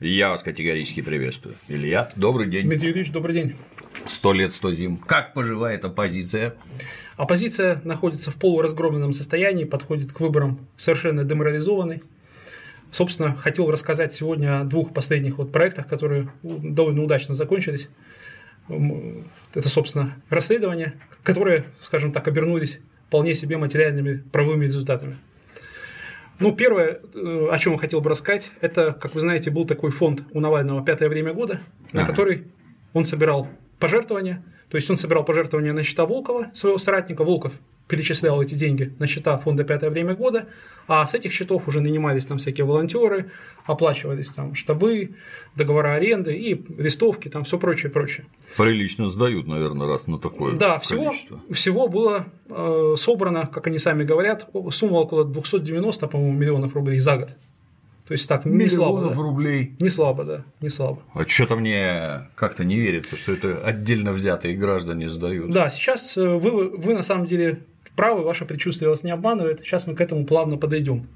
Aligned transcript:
Я 0.00 0.30
вас 0.30 0.42
категорически 0.42 1.02
приветствую. 1.02 1.54
Илья, 1.68 2.10
добрый 2.16 2.50
день. 2.50 2.66
Дмитрий 2.66 2.88
Юрьевич, 2.88 3.12
добрый 3.12 3.32
день. 3.32 3.54
Сто 4.08 4.32
лет, 4.32 4.52
сто 4.52 4.74
зим. 4.74 4.96
Как 4.96 5.34
поживает 5.34 5.84
оппозиция? 5.84 6.56
Оппозиция 7.16 7.80
находится 7.84 8.32
в 8.32 8.36
полуразгромленном 8.36 9.12
состоянии, 9.12 9.62
подходит 9.62 10.12
к 10.12 10.18
выборам 10.18 10.66
совершенно 10.76 11.22
деморализованной. 11.22 12.02
Собственно, 12.90 13.36
хотел 13.36 13.70
рассказать 13.70 14.12
сегодня 14.12 14.60
о 14.60 14.64
двух 14.64 14.92
последних 14.92 15.38
вот 15.38 15.52
проектах, 15.52 15.86
которые 15.86 16.28
довольно 16.42 17.04
удачно 17.04 17.36
закончились. 17.36 17.88
Это, 18.68 19.68
собственно, 19.68 20.16
расследования, 20.28 20.94
которые, 21.22 21.66
скажем 21.80 22.10
так, 22.10 22.26
обернулись 22.26 22.80
вполне 23.06 23.36
себе 23.36 23.58
материальными 23.58 24.24
правовыми 24.32 24.66
результатами. 24.66 25.14
Ну, 26.38 26.52
первое, 26.52 27.00
э, 27.14 27.48
о 27.50 27.58
чем 27.58 27.74
я 27.74 27.78
хотел 27.78 28.00
бы 28.00 28.10
рассказать, 28.10 28.50
это, 28.60 28.92
как 28.92 29.14
вы 29.14 29.20
знаете, 29.20 29.50
был 29.50 29.66
такой 29.66 29.90
фонд 29.90 30.24
у 30.32 30.40
Навального 30.40 30.84
«Пятое 30.84 31.08
время 31.08 31.32
года», 31.32 31.60
на 31.92 32.02
ага. 32.02 32.10
который 32.10 32.44
он 32.92 33.04
собирал 33.04 33.48
пожертвования, 33.78 34.44
то 34.68 34.76
есть 34.76 34.90
он 34.90 34.96
собирал 34.96 35.24
пожертвования 35.24 35.72
на 35.72 35.82
счета 35.82 36.06
Волкова, 36.06 36.50
своего 36.54 36.78
соратника. 36.78 37.24
Волков 37.24 37.52
перечислял 37.88 38.40
эти 38.40 38.54
деньги 38.54 38.92
на 38.98 39.06
счета 39.06 39.36
фонда 39.38 39.64
«Пятое 39.64 39.90
время 39.90 40.14
года», 40.14 40.46
а 40.86 41.06
с 41.06 41.14
этих 41.14 41.32
счетов 41.32 41.66
уже 41.68 41.80
нанимались 41.80 42.26
там 42.26 42.38
всякие 42.38 42.66
волонтеры, 42.66 43.30
оплачивались 43.64 44.28
там 44.30 44.54
штабы, 44.54 45.14
договора 45.56 45.94
аренды 45.94 46.34
и 46.34 46.62
листовки, 46.80 47.28
там 47.28 47.44
все 47.44 47.58
прочее, 47.58 47.90
прочее. 47.90 48.26
Прилично 48.56 49.08
сдают, 49.08 49.46
наверное, 49.46 49.86
раз 49.86 50.06
на 50.06 50.18
такое 50.18 50.56
Да, 50.56 50.78
всего, 50.78 51.14
всего 51.50 51.88
было 51.88 52.26
э, 52.48 52.94
собрано, 52.96 53.46
как 53.46 53.66
они 53.66 53.78
сами 53.78 54.04
говорят, 54.04 54.48
сумма 54.70 54.96
около 54.96 55.24
290, 55.24 56.06
по-моему, 56.08 56.32
миллионов 56.32 56.74
рублей 56.74 57.00
за 57.00 57.16
год. 57.16 57.36
То 58.06 58.12
есть 58.12 58.28
так, 58.28 58.44
не 58.44 58.68
слабо. 58.68 59.00
Да. 59.00 59.14
рублей. 59.14 59.76
Не 59.80 59.88
слабо, 59.88 60.24
да, 60.24 60.44
не 60.60 60.68
слабо. 60.68 61.00
А 61.14 61.26
что-то 61.26 61.56
мне 61.56 62.28
как-то 62.34 62.62
не 62.62 62.76
верится, 62.76 63.16
что 63.16 63.32
это 63.32 63.58
отдельно 63.64 64.12
взятые 64.12 64.56
граждане 64.56 65.08
сдают. 65.08 65.50
Да, 65.50 65.70
сейчас 65.70 66.18
э, 66.18 66.28
вы, 66.28 66.68
вы 66.68 66.92
на 66.92 67.02
самом 67.02 67.26
деле 67.26 67.60
правы, 67.96 68.22
ваше 68.22 68.44
предчувствие 68.44 68.88
вас 68.88 69.02
не 69.02 69.10
обманывает. 69.10 69.60
Сейчас 69.60 69.86
мы 69.86 69.94
к 69.94 70.00
этому 70.00 70.26
плавно 70.26 70.56
подойдем. 70.56 71.06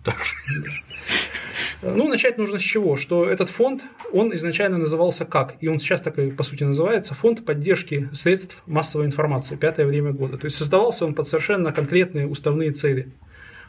Ну, 1.81 2.09
начать 2.09 2.39
нужно 2.39 2.59
с 2.59 2.63
чего? 2.63 2.97
Что 2.97 3.29
этот 3.29 3.51
фонд, 3.51 3.85
он 4.13 4.35
изначально 4.35 4.79
назывался 4.79 5.25
как? 5.25 5.55
И 5.61 5.69
он 5.69 5.79
сейчас 5.79 6.01
так 6.01 6.19
и, 6.19 6.31
по 6.31 6.43
сути, 6.43 6.65
называется 6.65 7.15
Фонд 7.15 7.45
поддержки 7.45 8.09
средств 8.13 8.63
массовой 8.67 9.07
информации, 9.07 9.55
пятое 9.55 9.87
время 9.87 10.11
года. 10.11 10.39
То 10.39 10.47
есть 10.47 10.57
создавался 10.57 11.05
он 11.05 11.15
под 11.15 11.29
совершенно 11.29 11.73
конкретные 11.73 12.27
уставные 12.27 12.73
цели. 12.73 13.13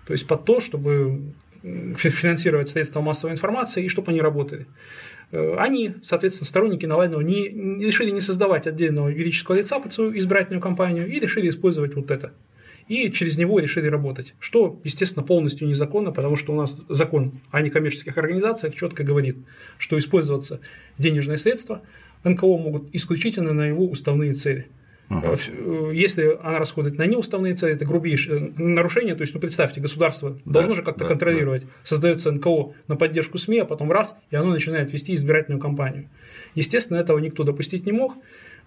То 0.08 0.14
есть 0.14 0.26
под 0.26 0.44
то, 0.44 0.60
чтобы 0.60 1.34
финансировать 1.62 2.70
средства 2.70 3.02
массовой 3.02 3.34
информации 3.34 3.84
и 3.84 3.90
чтобы 3.90 4.12
они 4.12 4.22
работали. 4.22 4.66
Э, 5.32 5.56
они, 5.58 5.96
соответственно, 6.04 6.48
сторонники 6.48 6.86
Навального 6.86 7.22
не, 7.22 7.50
не 7.50 7.86
решили 7.86 8.12
не 8.12 8.22
создавать 8.22 8.66
отдельного 8.66 9.10
юридического 9.10 9.56
лица 9.56 9.80
под 9.80 9.94
свою 9.94 10.18
избирательную 10.18 10.62
кампанию 10.62 11.08
и 11.08 11.20
решили 11.20 11.50
использовать 11.50 11.96
вот 11.96 12.12
это. 12.12 12.32
И 12.90 13.10
через 13.12 13.38
него 13.38 13.60
решили 13.60 13.88
работать, 13.88 14.34
что, 14.40 14.82
естественно, 14.84 15.26
полностью 15.26 15.68
незаконно, 15.68 16.12
потому 16.12 16.36
что 16.36 16.52
у 16.52 16.56
нас 16.58 16.86
закон 16.90 17.40
о 17.52 17.62
некоммерческих 17.62 18.18
организациях 18.18 18.76
четко 18.76 19.04
говорит, 19.04 19.38
что 19.78 19.98
использоваться 19.98 20.60
денежные 20.98 21.38
средства 21.38 21.82
НКО 22.26 22.58
могут 22.58 22.94
исключительно 22.94 23.54
на 23.54 23.68
его 23.68 23.86
уставные 23.86 24.34
цели– 24.34 24.68
Ага. 25.10 25.36
Э, 25.48 25.92
если 25.94 26.38
она 26.42 26.60
расходует 26.60 26.98
на 26.98 27.06
неуставные 27.06 27.56
цели, 27.56 27.74
это 27.74 27.86
грубейшее 27.86 28.54
нарушение. 28.58 29.16
То 29.16 29.22
есть, 29.22 29.34
ну, 29.34 29.40
представьте, 29.40 29.82
государство 29.82 30.38
да, 30.46 30.52
должно 30.52 30.76
же 30.76 30.84
как-то 30.84 31.02
да, 31.02 31.08
контролировать. 31.08 31.64
Да. 31.64 31.68
Создается 31.84 32.32
НКО 32.32 32.74
на 32.88 32.96
поддержку 32.96 33.40
СМИ, 33.40 33.60
а 33.60 33.66
потом 33.66 33.92
раз, 33.92 34.16
и 34.30 34.36
оно 34.36 34.52
начинает 34.52 34.94
вести 34.94 35.16
избирательную 35.16 35.60
кампанию. 35.60 36.10
Естественно, 36.54 36.98
этого 36.98 37.18
никто 37.18 37.44
допустить 37.44 37.88
не 37.88 37.92
мог, 37.92 38.18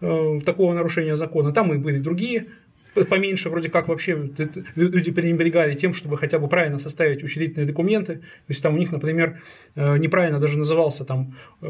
э, 0.00 0.40
такого 0.44 0.74
нарушения 0.74 1.14
закона. 1.14 1.52
Там 1.52 1.72
и 1.72 1.78
были 1.78 1.98
другие 2.00 2.46
поменьше 2.94 3.48
вроде 3.48 3.68
как 3.68 3.88
вообще 3.88 4.30
люди 4.76 5.10
пренебрегали 5.10 5.74
тем, 5.74 5.94
чтобы 5.94 6.16
хотя 6.16 6.38
бы 6.38 6.48
правильно 6.48 6.78
составить 6.78 7.22
учредительные 7.22 7.66
документы. 7.66 8.16
То 8.16 8.50
есть 8.50 8.62
там 8.62 8.74
у 8.74 8.78
них, 8.78 8.92
например, 8.92 9.40
э, 9.74 9.98
неправильно 9.98 10.38
даже 10.40 10.58
назывался 10.58 11.04
там 11.04 11.36
э, 11.60 11.66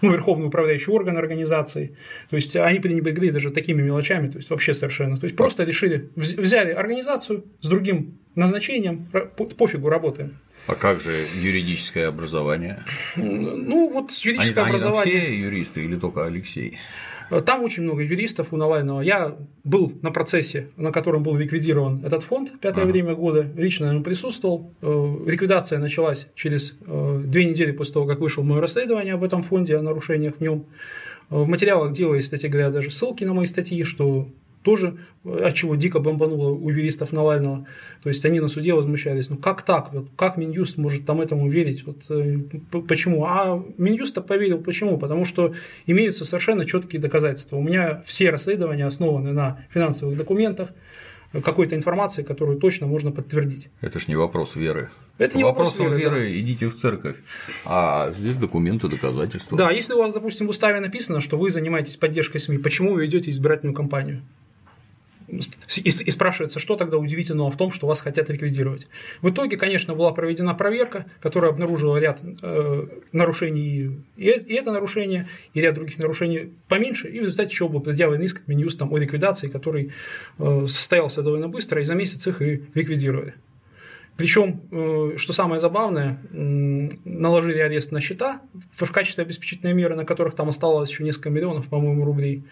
ну, 0.00 0.12
верховный 0.12 0.46
управляющий 0.46 0.90
орган 0.90 1.16
организации. 1.16 1.96
То 2.30 2.36
есть 2.36 2.56
они 2.56 2.80
пренебрегли 2.80 3.30
даже 3.30 3.50
такими 3.50 3.82
мелочами, 3.82 4.28
то 4.28 4.38
есть 4.38 4.50
вообще 4.50 4.74
совершенно. 4.74 5.16
То 5.16 5.24
есть 5.24 5.36
просто 5.36 5.64
решили, 5.64 6.08
взяли 6.16 6.72
организацию 6.72 7.44
с 7.60 7.68
другим 7.68 8.18
назначением, 8.34 9.06
пофигу, 9.56 9.88
работаем. 9.88 10.38
А 10.66 10.74
как 10.74 11.00
же 11.00 11.26
юридическое 11.40 12.08
образование? 12.08 12.84
Ну, 13.16 13.90
вот 13.92 14.10
юридическое 14.12 14.64
они, 14.64 14.70
образование. 14.70 15.14
Они 15.14 15.24
все 15.26 15.38
юристы 15.38 15.84
или 15.84 15.96
только 15.96 16.24
Алексей? 16.24 16.78
Там 17.44 17.62
очень 17.62 17.82
много 17.82 18.02
юристов 18.02 18.48
у 18.52 18.56
Навального. 18.56 19.00
Я 19.00 19.36
был 19.64 19.92
на 20.02 20.10
процессе, 20.10 20.68
на 20.76 20.92
котором 20.92 21.22
был 21.22 21.36
ликвидирован 21.36 22.02
этот 22.04 22.22
фонд 22.22 22.52
«Пятое 22.60 22.84
ага. 22.84 22.92
время 22.92 23.14
года», 23.14 23.46
лично 23.56 23.92
нем 23.92 24.02
присутствовал. 24.02 24.72
Э, 24.82 25.16
ликвидация 25.26 25.78
началась 25.78 26.26
через 26.34 26.76
э, 26.86 27.22
две 27.24 27.46
недели 27.46 27.72
после 27.72 27.94
того, 27.94 28.06
как 28.06 28.20
вышло 28.20 28.42
мое 28.42 28.60
расследование 28.60 29.14
об 29.14 29.24
этом 29.24 29.42
фонде, 29.42 29.76
о 29.76 29.82
нарушениях 29.82 30.36
в 30.36 30.40
нем. 30.40 30.66
Э, 31.30 31.36
в 31.36 31.48
материалах 31.48 31.92
делали, 31.92 32.20
кстати 32.20 32.46
говоря, 32.46 32.70
даже 32.70 32.90
ссылки 32.90 33.24
на 33.24 33.32
мои 33.32 33.46
статьи, 33.46 33.82
что 33.84 34.28
тоже, 34.64 34.96
от 35.24 35.54
чего 35.54 35.76
дико 35.76 36.00
бомбануло 36.00 36.50
у 36.50 36.70
юристов 36.70 37.12
Навального. 37.12 37.66
То 38.02 38.08
есть 38.08 38.24
они 38.24 38.40
на 38.40 38.48
суде 38.48 38.74
возмущались, 38.74 39.28
ну 39.30 39.36
как 39.36 39.62
так, 39.62 39.92
вот, 39.92 40.08
как 40.16 40.36
Минюст 40.36 40.78
может 40.78 41.06
там 41.06 41.20
этому 41.20 41.48
верить, 41.48 41.84
вот, 41.86 42.10
э, 42.10 42.38
почему? 42.88 43.26
А 43.26 43.62
Минюст 43.76 44.14
поверил, 44.26 44.58
почему? 44.58 44.98
Потому 44.98 45.24
что 45.24 45.54
имеются 45.86 46.24
совершенно 46.24 46.64
четкие 46.64 47.00
доказательства. 47.00 47.56
У 47.56 47.62
меня 47.62 48.02
все 48.06 48.30
расследования 48.30 48.86
основаны 48.86 49.32
на 49.32 49.64
финансовых 49.70 50.16
документах, 50.16 50.70
какой-то 51.42 51.74
информации, 51.74 52.22
которую 52.22 52.58
точно 52.58 52.86
можно 52.86 53.10
подтвердить. 53.10 53.68
Это 53.80 53.98
ж 53.98 54.08
не 54.08 54.16
вопрос 54.16 54.54
веры. 54.54 54.90
Это 55.18 55.36
не 55.36 55.44
вопрос, 55.44 55.72
вопрос 55.72 55.90
веры, 55.90 56.00
веры 56.00 56.20
да. 56.20 56.40
идите 56.40 56.68
в 56.68 56.76
церковь, 56.76 57.16
а 57.64 58.12
здесь 58.12 58.36
документы, 58.36 58.88
доказательства. 58.88 59.58
Да, 59.58 59.70
если 59.70 59.94
у 59.94 59.98
вас, 59.98 60.12
допустим, 60.12 60.46
в 60.46 60.50
уставе 60.50 60.80
написано, 60.80 61.20
что 61.20 61.36
вы 61.36 61.50
занимаетесь 61.50 61.96
поддержкой 61.96 62.38
СМИ, 62.38 62.58
почему 62.58 62.94
вы 62.94 63.02
ведете 63.02 63.30
избирательную 63.30 63.74
кампанию? 63.74 64.22
И, 65.76 65.88
и 65.88 66.10
спрашивается, 66.10 66.60
что 66.60 66.76
тогда 66.76 66.98
удивительного 66.98 67.50
в 67.50 67.56
том, 67.56 67.72
что 67.72 67.86
вас 67.86 68.00
хотят 68.00 68.28
ликвидировать. 68.28 68.86
В 69.22 69.30
итоге, 69.30 69.56
конечно, 69.56 69.94
была 69.94 70.12
проведена 70.12 70.54
проверка, 70.54 71.06
которая 71.20 71.50
обнаружила 71.50 71.96
ряд 71.96 72.20
э, 72.42 72.86
нарушений, 73.12 73.96
и, 74.16 74.30
и 74.30 74.54
это 74.54 74.72
нарушение, 74.72 75.28
и 75.52 75.60
ряд 75.60 75.74
других 75.74 75.98
нарушений 75.98 76.52
поменьше, 76.68 77.08
и 77.08 77.20
в 77.20 77.24
результате 77.24 77.54
чего 77.54 77.68
был 77.68 77.80
предъявлен 77.80 78.22
иск 78.22 78.44
к 78.44 78.48
Минюстам 78.48 78.92
о 78.92 78.98
ликвидации, 78.98 79.48
который 79.48 79.92
э, 80.38 80.66
состоялся 80.68 81.22
довольно 81.22 81.48
быстро, 81.48 81.80
и 81.80 81.84
за 81.84 81.94
месяц 81.94 82.26
их 82.26 82.42
и 82.42 82.64
ликвидировали. 82.74 83.34
Причем, 84.16 84.62
э, 84.70 85.16
что 85.16 85.32
самое 85.32 85.60
забавное, 85.60 86.20
наложили 86.30 87.58
арест 87.58 87.90
на 87.90 88.00
счета 88.00 88.40
в 88.72 88.90
качестве 88.92 89.24
обеспечительной 89.24 89.74
меры, 89.74 89.96
на 89.96 90.04
которых 90.04 90.36
там 90.36 90.48
осталось 90.48 90.90
еще 90.90 91.02
несколько 91.02 91.30
миллионов, 91.30 91.66
по-моему, 91.66 92.04
рублей. 92.04 92.44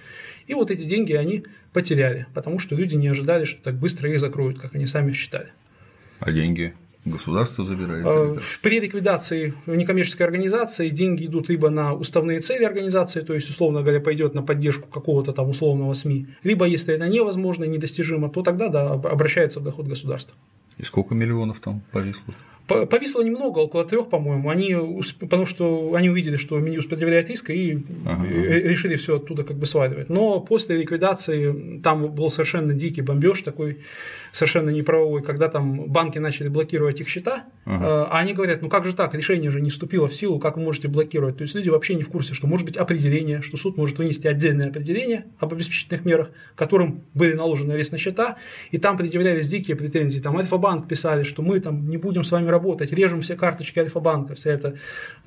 И 0.49 0.55
вот 0.55 0.71
эти 0.71 0.83
деньги 0.83 1.13
они 1.13 1.45
потеряли, 1.73 2.27
потому 2.35 2.59
что 2.59 2.75
люди 2.75 2.97
не 2.97 3.09
ожидали, 3.09 3.45
что 3.45 3.63
так 3.63 3.77
быстро 3.77 4.11
их 4.11 4.19
закроют, 4.19 4.59
как 4.59 4.75
они 4.75 4.87
сами 4.87 5.13
считали. 5.13 5.49
А 6.19 6.33
деньги? 6.33 6.75
Государство 7.05 7.65
забирает? 7.65 8.07
Э, 8.07 8.37
при 8.61 8.79
ликвидации 8.79 9.55
некоммерческой 9.67 10.27
организации 10.27 10.89
деньги 10.89 11.27
идут 11.27 11.49
либо 11.49 11.69
на 11.69 11.95
уставные 11.95 12.39
цели 12.41 12.65
организации, 12.65 13.23
то 13.23 13.35
есть, 13.35 13.51
условно 13.51 13.83
говоря, 13.83 14.01
пойдет 14.01 14.35
на 14.35 14.43
поддержку 14.43 14.89
какого-то 14.89 15.33
там 15.33 15.49
условного 15.49 15.95
СМИ, 15.95 16.29
либо, 16.45 16.65
если 16.65 16.95
это 16.95 17.09
невозможно, 17.09 17.65
недостижимо, 17.65 18.31
то 18.31 18.43
тогда 18.43 18.69
да, 18.69 18.93
обращается 18.93 19.59
в 19.59 19.65
доход 19.65 19.89
государства. 19.89 20.37
И 20.83 20.85
сколько 20.85 21.15
миллионов 21.15 21.61
там 21.61 21.81
повисло? 21.93 22.35
Повисло 22.67 23.23
немного, 23.23 23.59
около 23.59 23.85
трех, 23.85 24.09
по-моему. 24.09 24.49
Они, 24.49 24.77
потому 25.19 25.47
что 25.47 25.95
они 25.95 26.11
увидели, 26.11 26.37
что 26.37 26.59
Минюст 26.59 26.89
предъявляет 26.89 27.29
иск 27.31 27.51
и 27.51 27.85
ага. 28.07 28.27
решили 28.27 28.97
все 28.97 29.17
оттуда 29.17 29.45
как 29.45 29.57
бы 29.57 29.67
сваливать. 29.67 30.09
Но 30.09 30.41
после 30.41 30.77
ликвидации 30.77 31.81
там 31.83 32.09
был 32.15 32.31
совершенно 32.31 32.73
дикий 32.73 33.03
бомбеж 33.03 33.43
такой 33.43 33.79
совершенно 34.33 34.71
неправовой, 34.71 35.23
когда 35.23 35.49
там 35.49 35.89
банки 35.89 36.19
начали 36.19 36.49
блокировать 36.49 37.01
их 37.01 37.09
счета, 37.09 37.45
ага. 37.67 38.07
а 38.11 38.19
они 38.19 38.33
говорят, 38.33 38.63
ну 38.63 38.71
как 38.71 38.85
же 38.85 38.95
так, 38.95 39.15
решение 39.15 39.51
же 39.51 39.61
не 39.61 39.69
вступило 39.69 40.09
в 40.09 40.15
силу, 40.15 40.39
как 40.39 40.57
вы 40.57 40.63
можете 40.63 40.89
блокировать? 40.89 41.37
То 41.37 41.43
есть 41.43 41.55
люди 41.55 41.69
вообще 41.69 41.95
не 41.95 42.03
в 42.03 42.09
курсе, 42.09 42.33
что 42.33 42.47
может 42.47 42.65
быть 42.65 42.79
определение, 42.79 43.43
что 43.43 43.59
суд 43.59 43.77
может 43.77 43.99
вынести 43.99 44.27
отдельное 44.27 44.69
определение 44.69 45.27
об 45.39 45.53
обеспечительных 45.53 46.07
мерах, 46.07 46.31
которым 46.55 47.03
были 47.13 47.35
наложены 47.35 47.73
арест 47.73 47.93
на 47.93 47.99
счета, 47.99 48.37
и 48.71 48.79
там 48.79 48.97
предъявлялись 48.97 49.49
дикие 49.49 49.77
претензии. 49.77 50.21
Там 50.21 50.39
Альфа-банк 50.39 50.89
писали, 50.89 51.25
что 51.25 51.43
мы 51.43 51.61
там 51.61 51.87
не 51.87 51.99
будем 51.99 52.25
с 52.25 52.33
вами 52.33 52.49
работать, 52.53 52.93
режем 52.93 53.21
все 53.21 53.37
карточки 53.37 53.79
Альфа-банка, 53.79 54.35
вся 54.35 54.53
эта 54.53 54.77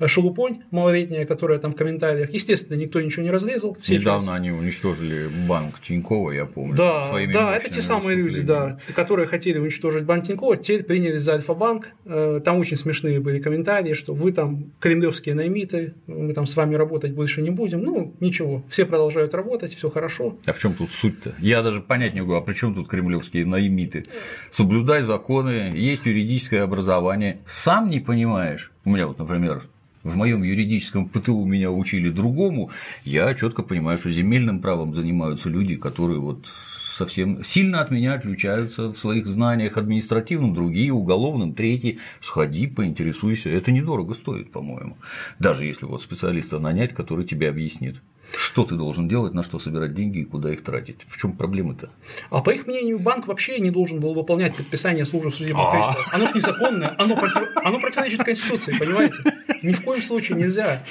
шелупонь 0.06 0.62
малолетняя, 0.70 1.26
которая 1.26 1.58
там 1.58 1.72
в 1.72 1.76
комментариях. 1.76 2.32
Естественно, 2.32 2.78
никто 2.78 3.00
ничего 3.00 3.22
не 3.22 3.30
разрезал. 3.30 3.76
Все 3.80 3.98
Недавно 3.98 4.20
часто. 4.20 4.34
они 4.34 4.50
уничтожили 4.50 5.28
банк 5.48 5.80
Тинькова, 5.80 6.32
я 6.32 6.46
помню. 6.46 6.74
Да, 6.74 7.12
да, 7.32 7.56
это 7.56 7.70
те 7.70 7.82
самые 7.82 8.16
люди, 8.16 8.40
да, 8.40 8.78
которые 8.94 9.26
хотели 9.26 9.58
уничтожить 9.58 10.04
банк 10.04 10.26
Тинькова, 10.26 10.56
теперь 10.56 10.84
приняли 10.84 11.18
за 11.18 11.34
Альфа-банк, 11.34 11.88
э, 12.04 12.36
Э, 12.36 12.40
там 12.40 12.58
очень 12.58 12.76
смешные 12.76 13.20
были 13.20 13.40
комментарии, 13.40 13.94
что 13.94 14.14
вы 14.14 14.32
там 14.32 14.72
кремлевские 14.80 15.34
наймиты, 15.34 15.94
мы 16.06 16.32
там 16.32 16.46
с 16.46 16.56
вами 16.56 16.74
работать 16.74 17.12
больше 17.12 17.42
не 17.42 17.50
будем. 17.50 17.82
Ну, 17.82 18.14
ничего, 18.20 18.64
все 18.68 18.86
продолжают 18.86 19.34
работать, 19.34 19.74
все 19.74 19.90
хорошо. 19.90 20.38
А 20.46 20.52
в 20.52 20.58
чем 20.58 20.74
тут 20.74 20.90
суть-то? 20.90 21.34
Я 21.38 21.62
даже 21.62 21.80
понять 21.80 22.14
не 22.14 22.20
могу, 22.20 22.34
а 22.34 22.40
при 22.40 22.54
чем 22.54 22.74
тут 22.74 22.88
кремлевские 22.88 23.44
наймиты? 23.46 24.04
Соблюдай 24.50 25.02
законы, 25.02 25.72
есть 25.74 26.06
юридическое 26.06 26.62
образование. 26.62 27.15
Сам 27.46 27.90
не 27.90 28.00
понимаешь. 28.00 28.70
У 28.84 28.90
меня 28.90 29.06
вот, 29.06 29.18
например, 29.18 29.62
в 30.02 30.16
моем 30.16 30.42
юридическом 30.42 31.08
ПТУ 31.08 31.44
меня 31.44 31.70
учили 31.70 32.10
другому, 32.10 32.70
я 33.04 33.34
четко 33.34 33.62
понимаю, 33.62 33.98
что 33.98 34.10
земельным 34.10 34.60
правом 34.60 34.94
занимаются 34.94 35.48
люди, 35.48 35.76
которые 35.76 36.20
вот 36.20 36.46
совсем 36.96 37.44
сильно 37.44 37.80
от 37.80 37.90
меня 37.90 38.14
отличаются 38.14 38.88
в 38.88 38.96
своих 38.96 39.26
знаниях 39.26 39.76
административным, 39.76 40.54
другие, 40.54 40.92
уголовным, 40.92 41.54
третий. 41.54 41.98
Сходи, 42.20 42.66
поинтересуйся. 42.66 43.50
Это 43.50 43.70
недорого 43.70 44.14
стоит, 44.14 44.50
по-моему. 44.50 44.96
Даже 45.38 45.66
если 45.66 45.84
вот 45.86 46.02
специалиста 46.02 46.58
нанять, 46.58 46.94
который 46.94 47.24
тебе 47.24 47.48
объяснит. 47.48 47.96
Что 48.36 48.64
ты 48.64 48.74
должен 48.74 49.08
делать, 49.08 49.34
на 49.34 49.42
что 49.42 49.58
собирать 49.58 49.94
деньги 49.94 50.18
и 50.18 50.24
куда 50.24 50.52
их 50.52 50.64
тратить? 50.64 51.06
В 51.08 51.16
чем 51.16 51.32
проблема-то? 51.32 51.90
А 52.30 52.42
по 52.42 52.50
их 52.50 52.66
мнению, 52.66 52.98
банк 52.98 53.26
вообще 53.26 53.58
не 53.58 53.70
должен 53.70 54.00
был 54.00 54.14
выполнять 54.14 54.54
предписание 54.54 55.04
службы 55.04 55.32
судебного 55.32 55.70
А. 55.70 55.74
приставов. 55.74 56.14
Оно 56.14 56.26
же 56.26 56.34
незаконное, 56.34 56.94
оно, 56.98 57.16
против... 57.16 57.42
оно 57.56 57.78
противоречит 57.78 58.24
Конституции, 58.24 58.74
понимаете? 58.78 59.16
Ни 59.62 59.72
в 59.72 59.82
коем 59.82 60.02
случае 60.02 60.38
нельзя. 60.38 60.82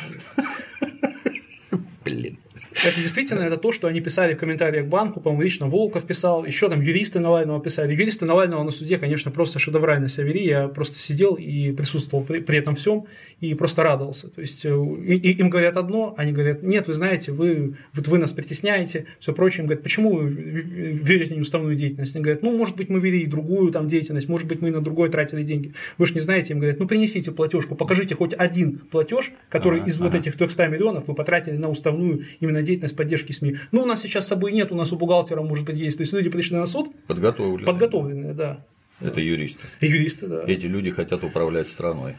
Это 2.86 2.96
действительно 3.02 3.40
это 3.42 3.58
то, 3.58 3.72
что 3.72 3.88
они 3.88 4.00
писали 4.02 4.34
в 4.34 4.38
комментариях 4.38 4.86
к 4.86 4.88
банку, 4.88 5.20
по-моему, 5.20 5.44
лично 5.44 5.68
Волков 5.68 6.04
писал, 6.06 6.46
еще 6.46 6.70
там 6.70 6.82
юристы 6.82 7.20
Навального 7.20 7.60
писали. 7.62 7.94
Юристы 7.94 8.26
Навального 8.26 8.64
на 8.64 8.72
суде, 8.72 8.98
конечно, 8.98 9.32
просто 9.32 9.60
шедеврально 9.60 10.08
себя 10.10 10.26
вели. 10.28 10.46
Я 10.46 10.68
просто 10.68 10.98
сидел 10.98 11.36
и 11.36 11.72
присутствовал 11.72 12.24
при, 12.24 12.40
при 12.40 12.58
этом 12.58 12.76
всем 12.76 13.06
и 13.40 13.54
просто 13.56 13.84
радовался. 13.84 14.30
То 14.30 14.42
есть 14.42 14.66
э, 14.66 14.70
и- 14.70 15.16
и 15.18 15.32
им 15.40 15.50
говорят 15.50 15.78
одно, 15.78 16.14
они 16.18 16.32
говорят, 16.32 16.62
нет, 16.64 16.88
вы 16.88 16.94
знаете, 16.94 17.32
вы, 17.32 17.76
вот 17.94 18.08
вы 18.08 18.18
нас 18.20 18.34
притесняете, 18.34 19.06
все 19.20 19.34
прочее. 19.34 19.62
Им 19.62 19.68
говорят, 19.68 19.84
почему 19.84 20.16
вы 20.18 20.30
верите 20.30 21.36
неуставную 21.36 21.76
деятельность? 21.76 22.16
Они 22.16 22.24
говорят, 22.24 22.44
ну, 22.44 22.56
может 22.56 22.76
быть, 22.76 22.90
мы 22.90 23.00
вели 23.00 23.22
и 23.22 23.26
другую 23.26 23.72
там 23.72 23.88
деятельность, 23.88 24.30
может 24.30 24.48
быть, 24.48 24.62
мы 24.62 24.70
на 24.72 24.82
другое 24.82 25.10
тратили 25.10 25.44
деньги. 25.44 25.74
Вы 25.98 26.06
же 26.08 26.14
не 26.14 26.20
знаете, 26.20 26.54
им 26.54 26.60
говорят, 26.60 26.80
ну, 26.80 26.88
принесите 26.88 27.32
платежку, 27.32 27.76
покажите 27.76 28.14
хоть 28.16 28.34
один 28.38 28.78
платеж, 28.92 29.32
который 29.50 29.80
Ага, 29.82 29.90
из 29.90 29.98
вот 30.00 30.10
ага. 30.10 30.20
этих 30.20 30.38
300 30.38 30.68
миллионов 30.68 31.08
вы 31.08 31.16
потратили 31.16 31.58
на 31.58 31.70
уставную 31.70 32.26
именно 32.40 32.60
деятельность 32.62 32.75
поддержки 32.94 33.32
СМИ. 33.32 33.58
Ну, 33.72 33.84
у 33.84 33.86
нас 33.86 34.02
сейчас 34.02 34.26
с 34.26 34.28
собой 34.30 34.52
нет, 34.52 34.72
у 34.72 34.76
нас 34.76 34.92
у 34.94 34.98
бухгалтера, 34.98 35.42
может 35.42 35.66
быть, 35.66 35.78
есть. 35.78 35.98
То 35.98 36.02
есть 36.02 36.14
люди 36.14 36.30
пришли 36.30 36.56
на 36.58 36.66
суд 36.66 36.90
Подготовлены. 37.08 37.66
подготовленные, 37.66 38.34
да. 38.34 38.66
Это 39.02 39.20
юристы. 39.22 39.62
Юристы, 39.82 40.28
да. 40.28 40.44
Эти 40.48 40.66
люди 40.68 40.90
хотят 40.92 41.24
управлять 41.24 41.68
страной. 41.68 42.16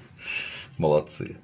Молодцы. 0.78 1.36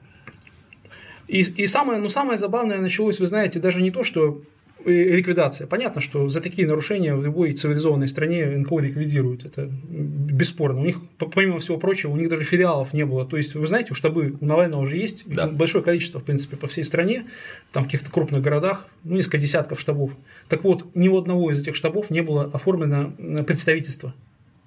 И, 1.29 1.41
и 1.41 1.67
самое, 1.67 2.01
ну, 2.01 2.09
самое 2.11 2.39
забавное 2.39 2.79
началось, 2.81 3.19
вы 3.19 3.27
знаете, 3.27 3.59
даже 3.59 3.81
не 3.81 3.91
то, 3.91 4.05
что 4.05 4.43
ликвидация. 4.87 5.67
Понятно, 5.67 6.01
что 6.01 6.29
за 6.29 6.41
такие 6.41 6.67
нарушения 6.67 7.15
в 7.15 7.25
любой 7.25 7.53
цивилизованной 7.53 8.09
стране 8.09 8.47
НКО 8.47 8.79
ликвидируют. 8.81 9.45
Это 9.45 9.69
бесспорно. 9.89 10.81
У 10.81 10.85
них, 10.85 11.01
по- 11.19 11.27
помимо 11.27 11.59
всего 11.61 11.79
прочего, 11.79 12.13
у 12.13 12.17
них 12.17 12.29
даже 12.29 12.45
филиалов 12.45 12.93
не 12.93 13.05
было. 13.05 13.25
То 13.27 13.37
есть, 13.37 13.55
вы 13.55 13.67
знаете, 13.67 13.95
штабы 13.95 14.37
у 14.41 14.45
Навального 14.45 14.81
уже 14.83 14.97
есть 14.97 15.25
Да. 15.27 15.47
большое 15.47 15.85
количество, 15.85 16.21
в 16.21 16.25
принципе, 16.25 16.57
по 16.57 16.67
всей 16.67 16.85
стране, 16.85 17.27
там 17.73 17.85
в 17.85 17.87
каких-то 17.87 18.11
крупных 18.11 18.43
городах, 18.43 18.87
ну, 19.05 19.17
несколько 19.17 19.39
десятков 19.39 19.81
штабов. 19.81 20.13
Так 20.49 20.65
вот, 20.65 20.87
ни 20.95 21.09
у 21.09 21.19
одного 21.19 21.51
из 21.51 21.61
этих 21.61 21.77
штабов 21.77 22.11
не 22.11 22.23
было 22.23 22.45
оформлено 22.45 23.13
представительство. 23.47 24.15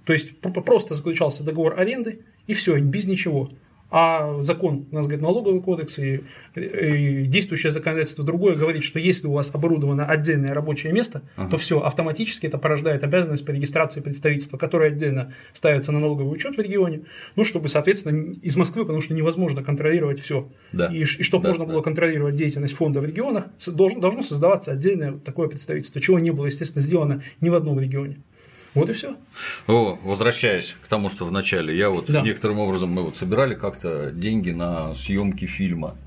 То 0.05 0.13
есть 0.13 0.37
про- 0.39 0.51
просто 0.61 0.93
заключался 0.93 1.43
договор 1.43 1.79
аренды, 1.79 2.19
и 2.47 2.53
все, 2.53 2.77
без 2.79 3.05
ничего. 3.07 3.51
А 3.91 4.41
закон, 4.41 4.87
у 4.91 4.95
нас 4.95 5.05
говорит 5.05 5.23
налоговый 5.23 5.61
кодекс 5.61 5.99
и, 5.99 6.21
и 6.55 7.25
действующее 7.27 7.71
законодательство 7.71 8.25
другое 8.25 8.55
говорит, 8.55 8.83
что 8.83 8.99
если 8.99 9.27
у 9.27 9.33
вас 9.33 9.53
оборудовано 9.53 10.05
отдельное 10.05 10.53
рабочее 10.53 10.91
место, 10.91 11.21
то 11.49 11.57
все, 11.57 11.79
автоматически 11.79 12.47
это 12.47 12.57
порождает 12.57 13.03
обязанность 13.03 13.45
по 13.45 13.51
регистрации 13.51 14.01
представительства, 14.01 14.57
которое 14.57 14.89
отдельно 14.89 15.33
ставится 15.53 15.91
на 15.91 15.99
налоговый 15.99 16.33
учет 16.33 16.57
в 16.57 16.59
регионе, 16.59 17.01
ну, 17.35 17.43
чтобы, 17.45 17.67
соответственно, 17.67 18.33
из 18.41 18.57
Москвы, 18.57 18.83
потому 18.83 19.01
что 19.01 19.13
невозможно 19.13 19.63
контролировать 19.63 20.19
все. 20.19 20.49
Да. 20.71 20.87
И, 20.87 21.05
чтобы 21.05 21.43
Да, 21.43 21.49
можно 21.49 21.65
да. 21.65 21.73
было 21.73 21.81
контролировать 21.81 22.35
деятельность 22.35 22.75
фонда 22.75 23.01
в 23.01 23.05
регионах, 23.05 23.45
должен, 23.67 24.01
должно 24.01 24.23
создаваться 24.23 24.71
отдельное 24.71 25.13
такое 25.13 25.47
представительство, 25.47 26.01
чего 26.01 26.19
не 26.19 26.31
было, 26.31 26.47
естественно, 26.47 26.81
сделано 26.81 27.23
ни 27.39 27.49
в 27.49 27.55
одном 27.55 27.79
регионе. 27.79 28.17
Вот 28.75 28.89
и 28.89 28.93
все. 28.93 29.15
О, 29.67 29.97
возвращаясь 30.03 30.75
к 30.83 30.87
тому, 30.87 31.09
что 31.09 31.25
в 31.25 31.31
начале, 31.31 31.75
я 31.77 31.89
вот 31.89 32.05
Да. 32.07 32.21
некоторым 32.21 32.59
образом 32.59 32.91
мы 32.91 33.01
вот 33.03 33.15
собирали 33.15 33.55
как-то 33.55 34.11
деньги 34.11 34.51
на 34.51 34.93
съемки 34.93 35.45
фильма. 35.45 35.97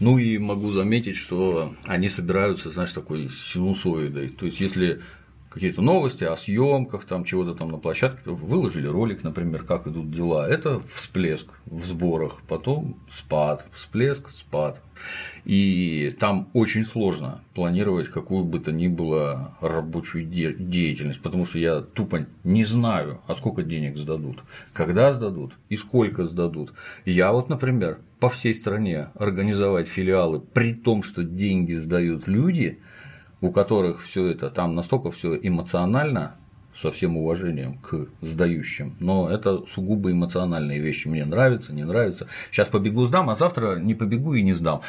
Ну 0.00 0.18
и 0.18 0.38
могу 0.38 0.70
заметить, 0.70 1.16
что 1.16 1.74
они 1.86 2.08
собираются, 2.08 2.70
знаешь, 2.70 2.92
такой 2.92 3.28
синусоидой. 3.28 4.28
То 4.28 4.46
есть, 4.46 4.60
если 4.60 5.00
какие-то 5.56 5.80
новости 5.80 6.22
о 6.22 6.36
съемках, 6.36 7.06
там 7.06 7.24
чего-то 7.24 7.54
там 7.54 7.70
на 7.70 7.78
площадке, 7.78 8.28
выложили 8.28 8.86
ролик, 8.86 9.22
например, 9.24 9.62
как 9.62 9.86
идут 9.86 10.10
дела, 10.10 10.46
это 10.46 10.80
всплеск 10.80 11.46
в 11.64 11.82
сборах, 11.86 12.42
потом 12.46 12.98
спад, 13.10 13.66
всплеск, 13.72 14.28
спад. 14.32 14.82
И 15.46 16.14
там 16.20 16.50
очень 16.52 16.84
сложно 16.84 17.40
планировать 17.54 18.08
какую 18.08 18.44
бы 18.44 18.58
то 18.58 18.70
ни 18.70 18.86
было 18.86 19.56
рабочую 19.62 20.26
де- 20.26 20.52
деятельность, 20.52 21.22
потому 21.22 21.46
что 21.46 21.58
я 21.58 21.80
тупо 21.80 22.26
не 22.44 22.64
знаю, 22.66 23.22
а 23.26 23.34
сколько 23.34 23.62
денег 23.62 23.96
сдадут, 23.96 24.42
когда 24.74 25.10
сдадут 25.10 25.54
и 25.70 25.76
сколько 25.76 26.24
сдадут. 26.24 26.74
Я 27.06 27.32
вот, 27.32 27.48
например, 27.48 27.98
по 28.20 28.28
всей 28.28 28.54
стране 28.54 29.08
организовать 29.14 29.88
филиалы, 29.88 30.38
при 30.40 30.74
том, 30.74 31.02
что 31.02 31.24
деньги 31.24 31.72
сдают 31.72 32.28
люди, 32.28 32.78
у 33.46 33.52
которых 33.52 34.02
все 34.02 34.26
это 34.26 34.50
там 34.50 34.74
настолько 34.74 35.10
все 35.10 35.38
эмоционально, 35.40 36.34
со 36.80 36.90
всем 36.90 37.16
уважением 37.16 37.78
к 37.78 38.06
сдающим, 38.20 38.96
но 39.00 39.30
это 39.30 39.64
сугубо 39.66 40.12
эмоциональные 40.12 40.78
вещи. 40.78 41.08
Мне 41.08 41.24
нравится, 41.24 41.72
не 41.72 41.84
нравится. 41.84 42.26
Сейчас 42.50 42.68
побегу 42.68 43.06
сдам, 43.06 43.30
а 43.30 43.34
завтра 43.34 43.76
не 43.76 43.94
побегу 43.94 44.34
и 44.34 44.42
не 44.42 44.52
сдам. 44.52 44.82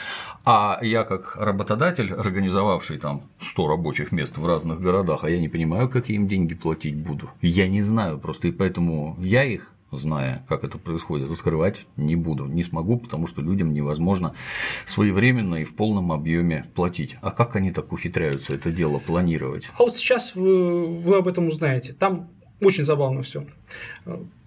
А 0.43 0.79
я 0.81 1.03
как 1.03 1.37
работодатель, 1.37 2.13
организовавший 2.13 2.97
там 2.97 3.21
100 3.51 3.67
рабочих 3.67 4.11
мест 4.11 4.37
в 4.37 4.45
разных 4.45 4.81
городах, 4.81 5.23
а 5.23 5.29
я 5.29 5.39
не 5.39 5.47
понимаю, 5.47 5.87
как 5.87 6.09
я 6.09 6.15
им 6.15 6.27
деньги 6.27 6.55
платить 6.55 6.97
буду. 6.97 7.29
Я 7.41 7.69
не 7.69 7.81
знаю 7.81 8.19
просто, 8.19 8.49
и 8.49 8.51
поэтому 8.51 9.15
я 9.19 9.45
их 9.45 9.71
зная, 9.91 10.45
как 10.47 10.63
это 10.63 10.77
происходит, 10.77 11.29
раскрывать 11.29 11.85
не 11.95 12.15
буду, 12.15 12.45
не 12.45 12.63
смогу, 12.63 12.97
потому 12.97 13.27
что 13.27 13.41
людям 13.41 13.73
невозможно 13.73 14.33
своевременно 14.85 15.55
и 15.55 15.63
в 15.63 15.75
полном 15.75 16.11
объеме 16.11 16.65
платить. 16.75 17.15
А 17.21 17.31
как 17.31 17.55
они 17.55 17.71
так 17.71 17.91
ухитряются 17.91 18.53
это 18.53 18.71
дело 18.71 18.99
планировать? 18.99 19.69
А 19.77 19.83
вот 19.83 19.95
сейчас 19.95 20.35
вы, 20.35 20.85
вы 20.87 21.17
об 21.17 21.27
этом 21.27 21.47
узнаете. 21.47 21.93
Там 21.93 22.29
очень 22.61 22.83
забавно 22.83 23.21
все. 23.21 23.45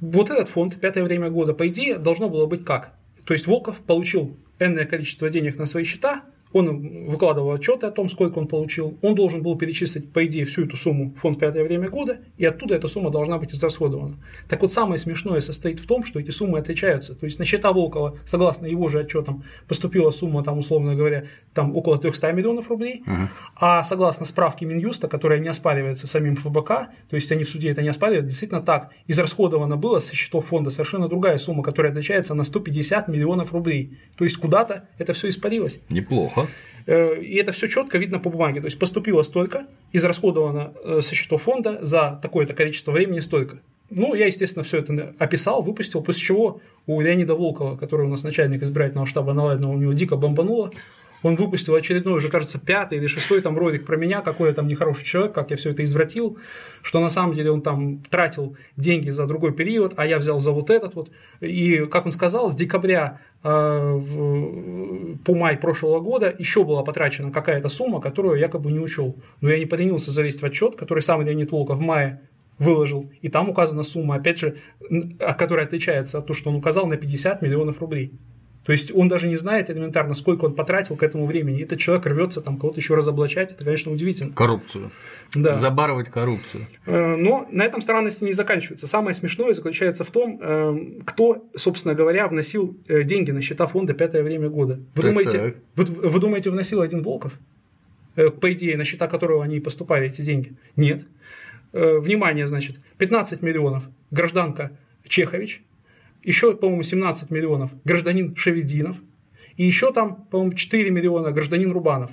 Вот 0.01 0.31
этот 0.31 0.49
фонд 0.49 0.81
«Пятое 0.81 1.05
время 1.05 1.31
года», 1.31 1.55
по 1.55 1.69
идее, 1.69 1.99
должно 1.99 2.29
было 2.29 2.47
быть 2.47 2.65
как? 2.65 2.95
То 3.25 3.35
есть 3.35 3.47
Волков 3.47 3.81
получил 3.81 4.37
энное 4.59 4.85
количество 4.85 5.31
денег 5.31 5.57
на 5.57 5.67
свои 5.67 5.85
счета, 5.85 6.25
он 6.53 7.07
выкладывал 7.07 7.53
отчеты 7.53 7.87
о 7.87 7.91
том, 7.91 8.09
сколько 8.09 8.39
он 8.39 8.47
получил, 8.47 8.99
он 9.03 9.15
должен 9.15 9.43
был 9.43 9.57
перечислить, 9.57 10.13
по 10.13 10.27
идее, 10.27 10.45
всю 10.45 10.65
эту 10.65 10.77
сумму 10.77 11.15
в 11.17 11.21
фонд 11.21 11.39
«Пятое 11.39 11.65
время 11.65 11.89
года», 11.89 12.19
и 12.37 12.45
оттуда 12.45 12.75
эта 12.75 12.89
сумма 12.89 13.11
должна 13.11 13.39
быть 13.39 13.53
израсходована. 13.53 14.17
Так 14.49 14.61
вот, 14.63 14.73
самое 14.73 14.99
смешное 14.99 15.41
состоит 15.41 15.81
в 15.81 15.87
том, 15.87 16.05
что 16.05 16.19
эти 16.19 16.31
суммы 16.31 16.59
отличаются. 16.59 17.15
То 17.15 17.27
есть 17.27 17.39
на 17.39 17.45
счета 17.45 17.73
Волкова, 17.73 18.19
согласно 18.27 18.67
его 18.67 18.89
же 18.89 19.01
отчетам, 19.01 19.45
поступила 19.69 20.11
сумма, 20.11 20.43
там, 20.43 20.59
условно 20.59 20.95
говоря, 20.95 21.25
там 21.55 21.77
около 21.77 21.99
300 21.99 22.33
миллионов 22.33 22.69
рублей, 22.69 23.05
а 23.57 23.85
согласно 23.85 24.27
справке 24.27 24.67
Минюста, 24.67 25.09
которая 25.09 25.39
не 25.39 25.49
оспаривается 25.49 26.07
самим 26.07 26.37
ФБК, 26.37 26.69
то 27.09 27.17
есть 27.17 27.31
они 27.33 27.45
в 27.45 27.49
суде 27.49 27.71
это 27.71 27.83
не 27.83 27.89
оспаривают, 27.89 28.27
действительно 28.27 28.61
так, 28.61 28.91
израсходовано 29.07 29.77
было 29.77 29.99
со 29.99 30.15
счетов 30.15 30.47
фонда 30.47 30.71
совершенно 30.71 31.09
другая 31.09 31.39
сумма, 31.39 31.63
которая 31.63 31.93
отличается 31.93 32.35
на 32.35 32.45
150 32.45 33.09
миллионов 33.09 33.53
рублей. 33.53 33.99
То 34.17 34.25
есть 34.25 34.37
куда-то 34.37 34.89
это 34.99 35.13
все 35.13 35.29
испарилось. 35.29 35.81
Неплохо. 35.89 36.40
Э, 36.87 37.21
И 37.21 37.37
это 37.37 37.53
все 37.53 37.69
четко 37.69 37.99
видно 37.99 38.19
по 38.19 38.31
бумаге. 38.31 38.61
То 38.61 38.67
есть 38.67 38.79
поступило 38.79 39.23
столько, 39.23 39.67
израсходовано 39.93 40.73
э, 40.85 41.01
со 41.03 41.15
счетов 41.15 41.43
фонда 41.43 41.79
за 41.83 42.19
такое-то 42.23 42.55
количество 42.55 42.93
времени 42.93 43.21
столько. 43.21 43.59
Ну, 43.91 44.15
я, 44.15 44.27
естественно, 44.27 44.63
все 44.63 44.79
это 44.79 45.15
описал, 45.19 45.63
выпустил, 45.63 46.03
после 46.03 46.23
чего 46.23 46.61
у 46.87 47.01
Леонида 47.01 47.35
Волкова, 47.35 47.77
который 47.77 48.07
у 48.07 48.09
нас 48.09 48.23
начальник 48.23 48.63
избирательного 48.63 49.07
штаба 49.07 49.33
Навального, 49.33 49.73
у 49.73 49.77
него 49.77 49.93
дико 49.93 50.17
бомбануло. 50.17 50.71
Он 51.23 51.37
выпустил 51.37 51.75
очередной, 51.75 52.15
уже, 52.15 52.29
кажется, 52.29 52.59
пятый 52.59 52.99
или 52.99 53.07
шестой 53.07 53.41
там 53.41 53.59
ролик 53.59 53.85
про 53.85 53.97
меня, 53.97 54.23
какой 54.23 54.49
я 54.49 54.55
там 54.55 54.69
нехороший 54.69 55.05
человек, 55.05 55.33
как 55.35 55.51
я 55.51 55.57
все 55.57 55.71
это 55.71 55.85
извратил, 55.85 56.39
что 56.83 57.01
на 57.01 57.11
самом 57.11 57.35
деле 57.35 57.51
он 57.51 57.63
там 57.63 58.03
тратил 58.09 58.57
деньги 58.77 59.11
за 59.11 59.27
другой 59.27 59.53
период, 59.53 59.95
а 59.97 60.07
я 60.07 60.19
взял 60.19 60.41
за 60.41 60.53
вот 60.53 60.71
этот 60.71 60.95
вот. 60.95 61.11
И, 61.41 61.87
как 61.87 62.07
он 62.07 62.13
сказал, 62.13 62.51
с 62.51 62.55
декабря 62.55 63.21
э, 63.43 64.01
по 65.25 65.35
май 65.35 65.59
прошлого 65.59 66.01
года 66.01 66.35
еще 66.39 66.65
была 66.65 66.83
потрачена 66.83 67.31
какая-то 67.31 67.69
сумма, 67.69 68.01
которую 68.01 68.39
якобы 68.39 68.73
не 68.73 68.81
учел. 68.81 69.17
Но 69.41 69.51
я 69.51 69.59
не 69.59 69.67
поленился 69.67 70.11
залезть 70.11 70.41
в 70.41 70.45
отчет, 70.45 70.77
который 70.77 71.03
сам 71.03 71.23
Леонид 71.23 71.51
Волков 71.51 71.79
в 71.79 71.83
мае 71.83 72.23
выложил, 72.59 73.11
и 73.23 73.29
там 73.29 73.49
указана 73.49 73.83
сумма, 73.83 74.17
опять 74.17 74.39
же, 74.39 74.59
которая 75.39 75.67
отличается 75.67 76.19
от 76.19 76.27
того, 76.27 76.37
что 76.37 76.51
он 76.51 76.57
указал 76.57 76.87
на 76.87 76.97
50 76.97 77.41
миллионов 77.43 77.81
рублей. 77.81 78.13
То 78.65 78.73
есть 78.73 78.93
он 78.95 79.09
даже 79.09 79.27
не 79.27 79.37
знает 79.37 79.71
элементарно, 79.71 80.13
сколько 80.13 80.45
он 80.45 80.55
потратил 80.55 80.97
к 80.97 81.03
этому 81.03 81.27
времени. 81.27 81.61
И 81.61 81.63
этот 81.63 81.79
человек 81.79 82.05
рвется 82.07 82.43
там 82.43 82.59
кого-то 82.59 82.79
еще 82.79 82.95
разоблачать. 82.95 83.53
Это, 83.53 83.65
конечно, 83.65 83.91
удивительно. 83.91 84.35
Коррупцию. 84.35 84.91
Да. 85.35 85.57
Забарывать 85.57 86.11
коррупцию. 86.11 86.67
Э, 86.85 87.17
но 87.17 87.49
на 87.51 87.65
этом 87.65 87.81
странности 87.81 88.25
не 88.25 88.35
заканчивается. 88.35 88.87
Самое 88.87 89.15
смешное 89.15 89.55
заключается 89.55 90.05
в 90.05 90.11
том, 90.11 90.39
э, 90.41 90.79
кто, 91.07 91.49
собственно 91.57 91.95
говоря, 91.95 92.29
вносил 92.29 92.77
э, 92.87 93.03
деньги 93.03 93.31
на 93.31 93.41
счета 93.41 93.67
фонда 93.67 93.95
«Пятое 93.95 94.23
время 94.23 94.51
года». 94.51 94.79
Вы, 94.95 95.03
так, 95.03 95.11
думаете, 95.11 95.39
так. 95.39 95.55
Вы, 95.77 96.11
вы 96.11 96.21
думаете, 96.21 96.51
вносил 96.51 96.83
один 96.83 97.03
Волков? 97.03 97.39
По 98.15 98.53
идее, 98.53 98.77
на 98.77 98.85
счета 98.85 99.07
которого 99.07 99.43
они 99.43 99.61
поступали, 99.61 100.09
эти 100.09 100.21
деньги? 100.21 100.53
Нет. 100.77 101.07
Внимание, 101.73 102.47
значит, 102.47 102.77
15 102.99 103.41
миллионов 103.41 103.85
гражданка 104.11 104.73
Чехович, 105.09 105.63
еще, 106.23 106.55
по-моему, 106.55 106.83
17 106.83 107.31
миллионов 107.31 107.71
гражданин 107.85 108.35
Шевединов, 108.37 108.97
и 109.57 109.65
еще 109.65 109.93
там, 109.93 110.27
по-моему, 110.31 110.55
4 110.55 110.91
миллиона 110.91 111.31
гражданин 111.33 111.71
Рубанов. 111.73 112.11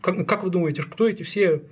Как, 0.00 0.26
как 0.26 0.42
вы 0.44 0.50
думаете, 0.50 0.82
кто 0.82 1.08
эти 1.08 1.22
все 1.22 1.62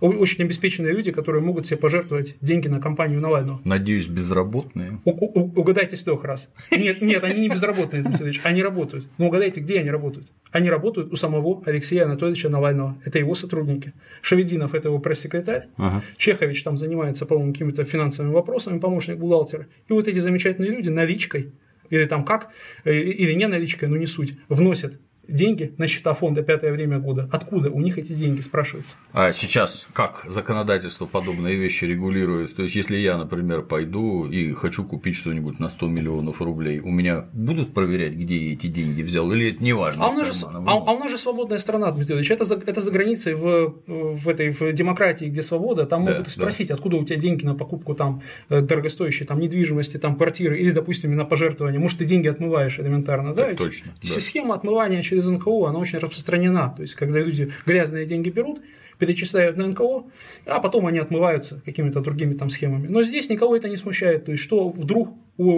очень 0.00 0.44
обеспеченные 0.44 0.92
люди, 0.92 1.10
которые 1.10 1.42
могут 1.42 1.66
себе 1.66 1.76
пожертвовать 1.76 2.36
деньги 2.40 2.68
на 2.68 2.80
компанию 2.80 3.20
Навального. 3.20 3.60
Надеюсь, 3.64 4.06
безработные. 4.06 5.00
У, 5.04 5.10
у, 5.10 5.60
угадайте 5.60 5.96
с 5.96 6.04
трех 6.04 6.24
раз. 6.24 6.50
Нет, 6.70 7.02
нет, 7.02 7.24
они 7.24 7.40
не 7.40 7.48
безработные, 7.48 8.02
Дмитрий 8.02 8.40
они 8.44 8.62
работают. 8.62 9.08
Но 9.18 9.26
угадайте, 9.26 9.60
где 9.60 9.80
они 9.80 9.90
работают? 9.90 10.32
Они 10.52 10.70
работают 10.70 11.12
у 11.12 11.16
самого 11.16 11.62
Алексея 11.66 12.04
Анатольевича 12.04 12.48
Навального. 12.48 12.96
Это 13.04 13.18
его 13.18 13.34
сотрудники. 13.34 13.92
Шевединов– 14.22 14.74
это 14.74 14.88
его 14.88 14.98
пресс-секретарь. 14.98 15.68
Ага. 15.76 16.02
Чехович 16.16 16.62
там 16.62 16.76
занимается, 16.76 17.26
по-моему, 17.26 17.52
какими-то 17.52 17.84
финансовыми 17.84 18.32
вопросами, 18.32 18.78
помощник 18.78 19.18
бухгалтера. 19.18 19.66
И 19.88 19.92
вот 19.92 20.08
эти 20.08 20.18
замечательные 20.18 20.70
люди 20.70 20.88
наличкой 20.88 21.52
или 21.90 22.04
там 22.04 22.24
как, 22.24 22.48
э, 22.84 22.94
или 22.94 23.32
не 23.32 23.46
наличкой, 23.46 23.88
но 23.88 23.96
не 23.96 24.06
суть, 24.06 24.34
вносят 24.48 24.98
деньги 25.28 25.74
на 25.78 25.86
счета 25.86 26.14
фонда 26.14 26.42
«Пятое 26.42 26.72
время 26.72 26.98
года». 26.98 27.28
Откуда 27.30 27.70
у 27.70 27.80
них 27.80 27.98
эти 27.98 28.12
деньги, 28.12 28.40
спрашивается? 28.40 28.96
А 29.12 29.32
сейчас 29.32 29.86
как 29.92 30.24
законодательство 30.26 31.06
подобные 31.06 31.56
вещи 31.56 31.84
регулирует? 31.84 32.56
То 32.56 32.62
есть, 32.62 32.74
если 32.74 32.96
я, 32.96 33.16
например, 33.16 33.62
пойду 33.62 34.26
и 34.26 34.52
хочу 34.52 34.84
купить 34.84 35.16
что-нибудь 35.16 35.60
на 35.60 35.68
100 35.68 35.86
миллионов 35.86 36.40
рублей, 36.40 36.80
у 36.80 36.90
меня 36.90 37.26
будут 37.32 37.74
проверять, 37.74 38.14
где 38.14 38.36
я 38.36 38.52
эти 38.54 38.66
деньги 38.66 39.02
взял, 39.02 39.30
или 39.32 39.52
это 39.52 39.62
не 39.62 39.72
важно? 39.72 40.06
А 40.06 40.08
у 40.08 40.14
нас, 40.14 40.40
же, 40.40 40.46
а, 40.46 40.72
а 40.72 40.92
у 40.92 40.98
нас 40.98 41.10
же 41.10 41.18
свободная 41.18 41.58
страна, 41.58 41.90
Дмитрий 41.92 42.16
Ильич. 42.16 42.30
Это 42.30 42.44
за, 42.44 42.54
это 42.54 42.80
за 42.80 42.90
границей 42.90 43.34
в, 43.34 43.74
в 43.86 44.28
этой 44.28 44.50
в 44.50 44.72
демократии, 44.72 45.26
где 45.26 45.42
свобода, 45.42 45.86
там 45.86 46.04
да, 46.04 46.12
могут 46.12 46.30
спросить, 46.30 46.68
да. 46.68 46.74
откуда 46.74 46.96
у 46.96 47.04
тебя 47.04 47.18
деньги 47.18 47.44
на 47.44 47.54
покупку 47.54 47.94
там 47.94 48.22
э, 48.48 48.60
дорогостоящей 48.60 49.26
там, 49.26 49.40
недвижимости, 49.40 49.98
там, 49.98 50.16
квартиры, 50.16 50.58
или, 50.58 50.70
допустим, 50.70 51.14
на 51.14 51.24
пожертвование. 51.24 51.80
Может, 51.80 51.98
ты 51.98 52.04
деньги 52.04 52.28
отмываешь 52.28 52.78
элементарно, 52.78 53.34
так, 53.34 53.50
да? 53.50 53.64
Точно. 53.64 53.92
Да. 54.00 54.20
Схема 54.20 54.54
отмывания 54.54 55.02
через 55.02 55.17
через 55.18 55.30
НКО, 55.30 55.68
она 55.68 55.78
очень 55.78 55.98
распространена. 55.98 56.74
То 56.76 56.82
есть, 56.82 56.94
когда 56.94 57.20
люди 57.20 57.52
грязные 57.66 58.06
деньги 58.06 58.30
берут, 58.30 58.60
перечисляют 58.98 59.56
на 59.56 59.66
НКО, 59.66 60.04
а 60.46 60.60
потом 60.60 60.86
они 60.86 60.98
отмываются 60.98 61.60
какими-то 61.64 62.00
другими 62.00 62.34
там 62.34 62.50
схемами. 62.50 62.88
Но 62.88 63.02
здесь 63.02 63.28
никого 63.28 63.56
это 63.56 63.68
не 63.68 63.76
смущает. 63.76 64.24
То 64.24 64.32
есть, 64.32 64.42
что 64.42 64.68
вдруг 64.68 65.10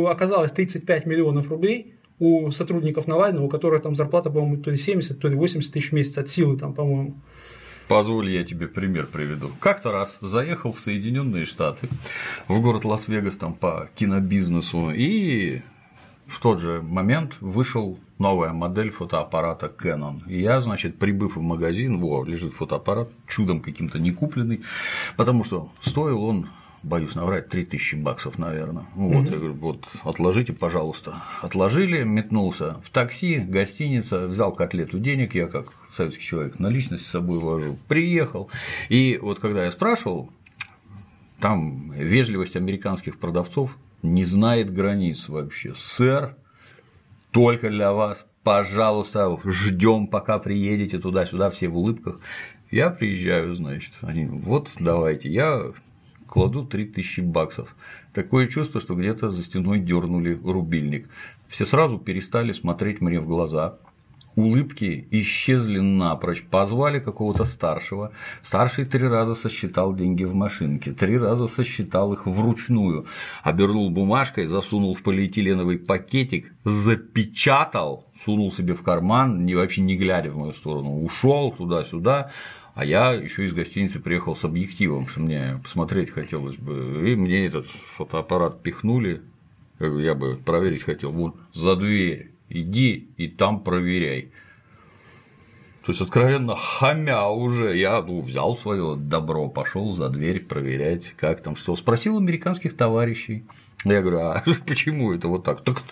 оказалось 0.09 0.53
35 0.53 1.07
миллионов 1.07 1.49
рублей 1.49 1.95
у 2.19 2.51
сотрудников 2.51 3.07
Навального, 3.07 3.47
у 3.47 3.49
которых 3.49 3.83
там 3.83 3.95
зарплата, 3.95 4.31
по-моему, 4.31 4.63
то 4.63 4.71
ли 4.71 4.77
70, 4.77 5.19
то 5.19 5.29
ли 5.29 5.35
80 5.35 5.73
тысяч 5.73 5.91
в 5.91 5.93
месяц 5.95 6.19
от 6.19 6.29
силы, 6.29 6.59
там, 6.59 6.75
по-моему. 6.75 7.15
Позволь, 7.89 8.31
я 8.31 8.45
тебе 8.45 8.69
пример 8.69 9.07
приведу. 9.07 9.51
Как-то 9.59 9.91
раз 9.91 10.19
заехал 10.21 10.73
в 10.73 10.81
Соединенные 10.81 11.45
Штаты, 11.45 11.89
в 12.47 12.61
город 12.61 12.85
Лас-Вегас 12.85 13.37
там 13.37 13.55
по 13.55 13.89
кинобизнесу, 13.97 14.91
и 14.91 15.63
в 16.31 16.39
тот 16.41 16.61
же 16.61 16.81
момент 16.81 17.37
вышел 17.41 17.99
новая 18.19 18.53
модель 18.53 18.91
фотоаппарата 18.91 19.67
Canon. 19.67 20.21
И 20.27 20.41
я, 20.41 20.61
значит, 20.61 20.99
прибыв 20.99 21.37
в 21.37 21.43
магазин, 21.43 21.99
во, 21.99 22.25
лежит 22.25 22.53
фотоаппарат, 22.55 23.11
чудом 23.27 23.61
каким-то 23.61 23.99
не 23.99 24.13
купленный, 24.13 24.63
потому 25.17 25.43
что 25.45 25.71
стоил 25.81 26.23
он 26.23 26.49
боюсь 26.83 27.15
наврать, 27.15 27.49
3000 27.49 27.97
баксов, 27.97 28.39
наверное. 28.39 28.85
Вот, 28.95 29.27
угу. 29.27 29.31
я 29.31 29.37
говорю, 29.37 29.55
вот, 29.55 29.89
отложите, 30.03 30.53
пожалуйста. 30.53 31.23
Отложили, 31.43 32.05
метнулся 32.05 32.77
в 32.85 32.91
такси, 32.91 33.39
гостиница, 33.39 34.27
взял 34.27 34.53
котлету 34.53 34.99
денег, 34.99 35.35
я 35.35 35.47
как 35.47 35.73
советский 35.93 36.25
человек 36.25 36.59
наличность 36.59 37.05
с 37.07 37.11
собой 37.11 37.39
вожу, 37.39 37.77
приехал. 37.89 38.49
И 38.89 39.19
вот 39.21 39.41
когда 39.41 39.65
я 39.65 39.71
спрашивал, 39.71 40.31
там 41.41 41.91
вежливость 41.93 42.57
американских 42.57 43.19
продавцов 43.19 43.77
не 44.03 44.25
знает 44.25 44.73
границ 44.73 45.29
вообще. 45.29 45.75
Сэр, 45.75 46.37
только 47.31 47.71
для 47.71 47.93
вас, 47.93 48.27
пожалуйста, 48.43 49.39
ждем, 49.45 50.07
пока 50.07 50.39
приедете 50.39 50.99
туда-сюда, 50.99 51.51
все 51.51 51.69
в 51.69 51.77
улыбках. 51.77 52.19
Я 52.71 52.91
приезжаю, 52.91 53.55
значит, 53.55 53.93
они, 54.03 54.27
вот 54.27 54.71
давайте, 54.79 55.29
я 55.29 55.73
кладу 56.27 56.65
3000 56.65 57.21
баксов. 57.23 57.75
Такое 58.13 58.47
чувство, 58.47 58.81
что 58.81 58.95
где-то 58.95 59.31
за 59.31 59.43
стеной 59.43 59.81
дернули 59.81 60.39
рубильник. 60.45 61.09
Все 61.49 61.65
сразу 61.65 61.99
перестали 61.99 62.53
смотреть 62.53 63.01
мне 63.01 63.21
в 63.21 63.27
глаза, 63.27 63.79
улыбки 64.37 65.07
исчезли 65.11 65.81
напрочь, 65.81 66.43
позвали 66.45 67.01
какого-то 67.01 67.45
старшего. 67.45 68.13
Старший 68.43 68.85
три 68.85 69.07
раза 69.07 69.35
сосчитал 69.35 69.95
деньги 69.95 70.25
в 70.25 70.35
машинке, 70.35 70.93
три 70.93 71.19
раза 71.19 71.47
сосчитал 71.47 72.13
их 72.13 72.27
вручную, 72.27 73.07
обернул 73.43 73.91
бумажкой, 73.91 74.47
засунул 74.47 74.95
в 74.95 75.03
полиэтиленовый 75.03 75.79
пакетик, 75.79 76.53
запечатал, 76.65 78.07
сунул 78.25 78.53
себе 78.53 78.75
в 78.75 78.83
карман, 78.83 79.45
не 79.45 79.55
вообще 79.55 79.83
не 79.83 79.97
глядя 79.97 80.31
в 80.31 80.37
мою 80.37 80.53
сторону, 80.53 81.03
ушел 81.03 81.53
туда-сюда, 81.53 82.31
а 82.75 82.85
я 82.85 83.13
еще 83.13 83.45
из 83.45 83.53
гостиницы 83.53 84.01
приехал 84.01 84.37
с 84.37 84.45
объективом, 84.45 85.07
что 85.07 85.21
мне 85.21 85.61
посмотреть 85.63 86.11
хотелось 86.11 86.57
бы. 86.57 87.03
И 87.11 87.17
мне 87.17 87.47
этот 87.47 87.67
фотоаппарат 87.67 88.63
пихнули, 88.63 89.23
я 89.81 90.15
бы 90.15 90.37
проверить 90.37 90.83
хотел, 90.83 91.11
вон 91.11 91.35
за 91.53 91.75
дверь 91.75 92.31
иди 92.51 93.09
и 93.17 93.29
там 93.29 93.63
проверяй. 93.63 94.33
То 95.85 95.93
есть, 95.93 96.03
откровенно 96.03 96.55
хамя 96.57 97.29
уже, 97.29 97.77
я 97.77 98.03
ну, 98.03 98.21
взял 98.21 98.57
свое 98.59 98.97
добро, 98.97 99.49
пошел 99.49 99.93
за 99.95 100.11
дверь 100.11 100.45
проверять, 100.45 101.15
как 101.17 101.41
там 101.41 101.57
что. 101.57 101.75
Спросил 101.75 102.19
американских 102.19 102.77
товарищей. 102.77 103.45
Я 103.85 104.03
говорю, 104.03 104.19
а 104.21 104.45
почему 104.67 105.13
это 105.13 105.29
вот 105.29 105.45
так? 105.45 105.63
Так 105.63 105.83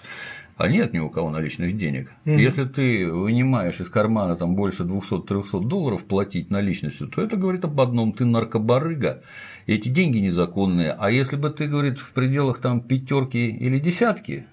а 0.59 0.67
нет 0.67 0.93
ни 0.93 0.99
у 0.99 1.09
кого 1.09 1.31
наличных 1.31 1.77
денег. 1.77 2.11
Mm-hmm. 2.25 2.41
Если 2.41 2.65
ты 2.65 3.07
вынимаешь 3.07 3.81
из 3.81 3.89
кармана 3.89 4.35
там 4.35 4.57
больше 4.57 4.83
200-300 4.83 5.65
долларов 5.65 6.05
платить 6.05 6.51
наличностью, 6.51 7.07
то 7.07 7.23
это 7.23 7.37
говорит 7.37 7.65
об 7.65 7.81
одном, 7.81 8.13
ты 8.13 8.25
наркобарыга, 8.25 9.23
эти 9.67 9.89
деньги 9.89 10.19
незаконные. 10.19 10.97
А 10.99 11.13
если 11.13 11.37
бы 11.37 11.51
ты, 11.51 11.69
говорит, 11.69 11.99
в 11.99 12.13
пределах 12.13 12.59
там 12.59 12.81
пятерки 12.81 13.49
или 13.49 13.79
десятки, 13.79 14.47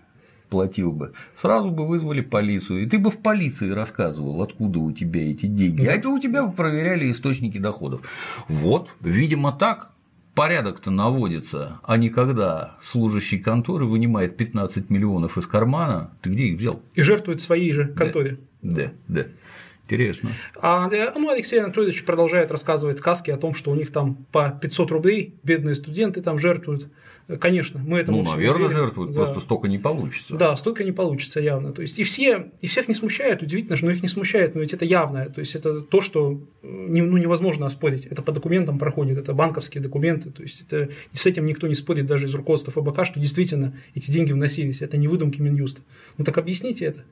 платил 0.49 0.91
бы, 0.91 1.13
сразу 1.35 1.71
бы 1.71 1.87
вызвали 1.87 2.21
полицию, 2.21 2.83
и 2.83 2.85
ты 2.85 2.97
бы 2.97 3.09
в 3.09 3.17
полиции 3.17 3.69
рассказывал, 3.69 4.41
откуда 4.41 4.79
у 4.79 4.91
тебя 4.91 5.29
эти 5.29 5.45
деньги, 5.45 5.85
а 5.85 5.93
это 5.93 6.09
у 6.09 6.19
тебя 6.19 6.43
бы 6.43 6.53
проверяли 6.53 7.11
источники 7.11 7.57
доходов. 7.57 8.01
Вот, 8.47 8.93
видимо, 9.01 9.51
так 9.51 9.91
порядок-то 10.35 10.91
наводится, 10.91 11.79
а 11.83 11.97
не 11.97 12.09
когда 12.09 12.77
служащий 12.81 13.39
конторы 13.39 13.85
вынимает 13.85 14.37
15 14.37 14.89
миллионов 14.89 15.37
из 15.37 15.47
кармана, 15.47 16.11
ты 16.21 16.29
где 16.29 16.43
их 16.43 16.59
взял? 16.59 16.81
И 16.93 17.01
жертвует 17.01 17.41
своей 17.41 17.71
же 17.71 17.87
конторе. 17.87 18.37
Да, 18.61 18.83
да. 18.83 18.91
да. 19.07 19.25
Интересно. 19.87 20.31
А 20.59 20.89
ну, 21.15 21.29
Алексей 21.29 21.59
Анатольевич 21.59 22.05
продолжает 22.05 22.49
рассказывать 22.49 22.97
сказки 22.97 23.29
о 23.29 23.37
том, 23.37 23.53
что 23.53 23.69
у 23.69 23.75
них 23.75 23.91
там 23.91 24.15
по 24.31 24.49
500 24.49 24.91
рублей 24.91 25.35
бедные 25.43 25.75
студенты 25.75 26.21
там 26.21 26.39
жертвуют. 26.39 26.89
Конечно, 27.39 27.81
мы 27.83 27.99
этому 27.99 28.23
Ну, 28.23 28.31
наверное, 28.31 28.69
жертвуют, 28.69 29.11
да. 29.11 29.23
просто 29.23 29.39
столько 29.39 29.67
не 29.67 29.79
получится. 29.79 30.35
Да, 30.35 30.55
столько 30.55 30.83
не 30.83 30.91
получится 30.91 31.39
явно. 31.39 31.71
То 31.71 31.81
есть, 31.81 31.97
и 31.97 32.03
все, 32.03 32.51
и 32.61 32.67
всех 32.67 32.87
не 32.87 32.93
смущает, 32.93 33.41
удивительно, 33.41 33.77
но 33.81 33.89
их 33.89 34.03
не 34.03 34.07
смущает, 34.07 34.53
но 34.53 34.61
ведь 34.61 34.73
это 34.73 34.85
явное. 34.85 35.29
То 35.29 35.39
есть, 35.39 35.55
это 35.55 35.81
то, 35.81 36.01
что 36.01 36.39
не, 36.61 37.01
ну, 37.01 37.17
невозможно 37.17 37.65
оспорить. 37.65 38.05
Это 38.05 38.21
по 38.21 38.31
документам 38.31 38.77
проходит, 38.77 39.17
это 39.17 39.33
банковские 39.33 39.81
документы. 39.81 40.29
То 40.29 40.43
есть, 40.43 40.61
это, 40.61 40.89
с 41.11 41.25
этим 41.25 41.45
никто 41.45 41.67
не 41.67 41.75
спорит, 41.75 42.05
даже 42.05 42.27
из 42.27 42.35
руководства 42.35 42.71
ФБК, 42.71 43.05
что 43.05 43.19
действительно 43.19 43.75
эти 43.95 44.11
деньги 44.11 44.31
вносились. 44.31 44.81
Это 44.81 44.97
не 44.97 45.07
выдумки 45.07 45.41
Минюста. 45.41 45.81
Ну 46.17 46.25
так 46.25 46.37
объясните 46.37 46.85
это. 46.85 47.03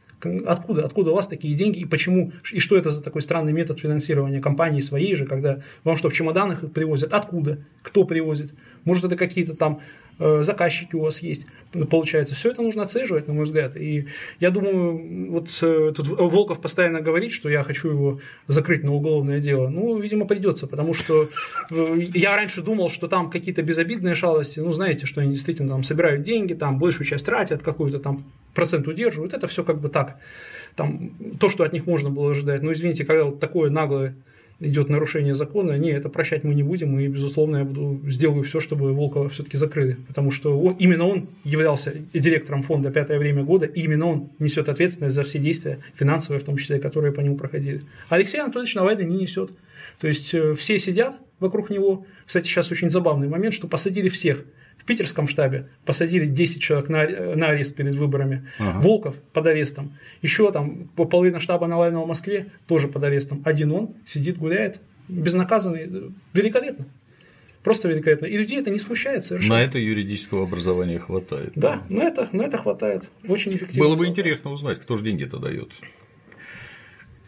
Откуда? 0.45 0.85
Откуда 0.85 1.11
у 1.11 1.15
вас 1.15 1.27
такие 1.27 1.55
деньги 1.55 1.79
и 1.79 1.85
почему? 1.85 2.31
И 2.51 2.59
что 2.59 2.77
это 2.77 2.91
за 2.91 3.03
такой 3.03 3.21
странный 3.21 3.51
метод 3.51 3.79
финансирования 3.79 4.39
компании 4.39 4.81
своей 4.81 5.15
же, 5.15 5.25
когда 5.25 5.61
вам 5.83 5.97
что, 5.97 6.09
в 6.09 6.13
чемоданах 6.13 6.63
их 6.63 6.71
привозят? 6.71 7.13
Откуда? 7.13 7.65
Кто 7.81 8.05
привозит? 8.05 8.53
Может, 8.85 9.05
это 9.05 9.15
какие-то 9.15 9.55
там 9.55 9.79
э, 9.79 10.02
заказчики 10.19 10.95
у 10.95 11.01
вас 11.01 11.21
есть. 11.21 11.45
Получается, 11.89 12.35
все 12.35 12.51
это 12.51 12.61
нужно 12.61 12.83
отслеживать, 12.83 13.27
на 13.27 13.33
мой 13.33 13.45
взгляд. 13.45 13.75
И 13.75 14.07
я 14.39 14.51
думаю, 14.51 15.31
вот 15.31 15.49
э, 15.61 15.91
тут 15.95 16.07
Волков 16.07 16.61
постоянно 16.61 17.01
говорит, 17.01 17.31
что 17.31 17.49
я 17.49 17.63
хочу 17.63 17.89
его 17.89 18.19
закрыть 18.47 18.83
на 18.83 18.93
уголовное 18.93 19.39
дело. 19.39 19.69
Ну, 19.69 19.97
видимо, 19.99 20.27
придется, 20.27 20.67
потому 20.67 20.93
что 20.93 21.29
э, 21.71 21.99
я 22.13 22.35
раньше 22.35 22.61
думал, 22.61 22.91
что 22.91 23.07
там 23.07 23.31
какие-то 23.31 23.63
безобидные 23.63 24.13
шалости, 24.13 24.59
ну, 24.59 24.71
знаете, 24.71 25.07
что 25.07 25.21
они 25.21 25.31
действительно 25.31 25.69
там 25.69 25.83
собирают 25.83 26.21
деньги, 26.21 26.53
там 26.53 26.77
большую 26.77 27.07
часть 27.07 27.25
тратят, 27.25 27.63
какой-то 27.63 27.97
там 27.97 28.23
процент 28.53 28.87
удерживают. 28.87 29.33
Это 29.33 29.47
все 29.47 29.63
как 29.63 29.81
бы 29.81 29.89
так. 29.89 30.17
Там 30.75 31.11
то, 31.39 31.49
что 31.49 31.63
от 31.63 31.73
них 31.73 31.87
можно 31.87 32.11
было 32.11 32.31
ожидать. 32.31 32.61
Но 32.61 32.71
извините, 32.71 33.03
когда 33.03 33.25
вот 33.25 33.39
такое 33.39 33.71
наглое 33.71 34.15
идет 34.63 34.89
нарушение 34.89 35.35
закона, 35.35 35.77
не, 35.77 35.91
это 35.91 36.09
прощать 36.09 36.43
мы 36.43 36.55
не 36.55 36.63
будем, 36.63 36.99
и, 36.99 37.07
безусловно, 37.07 37.57
я 37.57 37.63
буду 37.63 38.01
сделаю 38.09 38.43
все, 38.43 38.59
чтобы 38.59 38.93
Волкова 38.93 39.29
все-таки 39.29 39.57
закрыли, 39.57 39.97
потому 40.07 40.31
что 40.31 40.59
он, 40.59 40.75
именно 40.79 41.05
он 41.05 41.27
являлся 41.43 41.93
директором 42.13 42.63
фонда 42.63 42.91
«Пятое 42.91 43.19
время 43.19 43.43
года», 43.43 43.65
и 43.65 43.81
именно 43.81 44.07
он 44.07 44.29
несет 44.39 44.69
ответственность 44.69 45.15
за 45.15 45.23
все 45.23 45.39
действия, 45.39 45.79
финансовые 45.95 46.39
в 46.39 46.43
том 46.43 46.57
числе, 46.57 46.79
которые 46.79 47.13
по 47.13 47.21
нему 47.21 47.37
проходили. 47.37 47.83
Алексей 48.09 48.41
Анатольевич 48.41 48.75
Навальный 48.75 49.05
не 49.05 49.17
несет. 49.17 49.53
То 49.99 50.07
есть 50.07 50.33
э, 50.33 50.55
все 50.55 50.79
сидят 50.79 51.17
вокруг 51.39 51.69
него. 51.69 52.05
Кстати, 52.25 52.47
сейчас 52.47 52.71
очень 52.71 52.89
забавный 52.89 53.27
момент, 53.27 53.53
что 53.53 53.67
посадили 53.67 54.09
всех– 54.09 54.45
в 54.83 54.85
питерском 54.85 55.29
штабе 55.29 55.69
посадили 55.85 56.25
10 56.25 56.61
человек 56.61 56.89
на, 56.89 57.07
на 57.37 57.47
арест 57.47 57.73
перед 57.73 57.95
выборами. 57.95 58.49
Ага. 58.59 58.81
Волков 58.81 59.15
под 59.31 59.47
арестом. 59.47 59.97
Еще 60.21 60.51
там 60.51 60.89
половина 60.89 61.39
штаба 61.39 61.67
Навального 61.67 62.03
в 62.03 62.07
Москве 62.09 62.47
тоже 62.67 62.89
под 62.89 63.01
арестом. 63.05 63.41
Один 63.45 63.71
он 63.71 63.95
сидит, 64.05 64.37
гуляет, 64.37 64.81
безнаказанный. 65.07 66.11
Великолепно. 66.33 66.85
Просто 67.63 67.87
великолепно. 67.87 68.25
И 68.25 68.35
людей 68.35 68.59
это 68.59 68.71
не 68.71 68.79
смущает 68.79 69.23
совершенно. 69.23 69.55
На 69.55 69.61
это 69.63 69.79
юридического 69.79 70.43
образования 70.43 70.99
хватает. 70.99 71.53
Да, 71.55 71.81
на 71.87 72.03
это, 72.03 72.27
на 72.33 72.41
это 72.41 72.57
хватает. 72.57 73.09
Очень 73.25 73.51
эффективно. 73.51 73.87
Было 73.87 73.95
бы 73.95 74.05
интересно 74.05 74.51
узнать, 74.51 74.79
кто 74.79 74.97
же 74.97 75.03
деньги-то 75.05 75.37
дает. 75.37 75.71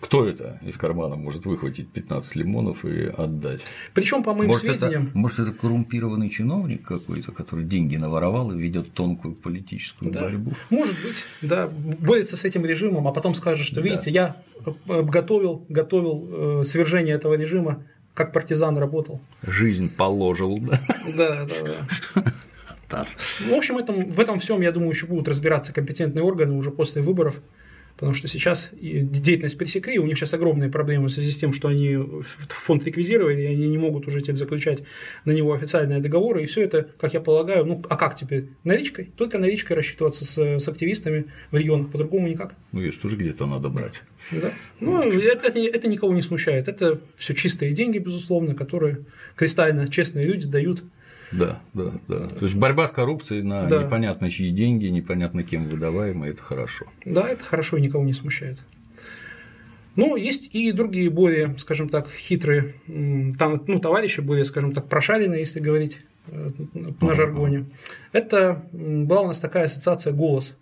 Кто 0.06 0.28
это 0.28 0.60
из 0.62 0.78
кармана 0.78 1.16
может 1.16 1.48
выхватить 1.48 1.90
15 1.90 2.36
лимонов 2.36 2.86
и 2.86 3.06
отдать? 3.06 3.62
Причем, 3.96 4.22
по 4.22 4.36
моим 4.36 4.50
может, 4.50 4.62
сведениям. 4.62 5.08
Это, 5.08 5.18
может, 5.18 5.40
это 5.40 5.52
коррумпированный 5.52 6.30
чиновник 6.30 6.84
какой-то, 6.84 7.32
который 7.32 7.66
деньги 7.66 7.96
наворовал 7.96 8.52
и 8.52 8.56
ведет 8.56 8.94
тонкую 8.94 9.34
политическую 9.34 10.12
да. 10.12 10.22
борьбу? 10.22 10.52
Может 10.70 10.96
быть, 11.02 11.24
да. 11.42 11.68
Борется 12.00 12.38
с 12.38 12.46
этим 12.46 12.66
режимом, 12.66 13.08
а 13.08 13.12
потом 13.12 13.34
скажет, 13.34 13.66
что 13.66 13.82
видите, 13.82 14.12
да. 14.12 14.36
я 14.86 15.04
готовил, 15.04 15.66
готовил 15.70 16.62
э, 16.62 16.64
свержение 16.66 17.16
этого 17.16 17.34
режима, 17.34 17.84
как 18.14 18.32
партизан 18.32 18.78
работал. 18.78 19.22
Жизнь 19.42 19.90
положил, 19.90 20.60
да? 20.60 20.80
Да, 21.18 21.46
да, 21.46 21.56
да. 22.14 23.06
В 23.40 23.54
общем, 23.54 23.80
этом, 23.80 24.06
в 24.06 24.20
этом 24.20 24.40
всем, 24.40 24.62
я 24.62 24.72
думаю, 24.72 24.92
еще 24.92 25.08
будут 25.08 25.28
разбираться 25.28 25.74
компетентные 25.74 26.24
органы 26.24 26.54
уже 26.54 26.70
после 26.70 27.02
выборов. 27.02 27.42
Потому 27.96 28.14
что 28.14 28.28
сейчас 28.28 28.70
деятельность 28.74 29.58
пресекли, 29.58 30.00
у 30.00 30.06
них 30.06 30.18
сейчас 30.18 30.34
огромные 30.34 30.70
проблемы 30.70 31.08
в 31.08 31.12
связи 31.12 31.32
с 31.32 31.38
тем, 31.38 31.54
что 31.54 31.70
они 31.70 31.98
фонд 32.50 32.86
ликвидировали, 32.86 33.42
и 33.42 33.46
они 33.46 33.68
не 33.68 33.78
могут 33.78 34.08
уже 34.08 34.20
теперь 34.20 34.36
заключать 34.36 34.84
на 35.24 35.32
него 35.32 35.54
официальные 35.54 36.02
договоры, 36.02 36.44
и 36.44 36.46
все 36.46 36.64
это, 36.64 36.90
как 37.00 37.14
я 37.14 37.22
полагаю, 37.22 37.66
ну 37.66 37.82
а 37.90 37.96
как 37.96 38.16
теперь? 38.16 38.50
Наличкой? 38.66 39.12
Только 39.16 39.38
наличкой 39.38 39.78
рассчитываться 39.78 40.26
с, 40.26 40.38
с 40.38 40.68
активистами 40.68 41.26
в 41.52 41.58
регионах, 41.58 41.90
по-другому 41.90 42.28
никак. 42.28 42.56
Ну, 42.74 42.82
видишь, 42.82 42.98
тоже 42.98 43.16
где-то 43.16 43.46
надо 43.46 43.70
брать. 43.70 44.02
Да. 44.32 44.52
Ну, 44.82 45.02
это, 45.02 45.48
это, 45.48 45.60
это 45.60 45.88
никого 45.88 46.14
не 46.14 46.22
смущает. 46.22 46.68
Это 46.68 47.00
все 47.16 47.34
чистые 47.34 47.72
деньги, 47.72 47.98
безусловно, 47.98 48.56
которые 48.56 49.06
кристально 49.36 49.88
честные 49.88 50.26
люди 50.26 50.48
дают 50.48 50.84
да, 51.32 51.62
да, 51.74 51.92
да. 52.08 52.28
То 52.28 52.46
есть 52.46 52.56
борьба 52.56 52.88
с 52.88 52.92
коррупцией 52.92 53.42
на 53.42 53.66
да. 53.68 53.84
непонятно 53.84 54.30
чьи 54.30 54.52
деньги, 54.52 54.88
непонятно 54.88 55.44
кем 55.44 55.68
выдаваемые, 55.68 56.32
это 56.32 56.44
хорошо. 56.44 56.86
Да, 57.06 57.28
это 57.28 57.44
хорошо 57.44 57.78
и 57.78 57.82
никого 57.82 58.04
не 58.04 58.14
смущает. 58.14 58.64
Но 59.96 60.18
есть 60.18 60.54
и 60.54 60.72
другие 60.72 61.10
более, 61.10 61.56
скажем 61.58 61.88
так, 61.88 62.10
хитрые, 62.10 62.76
там, 63.40 63.64
ну, 63.66 63.80
товарищи 63.80 64.20
более, 64.20 64.44
скажем 64.44 64.74
так, 64.74 64.90
прошаренные, 64.90 65.40
если 65.40 65.62
говорить 65.62 66.02
э, 66.28 66.50
на 66.74 67.16
жаргоне. 67.16 67.66
Это 68.12 68.66
была 68.74 69.22
у 69.22 69.28
нас 69.28 69.40
такая 69.40 69.66
ассоциация 69.66 70.12
«Голос», 70.12 70.58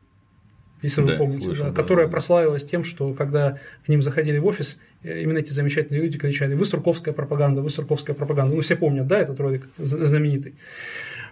если 0.83 1.01
да, 1.01 1.13
вы 1.13 1.17
помните, 1.17 1.45
слышал, 1.45 1.65
да, 1.65 1.71
да, 1.71 1.75
которая 1.75 2.05
да. 2.05 2.11
прославилась 2.11 2.65
тем, 2.65 2.83
что 2.83 3.13
когда 3.13 3.57
к 3.85 3.89
ним 3.89 4.03
заходили 4.03 4.37
в 4.37 4.45
офис, 4.45 4.79
э, 5.03 5.21
именно 5.21 5.39
эти 5.39 5.51
замечательные 5.51 6.03
люди 6.03 6.19
кричали 6.19 6.53
«Вы 6.53 6.65
сурковская 6.65 7.13
пропаганда, 7.13 7.61
вы 7.61 7.69
сурковская 7.69 8.15
пропаганда». 8.15 8.55
Ну, 8.55 8.61
все 8.61 8.75
помнят, 8.75 9.07
да, 9.07 9.17
этот 9.17 9.39
ролик 9.39 9.67
знаменитый. 9.77 10.55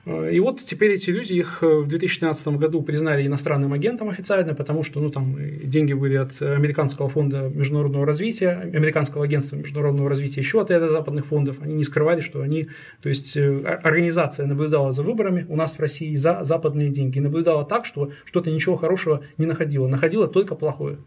И 0.06 0.40
вот 0.40 0.60
теперь 0.60 0.94
эти 0.94 1.12
люди, 1.12 1.34
их 1.34 1.60
э, 1.62 1.68
в 1.82 1.88
2013 1.88 2.48
году 2.48 2.82
признали 2.82 3.28
иностранным 3.28 3.72
агентом 3.72 4.10
официально, 4.10 4.56
потому 4.56 4.82
что 4.82 5.00
ну, 5.00 5.12
там 5.12 5.38
деньги 5.64 5.94
были 5.94 6.16
от 6.16 6.42
Американского 6.42 7.08
фонда 7.08 7.52
международного 7.54 8.08
развития, 8.08 8.72
Американского 8.74 9.26
агентства 9.26 9.58
международного 9.58 10.10
развития, 10.10 10.42
еще 10.42 10.60
от 10.60 10.72
ряда 10.72 10.90
западных 10.90 11.28
фондов. 11.28 11.58
Они 11.62 11.76
не 11.76 11.84
скрывали, 11.84 12.22
что 12.22 12.42
они, 12.42 12.70
то 13.04 13.10
есть 13.10 13.38
э, 13.38 13.60
организация 13.84 14.48
наблюдала 14.48 14.92
за 14.92 15.04
выборами 15.04 15.46
у 15.48 15.56
нас 15.56 15.74
в 15.74 15.80
России 15.80 16.16
за 16.16 16.44
западные 16.44 16.90
деньги. 16.90 17.20
И 17.20 17.22
наблюдала 17.22 17.64
так, 17.64 17.86
что 17.86 18.12
что-то 18.26 18.50
ничего 18.50 18.78
хорошего 18.78 19.22
не 19.38 19.46
находила, 19.46 19.88
находила 19.88 20.28
только 20.28 20.56
плохое. 20.56 20.98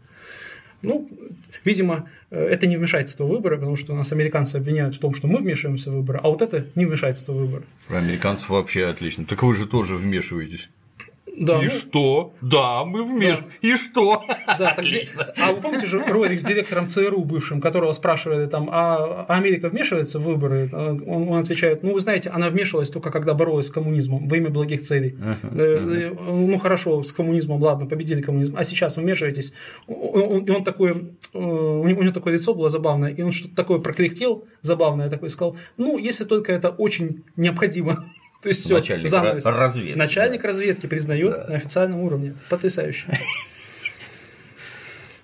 Ну, 0.85 1.09
видимо, 1.63 2.09
э, 2.31 2.43
это 2.45 2.67
не 2.67 2.77
вмешательство 2.77 3.25
выборы, 3.25 3.57
потому 3.57 3.75
что 3.75 3.95
нас 3.95 4.11
американцы 4.11 4.55
обвиняют 4.57 4.95
в 4.95 4.99
том, 4.99 5.13
что 5.13 5.27
мы 5.27 5.39
вмешиваемся 5.39 5.91
в 5.91 5.95
выборы, 5.95 6.19
а 6.23 6.29
вот 6.29 6.41
это 6.41 6.65
не 6.75 6.85
вмешательство 6.85 7.33
в 7.33 7.37
выборы. 7.37 7.63
Про 7.87 7.97
американцев 7.97 8.49
вообще 8.49 8.85
отлично. 8.85 9.25
Так 9.25 9.43
вы 9.43 9.53
же 9.53 9.65
тоже 9.65 9.95
вмешиваетесь. 9.95 10.69
Да, 11.37 11.63
и 11.63 11.69
что? 11.69 12.33
Да, 12.41 12.85
мы 12.85 13.03
вместе. 13.03 13.43
Да. 13.43 13.67
И 13.67 13.75
что? 13.75 14.23
Да, 14.59 14.73
так 14.73 14.85
где... 14.85 15.03
А 15.41 15.51
вы 15.51 15.61
помните 15.61 15.87
же 15.87 15.99
ролик 15.99 16.39
с 16.39 16.43
директором 16.43 16.87
ЦРУ 16.89 17.23
бывшим, 17.23 17.61
которого 17.61 17.93
спрашивали 17.93 18.45
там, 18.45 18.69
а 18.71 19.25
Америка 19.27 19.69
вмешивается 19.69 20.19
в 20.19 20.23
выборы? 20.23 20.69
Он, 20.71 21.29
он 21.29 21.39
отвечает, 21.39 21.83
ну 21.83 21.93
вы 21.93 21.99
знаете, 21.99 22.29
она 22.29 22.49
вмешивалась 22.49 22.89
только 22.89 23.11
когда 23.11 23.33
боролась 23.33 23.67
с 23.67 23.69
коммунизмом 23.69 24.27
во 24.27 24.37
имя 24.37 24.49
благих 24.49 24.81
целей. 24.81 25.17
Uh-huh, 25.19 25.55
uh-huh. 25.55 26.31
Ну 26.31 26.59
хорошо, 26.59 27.03
с 27.03 27.11
коммунизмом, 27.13 27.61
ладно, 27.61 27.85
победили 27.85 28.21
коммунизм, 28.21 28.55
а 28.57 28.63
сейчас 28.63 28.97
вмешиваетесь. 28.97 29.53
И 29.87 29.91
он 30.51 30.63
такой, 30.63 30.91
э, 31.33 31.37
у 31.37 31.87
него 31.87 32.11
такое 32.11 32.35
лицо 32.35 32.53
было 32.53 32.69
забавное, 32.69 33.11
и 33.11 33.21
он 33.21 33.31
что-то 33.31 33.55
такое 33.55 33.79
прокряхтел 33.79 34.45
забавное 34.61 35.09
такое, 35.09 35.29
сказал, 35.29 35.57
ну 35.77 35.97
если 35.97 36.23
только 36.23 36.53
это 36.53 36.69
очень 36.69 37.23
необходимо. 37.35 38.05
То 38.45 38.49
есть 38.49 38.63
все, 38.63 38.75
Начальник 38.75 39.07
занавес. 39.07 39.43
разведки. 39.43 39.97
Начальник 39.97 40.43
да. 40.43 40.49
разведки 40.49 40.85
признает 40.85 41.31
да. 41.31 41.47
на 41.49 41.55
официальном 41.55 42.01
уровне. 42.01 42.35
Потрясающе. 42.47 43.05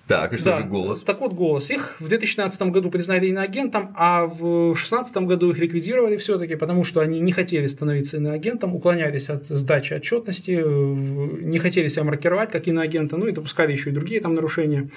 Так, 0.08 0.32
и 0.32 0.36
что 0.36 0.46
да. 0.46 0.56
же 0.56 0.64
голос? 0.64 1.02
Так 1.02 1.20
вот, 1.20 1.32
голос. 1.32 1.70
Их 1.70 1.94
в 2.00 2.08
2015 2.08 2.62
году 2.62 2.90
признали 2.90 3.28
иноагентом, 3.28 3.94
а 3.96 4.26
в 4.26 4.72
2016 4.72 5.16
году 5.18 5.50
их 5.50 5.58
ликвидировали 5.58 6.16
все-таки, 6.16 6.56
потому 6.56 6.82
что 6.82 7.00
они 7.00 7.20
не 7.20 7.30
хотели 7.30 7.68
становиться 7.68 8.16
иноагентом, 8.16 8.74
уклонялись 8.74 9.30
от 9.30 9.46
сдачи 9.46 9.94
отчетности, 9.94 10.60
не 10.60 11.58
хотели 11.60 11.86
себя 11.86 12.02
маркировать 12.02 12.50
как 12.50 12.66
иноагента, 12.66 13.16
ну 13.16 13.28
и 13.28 13.32
допускали 13.32 13.70
еще 13.72 13.90
и 13.90 13.92
другие 13.92 14.20
там 14.20 14.34
нарушения. 14.34 14.90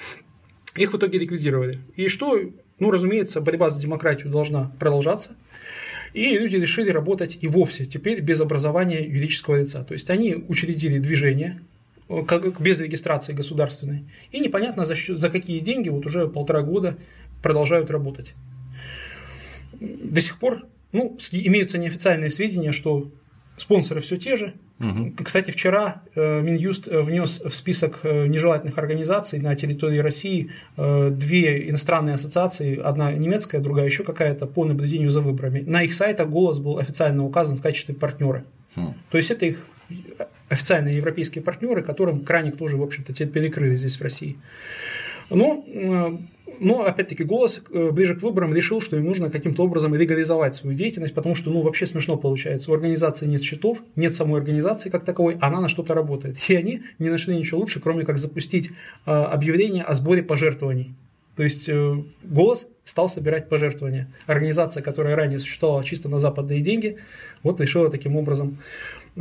Их 0.74 0.92
в 0.92 0.96
итоге 0.96 1.20
ликвидировали. 1.20 1.78
И 1.94 2.08
что, 2.08 2.38
ну, 2.80 2.90
разумеется, 2.90 3.40
борьба 3.40 3.70
за 3.70 3.80
демократию 3.80 4.30
должна 4.30 4.72
продолжаться. 4.80 5.36
И 6.16 6.30
люди 6.30 6.56
решили 6.56 6.88
работать 6.88 7.36
и 7.42 7.46
вовсе 7.46 7.84
теперь 7.84 8.22
без 8.22 8.40
образования 8.40 9.04
юридического 9.04 9.60
лица. 9.60 9.84
То 9.84 9.92
есть 9.92 10.08
они 10.08 10.34
учредили 10.34 10.98
движение, 10.98 11.60
э, 12.08 12.22
как 12.26 12.58
без 12.58 12.80
регистрации 12.80 13.34
государственной, 13.34 14.04
и 14.32 14.40
непонятно 14.40 14.86
за, 14.86 14.94
за 14.94 15.28
какие 15.28 15.60
деньги 15.60 15.90
вот 15.90 16.06
уже 16.06 16.26
полтора 16.26 16.62
года 16.62 16.96
продолжают 17.42 17.90
работать. 17.90 18.32
До 19.78 20.22
сих 20.22 20.38
пор 20.38 20.64
ну, 20.90 21.18
имеются 21.32 21.76
неофициальные 21.76 22.30
сведения, 22.30 22.72
что 22.72 23.12
спонсоры 23.58 24.00
все 24.00 24.16
те 24.16 24.38
же, 24.38 24.54
Угу. 24.78 25.14
Кстати, 25.24 25.50
вчера 25.50 26.02
э, 26.14 26.42
Минюст 26.42 26.86
э, 26.86 27.00
внес 27.00 27.40
в 27.40 27.54
список 27.54 28.00
э, 28.02 28.26
нежелательных 28.26 28.76
организаций 28.76 29.38
на 29.38 29.54
территории 29.54 29.98
России 29.98 30.50
две 30.76 31.70
иностранные 31.70 32.14
ассоциации, 32.14 32.78
одна 32.78 33.12
немецкая, 33.12 33.60
другая 33.60 33.86
еще 33.86 34.04
какая-то, 34.04 34.46
по 34.46 34.64
наблюдению 34.64 35.10
за 35.10 35.22
выборами. 35.22 35.62
На 35.66 35.82
их 35.82 35.94
сайтах 35.94 36.28
голос 36.28 36.58
был 36.58 36.78
официально 36.78 37.24
указан 37.24 37.56
в 37.56 37.62
качестве 37.62 37.94
партнера. 37.94 38.44
Хм. 38.74 38.94
То 39.10 39.16
есть 39.16 39.30
это 39.30 39.46
их 39.46 39.66
официальные 40.48 40.96
европейские 40.96 41.42
партнеры, 41.42 41.82
которым 41.82 42.24
краник 42.24 42.56
тоже, 42.56 42.76
в 42.76 42.82
общем-то, 42.82 43.12
перекрыли 43.26 43.76
здесь 43.76 43.96
в 43.96 44.02
России. 44.02 44.36
Но 45.30 45.64
но, 46.60 46.84
опять-таки, 46.84 47.24
голос 47.24 47.62
э, 47.70 47.90
ближе 47.90 48.14
к 48.14 48.22
выборам 48.22 48.54
решил, 48.54 48.80
что 48.80 48.96
им 48.96 49.04
нужно 49.04 49.30
каким-то 49.30 49.64
образом 49.64 49.94
легализовать 49.94 50.54
свою 50.54 50.76
деятельность, 50.76 51.14
потому 51.14 51.34
что, 51.34 51.50
ну, 51.50 51.62
вообще 51.62 51.86
смешно 51.86 52.16
получается. 52.16 52.70
У 52.70 52.74
организации 52.74 53.26
нет 53.26 53.42
счетов, 53.42 53.78
нет 53.94 54.14
самой 54.14 54.40
организации 54.40 54.90
как 54.90 55.04
таковой, 55.04 55.36
она 55.40 55.60
на 55.60 55.68
что-то 55.68 55.94
работает. 55.94 56.36
И 56.48 56.56
они 56.56 56.82
не 56.98 57.10
нашли 57.10 57.36
ничего 57.36 57.60
лучше, 57.60 57.80
кроме 57.80 58.04
как 58.04 58.18
запустить 58.18 58.70
э, 59.06 59.10
объявление 59.10 59.82
о 59.82 59.94
сборе 59.94 60.22
пожертвований. 60.22 60.94
То 61.36 61.42
есть 61.42 61.68
э, 61.68 62.02
голос 62.22 62.68
стал 62.84 63.08
собирать 63.08 63.48
пожертвования. 63.48 64.08
Организация, 64.26 64.82
которая 64.82 65.16
ранее 65.16 65.38
существовала 65.38 65.84
чисто 65.84 66.08
на 66.08 66.18
западные 66.18 66.60
деньги, 66.60 66.96
вот 67.42 67.60
решила 67.60 67.90
таким 67.90 68.16
образом 68.16 68.58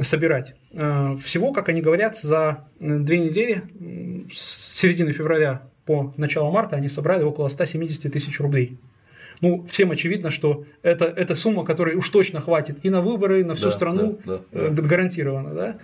собирать. 0.01 0.55
Э, 0.71 1.17
всего, 1.21 1.51
как 1.51 1.69
они 1.69 1.81
говорят, 1.81 2.17
за 2.17 2.67
две 2.79 3.19
недели 3.19 3.63
с 4.31 4.75
середины 4.75 5.11
февраля 5.11 5.63
по 5.85 6.13
начало 6.17 6.51
марта 6.51 6.75
они 6.75 6.89
собрали 6.89 7.23
около 7.23 7.47
170 7.47 8.11
тысяч 8.11 8.39
рублей. 8.39 8.77
Ну, 9.41 9.65
всем 9.69 9.91
очевидно, 9.91 10.31
что 10.31 10.65
это, 10.81 11.05
это 11.05 11.35
сумма, 11.35 11.65
которой 11.65 11.95
уж 11.95 12.09
точно 12.09 12.39
хватит 12.39 12.77
и 12.83 12.89
на 12.89 13.01
выборы, 13.01 13.41
и 13.41 13.43
на 13.43 13.53
всю 13.53 13.65
да, 13.65 13.71
страну, 13.71 14.19
да, 14.25 14.39
да, 14.51 14.69
да. 14.69 14.81
гарантированно. 14.81 15.53
Да? 15.53 15.77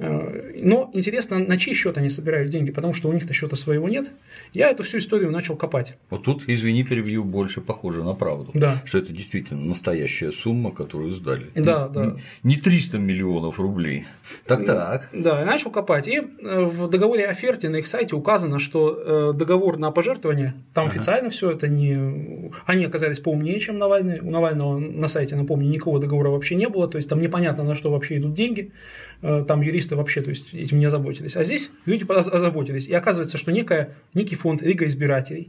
Э, 0.00 0.52
но 0.62 0.90
интересно, 0.94 1.38
на 1.38 1.58
чей 1.58 1.74
счет 1.74 1.98
они 1.98 2.08
собирают 2.08 2.50
деньги, 2.50 2.72
потому 2.72 2.94
что 2.94 3.08
у 3.08 3.12
них-то 3.12 3.34
счета 3.34 3.54
своего 3.54 3.88
нет. 3.88 4.10
Я 4.54 4.70
эту 4.70 4.82
всю 4.82 4.98
историю 4.98 5.30
начал 5.30 5.56
копать. 5.56 5.94
Вот 6.08 6.24
тут, 6.24 6.44
извини, 6.46 6.84
перебью, 6.84 7.22
больше 7.22 7.60
похоже 7.60 8.02
на 8.02 8.14
правду. 8.14 8.50
Да. 8.54 8.82
Что 8.86 8.98
это 8.98 9.12
действительно 9.12 9.60
настоящая 9.60 10.32
сумма, 10.32 10.70
которую 10.70 11.10
сдали. 11.10 11.50
Да, 11.54 11.88
не, 11.88 11.94
да. 11.94 12.16
Не 12.42 12.56
300 12.56 12.98
миллионов 12.98 13.60
рублей. 13.60 14.06
Так 14.46 14.64
так. 14.64 15.08
Да, 15.12 15.40
я 15.40 15.44
начал 15.44 15.70
копать. 15.70 16.08
И 16.08 16.16
э, 16.16 16.64
в 16.64 16.88
договоре 16.88 17.26
оферте 17.26 17.68
на 17.68 17.76
их 17.76 17.86
сайте 17.86 18.16
указано, 18.16 18.58
что 18.58 19.32
э, 19.32 19.36
договор 19.36 19.78
на 19.78 19.90
пожертвование, 19.90 20.54
там 20.72 20.86
ага. 20.86 20.94
официально 20.94 21.28
все 21.28 21.50
это 21.50 21.68
не. 21.68 22.50
Они 22.64 22.86
оказались 22.86 23.20
поумнее, 23.20 23.60
чем 23.60 23.76
Навальный. 23.76 24.20
У 24.20 24.30
Навального 24.30 24.78
на 24.78 25.08
сайте, 25.08 25.36
напомню, 25.36 25.68
никакого 25.68 26.00
договора 26.00 26.30
вообще 26.30 26.54
не 26.54 26.68
было. 26.68 26.88
То 26.88 26.96
есть 26.96 27.08
там 27.10 27.20
непонятно, 27.20 27.64
на 27.64 27.74
что 27.74 27.90
вообще 27.90 28.16
идут 28.16 28.32
деньги. 28.32 28.72
Там 29.20 29.60
юристы 29.60 29.89
вообще 29.96 30.22
то 30.22 30.30
есть, 30.30 30.54
этим 30.54 30.78
не 30.78 30.86
озаботились. 30.86 31.36
А 31.36 31.44
здесь 31.44 31.70
люди 31.86 32.04
озаботились. 32.10 32.88
И 32.88 32.94
оказывается, 32.94 33.38
что 33.38 33.52
некая, 33.52 33.94
некий 34.14 34.36
фонд 34.36 34.62
Лига 34.62 34.86
избирателей, 34.86 35.48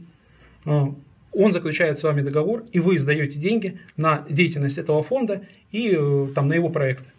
а, 0.64 0.94
он 1.32 1.52
заключает 1.52 1.98
с 1.98 2.02
вами 2.02 2.20
договор, 2.20 2.64
и 2.72 2.78
вы 2.78 2.98
сдаете 2.98 3.38
деньги 3.38 3.80
на 3.96 4.24
деятельность 4.28 4.78
этого 4.78 5.02
фонда 5.02 5.42
и 5.70 5.96
э, 5.98 6.28
там, 6.34 6.48
на 6.48 6.52
его 6.52 6.68
проекты. 6.68 7.10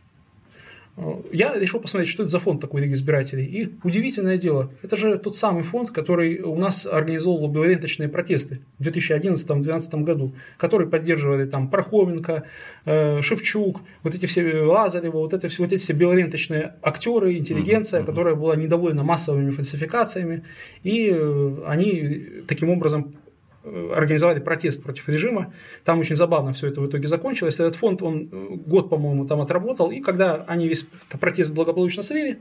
Я 1.31 1.57
решил 1.57 1.79
посмотреть, 1.79 2.09
что 2.09 2.21
это 2.21 2.31
за 2.31 2.39
фонд 2.39 2.61
такой 2.61 2.81
Лиги 2.81 2.93
избирателей. 2.93 3.45
И 3.45 3.73
удивительное 3.83 4.37
дело, 4.37 4.71
это 4.83 4.95
же 4.95 5.17
тот 5.17 5.35
самый 5.35 5.63
фонд, 5.63 5.89
который 5.89 6.39
у 6.41 6.55
нас 6.55 6.85
организовал 6.85 7.47
белоленточные 7.47 8.09
протесты 8.09 8.61
в 8.77 8.83
2011-2012 8.83 10.03
году, 10.03 10.35
который 10.57 10.87
поддерживали 10.87 11.45
там 11.45 11.67
Пархоменко, 11.67 12.43
э, 12.85 13.21
Шевчук, 13.23 13.81
вот 14.03 14.13
эти 14.13 14.27
все 14.27 14.61
Лазарева, 14.61 15.17
вот, 15.17 15.33
это, 15.33 15.49
вот 15.57 15.73
эти 15.73 15.81
все 15.81 15.93
белоленточные 15.93 16.75
актеры, 16.83 17.37
интеллигенция, 17.37 18.03
которая 18.03 18.35
была 18.35 18.55
недовольна 18.55 19.03
массовыми 19.03 19.49
фальсификациями, 19.49 20.43
и 20.83 21.09
э, 21.11 21.63
они 21.65 22.43
таким 22.47 22.69
образом 22.69 23.15
Э, 23.22 23.22
организовали 23.63 24.39
протест 24.39 24.83
против 24.83 25.07
режима. 25.07 25.53
Там 25.85 25.99
очень 25.99 26.15
забавно 26.15 26.51
все 26.53 26.67
это 26.67 26.81
в 26.81 26.87
итоге 26.87 27.07
закончилось. 27.07 27.55
Этот 27.55 27.75
фонд, 27.75 28.03
он 28.03 28.29
э, 28.31 28.55
год, 28.65 28.89
по-моему, 28.89 29.25
там 29.25 29.39
отработал, 29.39 29.89
и 29.89 30.01
когда 30.01 30.43
они 30.47 30.67
весь 30.67 30.85
протест 31.19 31.51
благополучно 31.51 32.03
слили, 32.03 32.39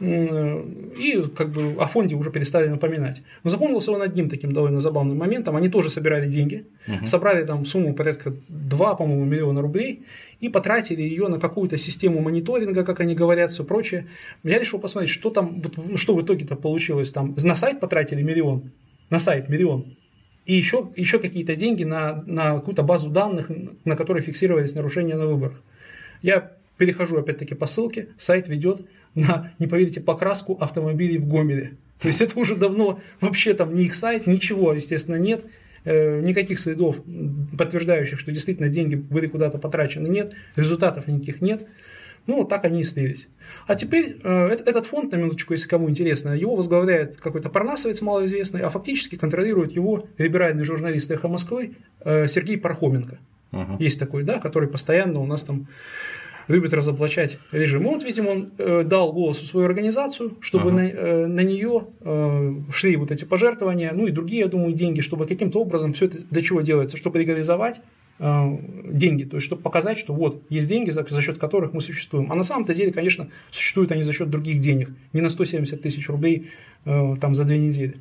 э, 0.00 0.64
и 0.96 1.22
как 1.36 1.50
бы 1.50 1.74
о 1.80 1.86
фонде 1.86 2.14
уже 2.14 2.30
перестали 2.30 2.68
напоминать. 2.68 3.22
Но 3.42 3.50
запомнился 3.50 3.90
он 3.90 4.02
одним 4.02 4.28
таким 4.28 4.52
довольно 4.52 4.80
забавным 4.80 5.18
моментом. 5.18 5.56
Они 5.56 5.68
тоже 5.68 5.90
собирали 5.90 6.26
деньги, 6.26 6.64
угу. 6.86 7.06
собрали 7.06 7.44
там 7.44 7.66
сумму 7.66 7.94
порядка 7.94 8.32
2, 8.48 8.94
по-моему, 8.94 9.24
миллиона 9.24 9.62
рублей, 9.62 10.06
и 10.38 10.48
потратили 10.48 11.02
ее 11.02 11.28
на 11.28 11.40
какую-то 11.40 11.76
систему 11.76 12.20
мониторинга, 12.20 12.84
как 12.84 13.00
они 13.00 13.14
говорят, 13.14 13.50
все 13.50 13.64
прочее. 13.64 14.06
Я 14.44 14.58
решил 14.58 14.78
посмотреть, 14.78 15.10
что 15.10 15.30
там, 15.30 15.60
что 15.96 16.14
в 16.14 16.22
итоге-то 16.22 16.54
получилось 16.54 17.10
там. 17.10 17.34
На 17.42 17.54
сайт 17.56 17.80
потратили 17.80 18.22
миллион, 18.22 18.70
на 19.10 19.18
сайт 19.18 19.48
миллион 19.48 19.96
и 20.44 20.54
еще, 20.54 20.90
еще 20.96 21.18
какие-то 21.18 21.54
деньги 21.54 21.84
на, 21.84 22.22
на 22.26 22.54
какую-то 22.54 22.82
базу 22.82 23.10
данных, 23.10 23.50
на 23.84 23.96
которой 23.96 24.22
фиксировались 24.22 24.74
нарушения 24.74 25.16
на 25.16 25.26
выборах. 25.26 25.62
Я 26.20 26.52
перехожу 26.76 27.18
опять-таки 27.18 27.54
по 27.54 27.66
ссылке, 27.66 28.08
сайт 28.18 28.48
ведет 28.48 28.82
на, 29.14 29.52
не 29.58 29.66
поверите, 29.66 30.00
покраску 30.00 30.56
автомобилей 30.60 31.18
в 31.18 31.28
Гомеле. 31.28 31.76
То 32.00 32.08
есть 32.08 32.20
это 32.20 32.38
уже 32.38 32.56
давно 32.56 33.00
вообще 33.20 33.54
там 33.54 33.74
не 33.74 33.84
их 33.84 33.94
сайт, 33.94 34.26
ничего, 34.26 34.72
естественно, 34.72 35.16
нет. 35.16 35.44
Э, 35.84 36.20
никаких 36.20 36.60
следов, 36.60 36.96
подтверждающих, 37.58 38.18
что 38.18 38.30
действительно 38.30 38.68
деньги 38.68 38.94
были 38.94 39.26
куда-то 39.26 39.58
потрачены, 39.58 40.08
нет. 40.08 40.32
Результатов 40.56 41.06
никаких 41.08 41.40
нет. 41.40 41.66
Ну, 42.26 42.38
вот 42.38 42.48
так 42.48 42.64
они 42.64 42.82
и 42.82 42.84
слились. 42.84 43.28
А 43.66 43.74
теперь 43.74 44.20
э, 44.22 44.48
этот 44.48 44.86
фонд, 44.86 45.12
на 45.12 45.16
минуточку, 45.16 45.54
если 45.54 45.68
кому 45.68 45.90
интересно, 45.90 46.30
его 46.30 46.54
возглавляет 46.54 47.16
какой-то 47.16 47.50
парнасовец 47.50 48.00
малоизвестный, 48.00 48.60
а 48.60 48.70
фактически 48.70 49.16
контролирует 49.16 49.72
его 49.72 50.06
либеральный 50.18 50.64
журналист 50.64 51.10
«Эхо 51.10 51.28
Москвы» 51.28 51.76
э, 52.00 52.28
Сергей 52.28 52.58
Пархоменко. 52.58 53.18
Uh-huh. 53.50 53.76
Есть 53.80 53.98
такой, 53.98 54.22
да, 54.22 54.38
который 54.38 54.68
постоянно 54.68 55.20
у 55.20 55.26
нас 55.26 55.42
там 55.42 55.66
любит 56.48 56.72
разоблачать 56.72 57.38
режим. 57.50 57.84
Вот, 57.84 58.04
видимо, 58.04 58.30
он 58.30 58.50
э, 58.58 58.82
дал 58.84 59.12
голосу 59.12 59.44
свою 59.44 59.66
организацию, 59.66 60.36
чтобы 60.40 60.70
ага. 60.70 60.76
на, 60.76 60.88
э, 60.88 61.26
на 61.26 61.40
нее 61.40 61.86
э, 62.00 62.54
шли 62.72 62.96
вот 62.96 63.10
эти 63.10 63.24
пожертвования, 63.24 63.92
ну 63.92 64.06
и 64.06 64.10
другие, 64.10 64.42
я 64.42 64.48
думаю, 64.48 64.74
деньги, 64.74 65.00
чтобы 65.00 65.26
каким-то 65.26 65.60
образом 65.60 65.92
все 65.92 66.06
это 66.06 66.18
для 66.30 66.42
чего 66.42 66.60
делается, 66.60 66.96
чтобы 66.96 67.18
легализовать 67.18 67.80
деньги, 68.18 69.24
то 69.24 69.36
есть 69.36 69.46
чтобы 69.46 69.62
показать, 69.62 69.98
что 69.98 70.14
вот 70.14 70.42
есть 70.48 70.68
деньги, 70.68 70.90
за, 70.90 71.22
счет 71.22 71.38
которых 71.38 71.72
мы 71.72 71.80
существуем. 71.80 72.30
А 72.30 72.36
на 72.36 72.44
самом-то 72.44 72.72
деле, 72.72 72.92
конечно, 72.92 73.28
существуют 73.50 73.90
они 73.90 74.04
за 74.04 74.12
счет 74.12 74.30
других 74.30 74.60
денег, 74.60 74.90
не 75.12 75.20
на 75.20 75.30
170 75.30 75.82
тысяч 75.82 76.08
рублей 76.08 76.50
э, 76.84 77.14
там 77.20 77.34
за 77.34 77.44
две 77.44 77.58
недели. 77.58 77.96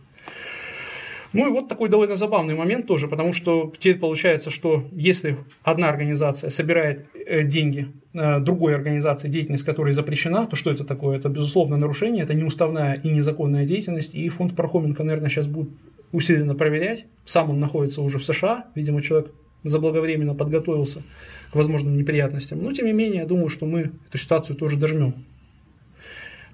Ну 1.34 1.48
и 1.48 1.52
вот 1.52 1.70
такой 1.70 1.88
довольно 1.88 2.18
забавный 2.18 2.56
момент 2.56 2.88
тоже, 2.88 3.08
потому 3.08 3.32
что 3.32 3.72
теперь 3.78 4.00
получается, 4.00 4.50
что 4.50 4.86
если 4.92 5.38
одна 5.64 5.88
организация 5.90 6.50
собирает 6.50 7.06
э, 7.14 7.44
деньги 7.44 7.88
э, 8.14 8.40
другой 8.40 8.76
организации, 8.76 9.30
деятельность 9.30 9.64
которой 9.64 9.94
запрещена, 9.94 10.46
то 10.46 10.58
что 10.58 10.72
это 10.72 10.84
такое? 10.84 11.18
Это, 11.18 11.30
безусловно, 11.30 11.78
нарушение, 11.78 12.24
это 12.24 12.34
неуставная 12.34 12.96
и 12.96 13.10
незаконная 13.10 13.66
деятельность, 13.66 14.14
и 14.14 14.28
фонд 14.28 14.56
Пархоменко, 14.56 15.04
наверное, 15.04 15.30
сейчас 15.30 15.48
будет 15.48 15.70
усиленно 16.12 16.54
проверять. 16.54 17.06
Сам 17.24 17.50
он 17.50 17.60
находится 17.62 18.02
уже 18.02 18.18
в 18.18 18.26
США, 18.26 18.66
видимо, 18.76 19.02
человек 19.02 19.32
заблаговременно 19.64 20.36
подготовился 20.36 21.04
к 21.52 21.56
возможным 21.56 21.98
неприятностям. 21.98 22.62
Но, 22.64 22.72
тем 22.74 22.86
не 22.86 22.94
менее, 22.94 23.22
я 23.22 23.26
думаю, 23.26 23.50
что 23.50 23.66
мы 23.66 23.92
эту 24.08 24.18
ситуацию 24.18 24.56
тоже 24.56 24.78
дожмем. 24.78 25.26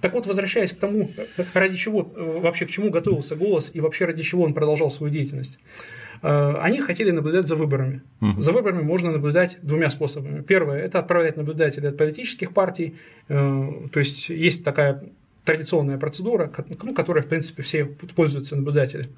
Так 0.02 0.13
вот, 0.13 0.28
возвращаясь 0.28 0.74
к 0.74 0.78
тому, 0.78 1.10
ради 1.54 1.76
чего 1.76 2.12
э, 2.15 2.39
вообще 2.39 2.65
к 2.65 2.70
чему 2.70 2.91
готовился 2.91 3.36
голос 3.36 3.72
и 3.74 3.82
вообще 3.82 4.06
ради 4.06 4.22
чего 4.22 4.43
он 4.43 4.54
продолжал 4.54 4.91
свою 4.91 5.12
деятельность. 5.12 5.60
Э, 6.22 6.56
они 6.62 6.82
хотели 6.82 7.12
наблюдать 7.12 7.48
за 7.48 7.56
выборами. 7.56 8.04
Угу. 8.22 8.41
За 8.41 8.52
выборами 8.52 8.84
можно 8.84 9.12
наблюдать 9.12 9.58
двумя 9.62 9.89
способами. 9.89 10.41
Первое– 10.41 10.80
это 10.86 11.00
отправлять 11.00 11.38
наблюдателей 11.38 11.89
от 11.89 11.98
политических 11.98 12.54
партий. 12.54 12.96
Э, 13.28 13.72
то 13.91 14.00
есть 14.00 14.30
есть 14.30 14.63
такая 14.63 15.04
традиционная 15.46 15.98
процедура, 15.98 16.52
ну, 16.84 16.93
которой, 16.93 17.24
в 17.24 17.28
принципе, 17.28 17.63
все 17.63 17.86
пользуются 17.86 18.56
наблюдатели. 18.56 19.10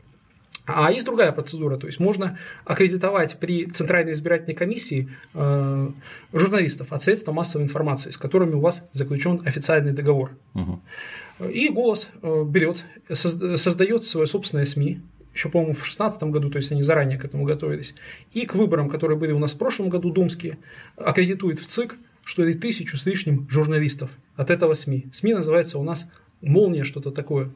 А 0.76 0.92
есть 0.92 1.06
другая 1.06 1.32
процедура, 1.32 1.78
то 1.78 1.88
есть 1.88 2.00
можно 2.00 2.38
аккредитовать 2.66 3.38
при 3.40 3.66
Центральной 3.66 4.14
избирательной 4.14 4.56
комиссии 4.56 5.10
э, 5.34 5.90
журналистов 6.34 6.92
от 6.92 7.04
средств 7.04 7.28
массовой 7.30 7.64
информации, 7.64 8.12
с 8.12 8.18
которыми 8.18 8.54
у 8.54 8.60
вас 8.60 8.84
заключен 8.94 9.42
официальный 9.46 9.94
договор. 9.94 10.32
Угу. 10.56 11.48
И 11.48 11.70
голос 11.70 12.10
э, 12.22 12.44
берет, 12.46 12.84
создает 13.12 14.06
свое 14.06 14.28
собственное 14.28 14.66
СМИ, 14.66 15.02
еще, 15.34 15.50
по-моему, 15.50 15.74
в 15.74 15.78
2016 15.78 16.24
году, 16.24 16.50
то 16.50 16.58
есть 16.58 16.72
они 16.72 16.84
заранее 16.84 17.18
к 17.18 17.24
этому 17.24 17.46
готовились, 17.46 17.96
и 18.34 18.46
к 18.46 18.56
выборам, 18.56 18.90
которые 18.90 19.18
были 19.18 19.32
у 19.32 19.40
нас 19.40 19.54
в 19.54 19.58
прошлом 19.58 19.90
году, 19.90 20.10
думские, 20.10 20.58
аккредитует 20.98 21.60
в 21.60 21.68
ЦИК, 21.68 21.98
что 22.24 22.44
это 22.44 22.60
тысячу 22.60 22.98
с 22.98 23.06
лишним 23.06 23.48
журналистов 23.50 24.12
от 24.36 24.50
этого 24.50 24.74
СМИ. 24.74 25.08
СМИ 25.12 25.34
называется 25.36 25.80
у 25.80 25.84
нас 25.84 26.08
«Молния», 26.42 26.84
что-то 26.84 27.12
такое. 27.12 27.52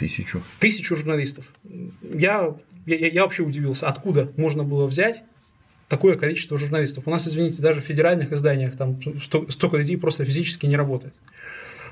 Тысячу. 0.00 0.40
Тысячу 0.58 0.96
журналистов. 0.96 1.52
Я, 2.02 2.56
я, 2.86 2.96
я 2.96 3.22
вообще 3.22 3.42
удивился, 3.42 3.86
откуда 3.86 4.32
можно 4.38 4.64
было 4.64 4.86
взять 4.86 5.22
такое 5.88 6.16
количество 6.16 6.56
журналистов. 6.56 7.04
У 7.06 7.10
нас, 7.10 7.28
извините, 7.28 7.60
даже 7.60 7.82
в 7.82 7.84
федеральных 7.84 8.32
изданиях 8.32 8.76
там 8.76 8.98
столько 9.50 9.76
людей 9.76 9.98
просто 9.98 10.24
физически 10.24 10.64
не 10.64 10.76
работает. 10.76 11.14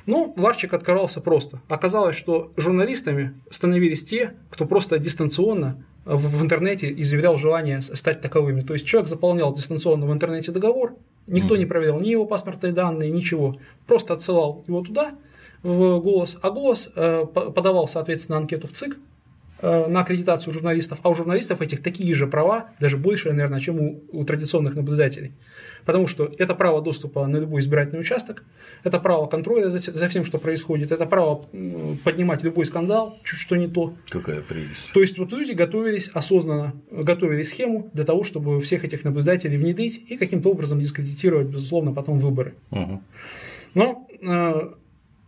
Но 0.07 0.33
Ларчик 0.39 0.73
открывался 0.73 1.21
просто. 1.21 1.61
Оказалось, 1.69 2.17
что 2.17 2.51
журналистами 2.57 3.35
становились 3.51 4.05
те, 4.05 4.33
кто 4.49 4.65
просто 4.65 4.99
дистанционно 4.99 5.85
в 6.07 6.43
интернете 6.43 6.91
изъявлял 6.91 7.37
желание 7.37 7.83
стать 7.83 8.23
таковыми. 8.23 8.63
То 8.63 8.73
есть 8.73 8.87
человек 8.87 9.11
заполнял 9.11 9.55
дистанционно 9.55 10.07
в 10.07 10.13
интернете 10.15 10.51
договор, 10.51 10.97
никто 11.27 11.59
не 11.59 11.67
проверял 11.67 12.01
ни 12.01 12.09
его 12.09 12.25
паспортные 12.25 12.73
данные, 12.73 13.11
ничего. 13.11 13.59
Просто 13.87 14.15
отсылал 14.15 14.65
его 14.67 14.81
туда, 14.81 15.15
в 15.63 15.99
голос, 16.01 16.37
а 16.41 16.51
голос 16.51 16.91
э, 16.95 17.25
подавал, 17.27 17.89
соответственно, 17.89 18.39
анкету 18.39 18.67
в 18.67 18.73
ЦИК, 18.73 18.97
э, 19.61 19.87
на 19.87 20.01
аккредитацию 20.01 20.53
журналистов, 20.53 21.01
а 21.03 21.11
у 21.11 21.15
журналистов 21.15 21.61
этих 21.61 21.83
такие 21.83 22.15
же 22.15 22.27
права, 22.27 22.71
даже 22.81 22.97
больше, 22.97 23.31
наверное, 23.31 23.61
чем 23.61 23.81
у, 23.81 24.03
у 24.13 24.25
традиционных 24.25 24.75
наблюдателей. 24.75 25.33
Потому 25.85 26.07
что 26.07 26.31
это 26.39 26.55
право 26.55 26.83
доступа 26.83 27.27
на 27.27 27.39
любой 27.39 27.61
избирательный 27.61 28.01
участок, 28.01 28.45
это 28.85 29.01
право 29.01 29.27
контроля 29.27 29.69
за, 29.71 29.79
за 29.79 30.09
всем, 30.09 30.25
что 30.25 30.39
происходит, 30.39 30.93
это 30.93 31.07
право 31.07 31.47
поднимать 32.05 32.43
любой 32.43 32.67
скандал, 32.67 33.19
чуть 33.25 33.39
что 33.39 33.57
не 33.57 33.69
то. 33.69 33.95
Какая 34.11 34.43
прелесть. 34.43 34.93
То 34.93 35.01
есть 35.01 35.19
вот 35.19 35.33
люди 35.33 35.53
готовились 35.53 36.09
осознанно, 36.09 36.75
готовили 36.91 37.43
схему 37.43 37.91
для 37.95 38.05
того, 38.05 38.25
чтобы 38.25 38.61
всех 38.61 38.85
этих 38.85 39.03
наблюдателей 39.05 39.57
внедрить 39.57 40.05
и 40.09 40.17
каким-то 40.17 40.51
образом 40.51 40.81
дискредитировать, 40.81 41.49
безусловно, 41.49 41.93
потом 41.93 42.21
выборы. 42.21 42.55
Угу. 42.71 43.03
Но 43.75 44.09
э, 44.23 44.71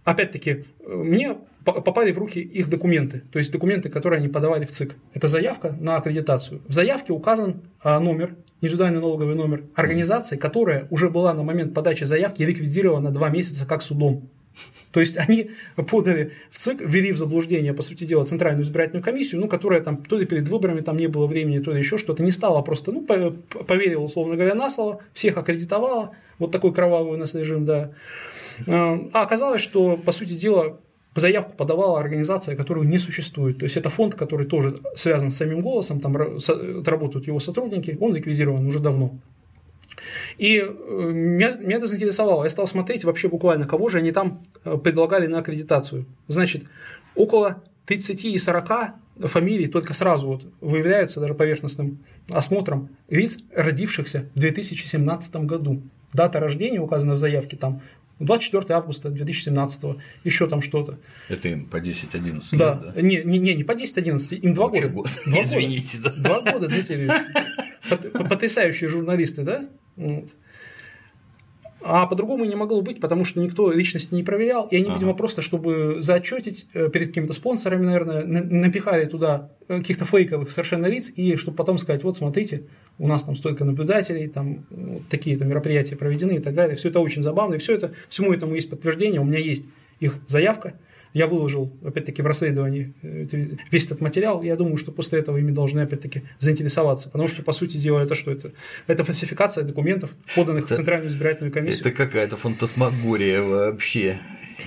опять-таки, 0.04 0.64
мне 0.84 1.36
попали 1.64 2.12
в 2.12 2.18
руки 2.18 2.40
их 2.40 2.68
документы, 2.68 3.22
то 3.30 3.38
есть 3.38 3.52
документы, 3.52 3.90
которые 3.90 4.18
они 4.18 4.28
подавали 4.28 4.64
в 4.64 4.70
ЦИК. 4.70 4.96
Это 5.14 5.28
заявка 5.28 5.76
на 5.78 5.96
аккредитацию. 5.96 6.62
В 6.66 6.72
заявке 6.72 7.12
указан 7.12 7.62
а, 7.82 8.00
номер, 8.00 8.34
индивидуальный 8.60 9.00
налоговый 9.00 9.34
номер 9.34 9.64
организации, 9.74 10.36
которая 10.36 10.86
уже 10.90 11.10
была 11.10 11.34
на 11.34 11.42
момент 11.42 11.74
подачи 11.74 12.04
заявки 12.04 12.42
ликвидирована 12.42 13.10
два 13.10 13.28
месяца 13.28 13.66
как 13.66 13.82
судом. 13.82 14.28
То 14.92 14.98
есть 14.98 15.16
они 15.16 15.50
подали 15.76 16.32
в 16.50 16.58
ЦИК, 16.58 16.80
ввели 16.80 17.12
в 17.12 17.16
заблуждение, 17.16 17.72
по 17.72 17.82
сути 17.82 18.04
дела, 18.04 18.24
Центральную 18.24 18.64
избирательную 18.64 19.04
комиссию, 19.04 19.40
ну, 19.40 19.48
которая 19.48 19.80
там 19.80 19.98
то 19.98 20.18
ли 20.18 20.26
перед 20.26 20.48
выборами 20.48 20.80
там 20.80 20.96
не 20.96 21.06
было 21.06 21.26
времени, 21.26 21.60
то 21.60 21.70
ли 21.70 21.78
еще 21.78 21.96
что-то, 21.96 22.24
не 22.24 22.32
стала 22.32 22.60
просто, 22.62 22.90
ну, 22.90 23.02
поверила, 23.02 24.02
условно 24.02 24.34
говоря, 24.34 24.54
на 24.54 24.68
слово, 24.68 25.00
всех 25.12 25.36
аккредитовала, 25.36 26.10
вот 26.38 26.50
такой 26.50 26.72
кровавый 26.72 27.12
у 27.12 27.16
нас 27.16 27.34
режим, 27.34 27.64
да. 27.64 27.92
А, 28.66 28.98
а 29.12 29.22
оказалось, 29.22 29.60
что, 29.60 29.96
по 29.96 30.12
сути 30.12 30.34
дела, 30.34 30.78
заявку 31.14 31.54
подавала 31.54 31.98
организация, 31.98 32.56
которую 32.56 32.88
не 32.88 32.98
существует. 32.98 33.58
То 33.58 33.64
есть 33.64 33.76
это 33.76 33.90
фонд, 33.90 34.14
который 34.14 34.46
тоже 34.46 34.78
связан 34.94 35.30
с 35.30 35.36
самим 35.36 35.60
голосом, 35.60 36.00
там 36.00 36.16
работают 36.16 37.26
его 37.26 37.40
сотрудники, 37.40 37.96
он 38.00 38.14
ликвидирован 38.14 38.66
уже 38.66 38.80
давно. 38.80 39.18
И 40.38 40.58
э, 40.58 41.10
меня, 41.12 41.50
меня 41.60 41.76
это 41.76 41.86
заинтересовало. 41.86 42.44
Я 42.44 42.50
стал 42.50 42.66
смотреть 42.66 43.04
вообще 43.04 43.28
буквально, 43.28 43.66
кого 43.66 43.88
же 43.88 43.98
они 43.98 44.12
там 44.12 44.42
э, 44.64 44.78
предлагали 44.78 45.26
на 45.26 45.40
аккредитацию. 45.40 46.06
Значит, 46.28 46.64
около 47.14 47.62
30 47.86 48.24
и 48.24 48.38
40 48.38 48.94
фамилий 49.24 49.66
только 49.66 49.92
сразу 49.92 50.26
вот 50.26 50.46
выявляются 50.60 51.20
даже 51.20 51.34
поверхностным 51.34 51.98
осмотром 52.30 52.88
лиц, 53.08 53.38
родившихся 53.54 54.30
в 54.34 54.38
2017 54.38 55.36
году. 55.36 55.82
Дата 56.12 56.40
рождения 56.40 56.80
указана 56.80 57.14
в 57.14 57.18
заявке 57.18 57.56
там 57.56 57.82
24 58.20 58.74
августа 58.74 59.10
2017, 59.10 59.82
еще 60.24 60.46
там 60.46 60.62
что-то. 60.62 60.98
Это 61.28 61.48
им 61.48 61.66
по 61.66 61.78
10-11 61.78 62.42
да. 62.52 62.80
лет, 62.84 62.94
да? 62.94 63.02
Не, 63.02 63.22
не, 63.24 63.38
не, 63.38 63.54
не 63.54 63.64
по 63.64 63.72
10-11, 63.72 64.36
им 64.36 64.54
два 64.54 64.68
года. 64.68 64.88
Год. 64.88 65.08
Два 65.26 65.40
Извините. 65.42 65.98
Года. 65.98 66.14
Да. 66.16 66.40
Два 66.40 66.52
года, 66.52 66.68
Дмитрий. 66.68 67.10
Потрясающие 68.28 68.88
журналисты, 68.88 69.42
да? 69.42 69.68
Вот. 69.96 70.36
А 71.82 72.06
по-другому 72.06 72.44
не 72.44 72.54
могло 72.54 72.82
быть, 72.82 73.00
потому 73.00 73.24
что 73.24 73.40
никто 73.40 73.72
личности 73.72 74.14
не 74.14 74.22
проверял, 74.22 74.66
и 74.66 74.76
они, 74.76 74.86
ага. 74.86 74.94
видимо, 74.94 75.14
просто, 75.14 75.42
чтобы 75.42 75.96
заотчетить 76.00 76.66
э, 76.74 76.88
перед 76.90 77.08
какими-то 77.08 77.32
спонсорами, 77.32 77.86
наверное, 77.86 78.24
напихали 78.24 79.06
туда 79.06 79.50
э, 79.68 79.78
каких-то 79.78 80.04
фейковых 80.04 80.50
совершенно 80.50 80.86
лиц, 80.86 81.10
и 81.14 81.36
чтобы 81.36 81.56
потом 81.56 81.78
сказать, 81.78 82.04
вот 82.04 82.16
смотрите, 82.16 82.64
у 82.98 83.08
нас 83.08 83.24
там 83.24 83.34
столько 83.34 83.64
наблюдателей, 83.64 84.28
там 84.28 84.64
вот 84.70 85.08
такие-то 85.08 85.44
мероприятия 85.44 85.96
проведены 85.96 86.32
и 86.32 86.40
так 86.40 86.54
далее. 86.54 86.76
Все 86.76 86.90
это 86.90 87.00
очень 87.00 87.22
забавно, 87.22 87.54
и 87.54 87.58
все 87.58 87.74
это, 87.74 87.92
всему 88.08 88.32
этому 88.32 88.54
есть 88.54 88.68
подтверждение, 88.68 89.20
у 89.20 89.24
меня 89.24 89.38
есть 89.38 89.68
их 90.00 90.18
заявка, 90.26 90.74
я 91.12 91.26
выложил, 91.26 91.72
опять-таки, 91.84 92.22
в 92.22 92.26
расследовании 92.26 92.94
э, 93.02 93.24
весь 93.70 93.86
этот 93.86 94.00
материал. 94.00 94.42
Я 94.42 94.56
думаю, 94.56 94.76
что 94.76 94.92
после 94.92 95.18
этого 95.18 95.38
ими 95.38 95.50
должны, 95.50 95.80
опять-таки, 95.80 96.22
заинтересоваться. 96.38 97.10
Потому 97.10 97.28
что, 97.28 97.42
по 97.42 97.52
сути 97.52 97.76
дела, 97.76 98.00
это 98.00 98.14
что? 98.14 98.30
Это, 98.30 98.52
это 98.86 99.04
фальсификация 99.04 99.64
документов, 99.64 100.10
поданных 100.34 100.64
это, 100.64 100.74
в 100.74 100.76
Центральную 100.76 101.10
избирательную 101.10 101.52
комиссию. 101.52 101.88
Это 101.88 101.92
какая-то 101.92 102.36
фантасмагория 102.36 103.42
вообще. 103.42 104.18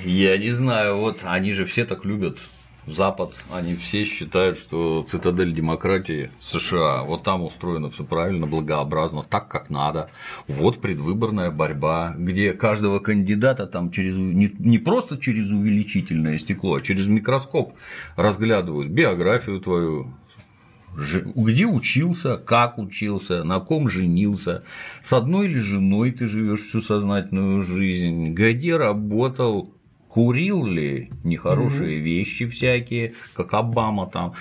Я 0.06 0.38
не 0.38 0.50
знаю, 0.50 0.98
вот 0.98 1.22
они 1.24 1.52
же 1.52 1.66
все 1.66 1.86
так 1.86 2.04
любят 2.06 2.38
Запад, 2.86 3.36
они 3.54 3.76
все 3.76 4.04
считают, 4.04 4.58
что 4.58 5.06
цитадель 5.08 5.54
демократии 5.54 6.32
США, 6.42 7.04
вот 7.04 7.24
там 7.24 7.44
устроено 7.44 7.90
все 7.90 8.04
правильно, 8.04 8.46
благообразно, 8.46 9.24
так 9.24 9.48
как 9.48 9.70
надо. 9.70 10.10
Вот 10.50 10.82
предвыборная 10.82 11.50
борьба, 11.50 12.14
где 12.18 12.52
каждого 12.52 13.00
кандидата 13.00 13.68
там 13.68 13.90
через 13.90 14.18
не, 14.18 14.54
не 14.60 14.80
просто 14.80 15.18
через 15.18 15.50
увеличительное 15.50 16.38
стекло, 16.38 16.76
а 16.76 16.82
через 16.82 17.08
микроскоп 17.08 17.74
разглядывают 18.18 18.90
биографию 18.90 19.62
твою, 19.62 20.14
где 20.96 21.66
учился, 21.66 22.38
как 22.38 22.78
учился, 22.78 23.44
на 23.44 23.60
ком 23.60 23.90
женился, 23.90 24.64
с 25.02 25.14
одной 25.14 25.48
или 25.48 25.60
женой 25.60 26.12
ты 26.12 26.28
живешь 26.28 26.64
всю 26.64 26.82
сознательную 26.82 27.64
жизнь, 27.64 28.34
где 28.34 28.76
работал, 28.76 29.73
курил 30.14 30.64
ли 30.64 31.10
нехорошие 31.24 31.98
угу. 31.98 32.06
вещи 32.06 32.46
всякие, 32.46 33.16
как 33.34 33.56
Обама 33.56 34.06
там. 34.06 34.34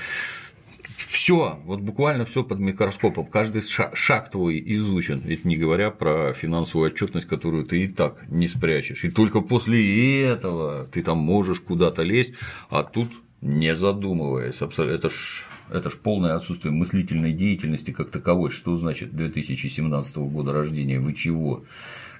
Все, 0.98 1.58
вот 1.64 1.80
буквально 1.80 2.26
все 2.26 2.44
под 2.44 2.58
микроскопом, 2.58 3.24
каждый 3.24 3.62
шаг, 3.62 3.96
шаг 3.96 4.30
твой 4.30 4.62
изучен, 4.76 5.22
ведь 5.24 5.46
не 5.46 5.56
говоря 5.56 5.90
про 5.90 6.34
финансовую 6.34 6.90
отчетность, 6.90 7.26
которую 7.26 7.64
ты 7.64 7.84
и 7.84 7.88
так 7.88 8.22
не 8.28 8.48
спрячешь. 8.48 9.02
И 9.04 9.10
только 9.10 9.40
после 9.40 10.22
этого 10.22 10.84
ты 10.92 11.00
там 11.00 11.16
можешь 11.16 11.60
куда-то 11.60 12.02
лезть, 12.02 12.34
а 12.68 12.82
тут 12.82 13.08
не 13.40 13.74
задумываясь, 13.74 14.60
абсолютно, 14.60 14.96
это 14.96 15.08
ж, 15.08 15.46
это 15.70 15.88
ж 15.88 15.94
полное 15.94 16.34
отсутствие 16.34 16.74
мыслительной 16.74 17.32
деятельности 17.32 17.92
как 17.92 18.10
таковой. 18.10 18.50
Что 18.50 18.76
значит 18.76 19.16
2017 19.16 20.16
года 20.18 20.52
рождения? 20.52 21.00
Вы 21.00 21.14
чего? 21.14 21.64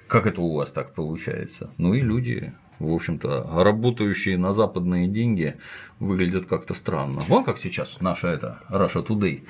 Как 0.07 0.25
это 0.25 0.41
у 0.41 0.55
вас 0.55 0.71
так 0.71 0.95
получается? 0.95 1.71
Ну 1.77 1.93
и 1.93 2.01
люди 2.01 2.51
в 2.79 2.91
общем-то, 2.91 3.63
работающие 3.63 4.37
на 4.37 4.53
западные 4.53 5.07
деньги 5.07 5.55
выглядят 5.99 6.45
как-то 6.45 6.73
странно. 6.73 7.21
Вон 7.27 7.43
как 7.43 7.57
сейчас 7.57 7.97
наша 8.01 8.27
это 8.27 8.59
Russia 8.69 9.05
Today. 9.05 9.43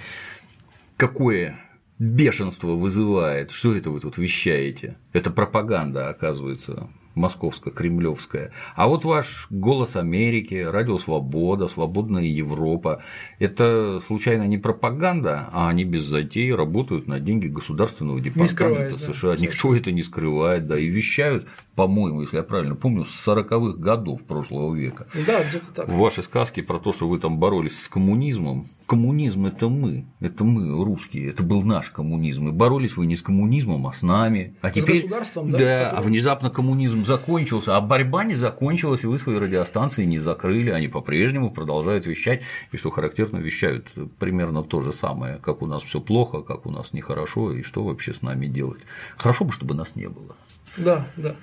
Какое 0.97 1.59
бешенство 1.99 2.69
вызывает, 2.69 3.51
что 3.51 3.75
это 3.75 3.89
вы 3.89 3.99
тут 3.99 4.17
вещаете? 4.17 4.97
Это 5.11 5.31
пропаганда, 5.31 6.09
оказывается 6.09 6.89
московско-кремлевская. 7.15 8.51
А 8.75 8.87
вот 8.87 9.05
ваш 9.05 9.47
«Голос 9.49 9.95
Америки», 9.95 10.55
«Радио 10.55 10.97
Свобода», 10.97 11.67
«Свободная 11.67 12.23
Европа»– 12.23 13.03
это 13.39 13.99
случайно 14.05 14.47
не 14.47 14.57
пропаганда, 14.57 15.49
а 15.51 15.69
они 15.69 15.83
без 15.83 16.03
затей 16.03 16.53
работают 16.53 17.07
на 17.07 17.19
деньги 17.19 17.47
Государственного 17.47 18.19
департамента 18.19 18.95
США. 18.95 19.35
Да, 19.35 19.41
Никто 19.41 19.75
это 19.75 19.91
не 19.91 20.03
скрывает, 20.03 20.67
да, 20.67 20.77
и 20.77 20.87
вещают, 20.87 21.47
по-моему, 21.75 22.21
если 22.21 22.37
я 22.37 22.43
правильно 22.43 22.75
помню, 22.75 23.05
с 23.05 23.27
40-х 23.27 23.77
годов 23.77 24.23
прошлого 24.23 24.75
века. 24.75 25.07
Да, 25.25 25.43
где-то 25.43 25.73
так. 25.73 25.89
Ваши 25.89 26.21
сказки 26.21 26.61
про 26.61 26.77
то, 26.77 26.91
что 26.91 27.07
вы 27.07 27.19
там 27.19 27.39
боролись 27.39 27.81
с 27.83 27.87
коммунизмом, 27.87 28.67
коммунизм– 28.85 29.45
это 29.47 29.69
мы, 29.69 30.05
это 30.19 30.43
мы, 30.43 30.83
русские, 30.83 31.29
это 31.29 31.41
был 31.41 31.63
наш 31.63 31.89
коммунизм. 31.89 32.49
И 32.49 32.51
боролись 32.51 32.95
вы 32.95 33.07
не 33.07 33.15
с 33.15 33.21
коммунизмом, 33.21 33.87
а 33.87 33.93
с 33.93 34.03
нами. 34.03 34.55
А 34.61 34.69
теперь, 34.69 34.97
с 34.97 35.01
государством, 35.01 35.51
да? 35.51 35.57
Да, 35.57 35.83
который... 35.85 35.97
а 35.97 36.01
внезапно 36.01 36.49
коммунизм 36.51 37.05
закончился, 37.05 37.75
а 37.75 37.81
борьба 37.81 38.23
не 38.23 38.35
закончилась, 38.35 39.03
и 39.03 39.07
вы 39.07 39.17
свои 39.17 39.37
радиостанции 39.37 40.05
не 40.05 40.19
закрыли, 40.19 40.69
они 40.69 40.87
по-прежнему 40.87 41.49
продолжают 41.49 42.05
вещать, 42.05 42.43
и 42.71 42.77
что 42.77 42.91
характерно, 42.91 43.37
вещают 43.37 43.87
примерно 44.19 44.63
то 44.63 44.81
же 44.81 44.93
самое, 44.93 45.37
как 45.37 45.61
у 45.61 45.65
нас 45.65 45.81
все 45.81 45.99
плохо, 45.99 46.41
как 46.41 46.65
у 46.67 46.71
нас 46.71 46.93
нехорошо, 46.93 47.51
и 47.51 47.63
что 47.63 47.83
вообще 47.83 48.13
с 48.13 48.21
нами 48.21 48.45
делать. 48.45 48.81
Хорошо 49.17 49.45
бы, 49.45 49.53
чтобы 49.53 49.73
нас 49.73 49.95
не 49.95 50.07
было. 50.07 50.35
Да, 50.77 51.07
да. 51.17 51.35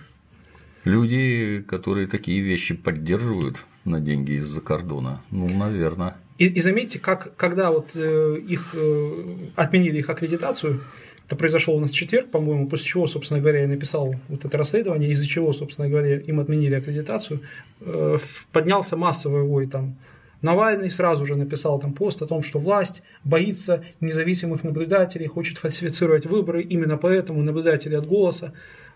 Люди, 0.84 1.64
которые 1.68 2.06
такие 2.06 2.40
вещи 2.40 2.74
поддерживают 2.74 3.64
на 3.84 4.00
деньги 4.00 4.32
из-за 4.32 4.60
кордона, 4.60 5.22
ну, 5.30 5.48
наверное. 5.48 6.16
И, 6.38 6.46
и 6.46 6.60
заметьте, 6.60 6.98
как, 6.98 7.36
когда 7.36 7.70
вот 7.70 7.90
э, 7.94 8.38
их 8.48 8.74
э, 8.74 9.24
отменили 9.56 9.98
их 9.98 10.08
аккредитацию, 10.08 10.80
это 11.26 11.36
произошло 11.36 11.76
у 11.76 11.80
нас 11.80 11.90
в 11.90 11.94
четверг, 11.94 12.30
по-моему, 12.30 12.66
после 12.66 12.86
чего, 12.86 13.06
собственно 13.06 13.40
говоря, 13.40 13.60
я 13.60 13.68
написал 13.68 14.14
вот 14.28 14.44
это 14.44 14.58
расследование, 14.58 15.10
из-за 15.10 15.26
чего, 15.26 15.52
собственно 15.52 15.88
говоря, 15.88 16.18
им 16.18 16.40
отменили 16.40 16.74
аккредитацию, 16.74 17.40
э, 17.80 18.18
поднялся 18.52 18.96
массовый 18.96 19.42
вой 19.42 19.66
там. 19.66 19.96
Навальный 20.42 20.90
сразу 20.90 21.26
же 21.26 21.36
написал 21.36 21.78
там 21.78 21.92
пост 21.92 22.22
о 22.22 22.26
том, 22.26 22.42
что 22.42 22.58
власть 22.58 23.02
боится 23.24 23.84
независимых 24.00 24.64
наблюдателей, 24.64 25.26
хочет 25.26 25.58
фальсифицировать 25.58 26.26
выборы, 26.26 26.62
именно 26.62 26.96
поэтому 26.96 27.42
наблюдатели 27.42 27.94
от 27.94 28.06
голоса 28.06 28.52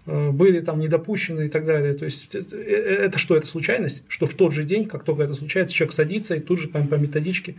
Э, 0.07 0.31
были 0.31 0.61
там 0.61 0.81
недопущены 0.81 1.47
и 1.47 1.49
так 1.49 1.65
далее. 1.65 1.95
То 1.95 2.05
есть 2.05 2.35
это, 2.35 2.57
э, 2.57 3.07
это 3.07 3.19
что, 3.19 3.37
это 3.37 3.47
случайность? 3.47 4.05
Что 4.09 4.27
в 4.27 4.35
тот 4.35 4.53
же 4.53 4.63
день, 4.63 4.87
как 4.87 5.05
только 5.05 5.23
это 5.23 5.35
случается, 5.35 5.75
человек 5.75 5.95
садится 5.95 6.35
и 6.37 6.41
тут 6.41 6.61
же 6.61 6.69
по, 6.69 6.83
по 6.83 6.97
методичке 6.97 7.55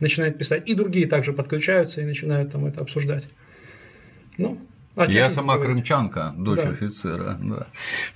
начинает 0.00 0.38
писать. 0.38 0.62
И 0.66 0.74
другие 0.74 1.06
также 1.06 1.32
подключаются 1.32 2.00
и 2.00 2.04
начинают 2.04 2.52
там 2.52 2.64
это 2.64 2.80
обсуждать. 2.80 3.26
Ну, 4.38 4.58
А, 4.96 5.06
я 5.06 5.30
сама 5.30 5.56
крымчанка, 5.58 6.34
дочь 6.36 6.60
да. 6.62 6.70
офицера, 6.70 7.38
да. 7.40 7.66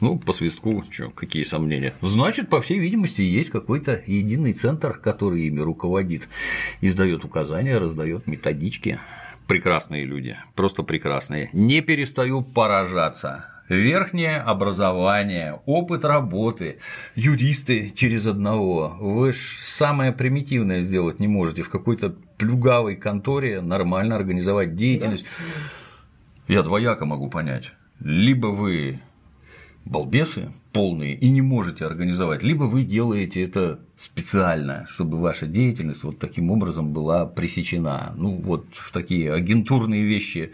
Ну, 0.00 0.18
по 0.18 0.32
свистку, 0.32 0.82
чё, 0.90 1.10
какие 1.10 1.44
сомнения. 1.44 1.94
Значит, 2.02 2.48
по 2.48 2.60
всей 2.60 2.78
видимости, 2.78 3.22
есть 3.22 3.50
какой-то 3.50 4.02
единый 4.06 4.52
центр, 4.52 4.98
который 4.98 5.46
ими 5.46 5.60
руководит, 5.60 6.28
издает 6.80 7.24
указания, 7.24 7.78
раздает 7.78 8.26
методички. 8.26 8.98
Прекрасные 9.46 10.04
люди, 10.04 10.37
просто 10.56 10.82
прекрасные. 10.82 11.50
Не 11.52 11.80
перестаю 11.80 12.42
поражаться 12.42 13.46
верхнее 13.68 14.38
образование, 14.38 15.60
опыт 15.66 16.04
работы, 16.04 16.78
юристы 17.14 17.90
через 17.94 18.26
одного. 18.26 18.96
Вы 18.98 19.32
ж 19.32 19.37
самое 19.60 20.12
примитивное 20.12 20.82
сделать 20.82 21.20
не 21.20 21.28
можете 21.28 21.62
в 21.62 21.70
какой-то 21.70 22.14
плюгавой 22.37 22.96
конторе 22.96 23.60
нормально 23.60 24.16
организовать 24.16 24.76
деятельность. 24.76 25.24
Да. 25.24 25.84
Я 26.48 26.62
двояко 26.62 27.07
могу 27.07 27.30
понять. 27.30 27.72
Либо 28.00 28.48
вы 28.48 29.00
балбесы 29.85 30.52
полные 30.72 31.14
и 31.14 31.28
не 31.30 31.42
можете 31.42 31.85
организовать, 31.85 32.42
либо 32.42 32.64
вы 32.64 32.85
делаете 32.85 33.42
это 33.42 33.80
специально, 33.96 34.87
чтобы 34.88 35.20
ваша 35.20 35.46
деятельность 35.46 36.02
вот 36.02 36.18
таким 36.18 36.50
образом 36.50 36.92
была 36.92 37.26
пресечена. 37.26 38.14
Ну, 38.16 38.37
вот 38.37 38.66
в 38.72 38.92
такие 38.92 39.33
агентурные 39.33 40.02
вещи 40.02 40.52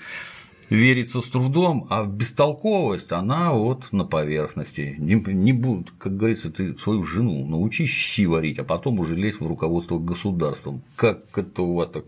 верится 0.68 1.20
с 1.20 1.24
трудом, 1.24 1.87
а 1.90 2.05
бестолковость 2.05 3.11
она 3.12 3.53
вот 3.53 3.92
на 3.92 4.05
поверхности. 4.05 4.94
Не, 4.98 5.14
не 5.14 5.53
будут, 5.53 5.92
как 5.98 6.16
говорится, 6.16 6.50
ты 6.50 6.76
свою 6.79 7.03
жену 7.03 7.44
научи 7.46 7.87
щи 7.87 8.26
варить, 8.26 8.59
а 8.59 8.64
потом 8.64 9.00
уже 9.00 9.16
лезть 9.16 9.40
в 9.40 9.46
руководство 9.46 9.98
государством. 9.98 10.83
Как 10.94 11.20
это 11.37 11.62
у 11.62 11.74
вас 11.74 11.88
так? 11.88 12.05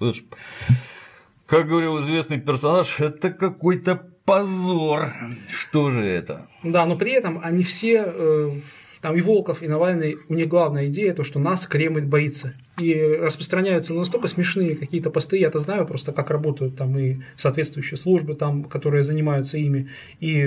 Как 1.53 1.69
говорил 1.69 2.01
известный 2.01 2.41
персонаж, 2.41 2.99
это 2.99 3.29
какой-то 3.29 4.01
позор. 4.25 5.12
Что 5.53 5.91
же 5.91 6.03
это? 6.03 6.47
Да, 6.65 6.87
но 6.87 6.97
при 6.97 7.12
этом 7.12 7.41
они 7.43 7.62
все 7.62 8.05
э, 8.07 8.51
там 9.03 9.17
и 9.17 9.21
Волков, 9.21 9.62
и 9.62 9.69
Навальный, 9.69 10.17
у 10.31 10.33
них 10.33 10.49
главная 10.49 10.87
идея 10.87 11.12
то, 11.12 11.25
что 11.25 11.38
нас 11.38 11.67
Кремль 11.67 12.07
боится. 12.07 12.55
И 12.81 12.95
распространяются 12.95 13.93
настолько 13.93 14.29
смешные 14.29 14.77
какие-то 14.77 15.11
посты, 15.11 15.37
я-то 15.37 15.59
знаю 15.59 15.87
просто, 15.87 16.12
как 16.12 16.31
работают 16.31 16.77
там 16.77 16.99
и 16.99 17.19
соответствующие 17.37 17.99
службы, 17.99 18.35
там, 18.35 18.65
которые 18.65 19.03
занимаются 19.03 19.59
ими, 19.59 19.91
и, 20.21 20.41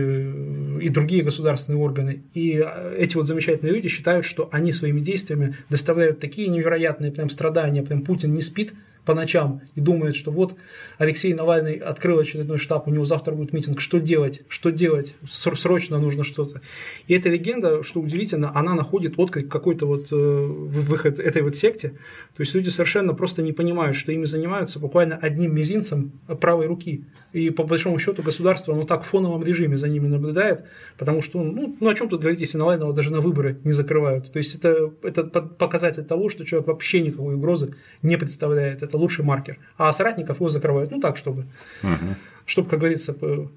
и 0.82 0.90
другие 0.90 1.22
государственные 1.22 1.80
органы. 1.84 2.24
И 2.34 2.66
эти 2.98 3.16
вот 3.16 3.28
замечательные 3.28 3.76
люди 3.76 3.90
считают, 3.90 4.26
что 4.26 4.50
они 4.52 4.74
своими 4.74 5.02
действиями 5.02 5.56
доставляют 5.70 6.20
такие 6.20 6.48
невероятные 6.48 7.12
прям 7.12 7.30
страдания, 7.30 7.84
прям 7.84 8.02
Путин 8.02 8.34
не 8.34 8.42
спит, 8.42 8.74
по 9.06 9.14
ночам 9.14 9.62
и 9.76 9.82
думает, 9.82 10.16
что 10.16 10.32
вот 10.32 10.56
Алексей 10.98 11.34
Навальный 11.34 11.76
открыл 11.76 12.20
очередной 12.20 12.58
штаб, 12.58 12.88
у 12.88 12.92
него 12.92 13.06
завтра 13.06 13.34
будет 13.34 13.54
митинг, 13.54 13.80
что 13.80 14.00
делать, 14.00 14.42
что 14.50 14.72
делать, 14.72 15.14
срочно 15.30 16.00
нужно 16.00 16.24
что-то. 16.24 16.62
И 17.08 17.14
эта 17.14 17.30
легенда, 17.30 17.84
что 17.84 18.02
удивительно, 18.02 18.52
она 18.56 18.74
находит 18.74 19.14
отклик 19.18 19.50
какой-то 19.50 19.86
вот 19.86 20.12
э, 20.12 20.16
выход 20.16 21.20
этой 21.20 21.44
вот 21.44 21.56
секте, 21.56 21.90
то 22.36 22.42
есть 22.42 22.54
люди 22.56 22.70
совершенно 22.70 23.14
просто 23.14 23.42
не 23.42 23.54
понимают, 23.54 23.96
что 23.96 24.12
ими 24.12 24.26
занимаются 24.26 24.80
буквально 24.80 25.16
одним 25.16 25.56
мизинцем 25.56 26.12
правой 26.42 26.68
руки, 26.68 27.06
и 27.34 27.50
по 27.50 27.64
большому 27.64 28.00
счету 28.00 28.24
государство, 28.24 28.74
оно 28.74 28.84
так 28.84 29.04
в 29.04 29.08
фоновом 29.08 29.44
режиме 29.44 29.78
за 29.78 29.88
ними 29.88 30.08
наблюдает, 30.08 30.66
потому 30.98 31.22
что, 31.22 31.44
ну, 31.44 31.76
ну 31.80 31.90
о 31.90 31.94
чем 31.94 32.10
тут 32.10 32.22
говорить, 32.22 32.40
если 32.40 32.58
Навального 32.58 32.94
даже 32.94 33.12
на 33.12 33.22
выборы 33.22 33.60
не 33.64 33.72
закрывают, 33.72 34.32
то 34.32 34.38
есть 34.38 34.56
это, 34.56 34.92
это 35.04 35.24
показатель 35.24 36.04
того, 36.04 36.30
что 36.30 36.46
человек 36.46 36.68
вообще 36.68 37.02
никакой 37.02 37.36
угрозы 37.36 37.76
не 38.02 38.18
представляет, 38.18 38.82
это 38.82 38.95
это 38.96 39.02
лучший 39.02 39.26
маркер. 39.26 39.58
А 39.78 39.92
соратников 39.94 40.38
его 40.38 40.50
закрывают, 40.50 40.92
ну 40.92 41.00
так, 41.00 41.18
чтобы, 41.18 41.46
угу. 41.84 42.16
чтобы 42.46 42.70
как 42.70 42.80
говорится, 42.80 43.14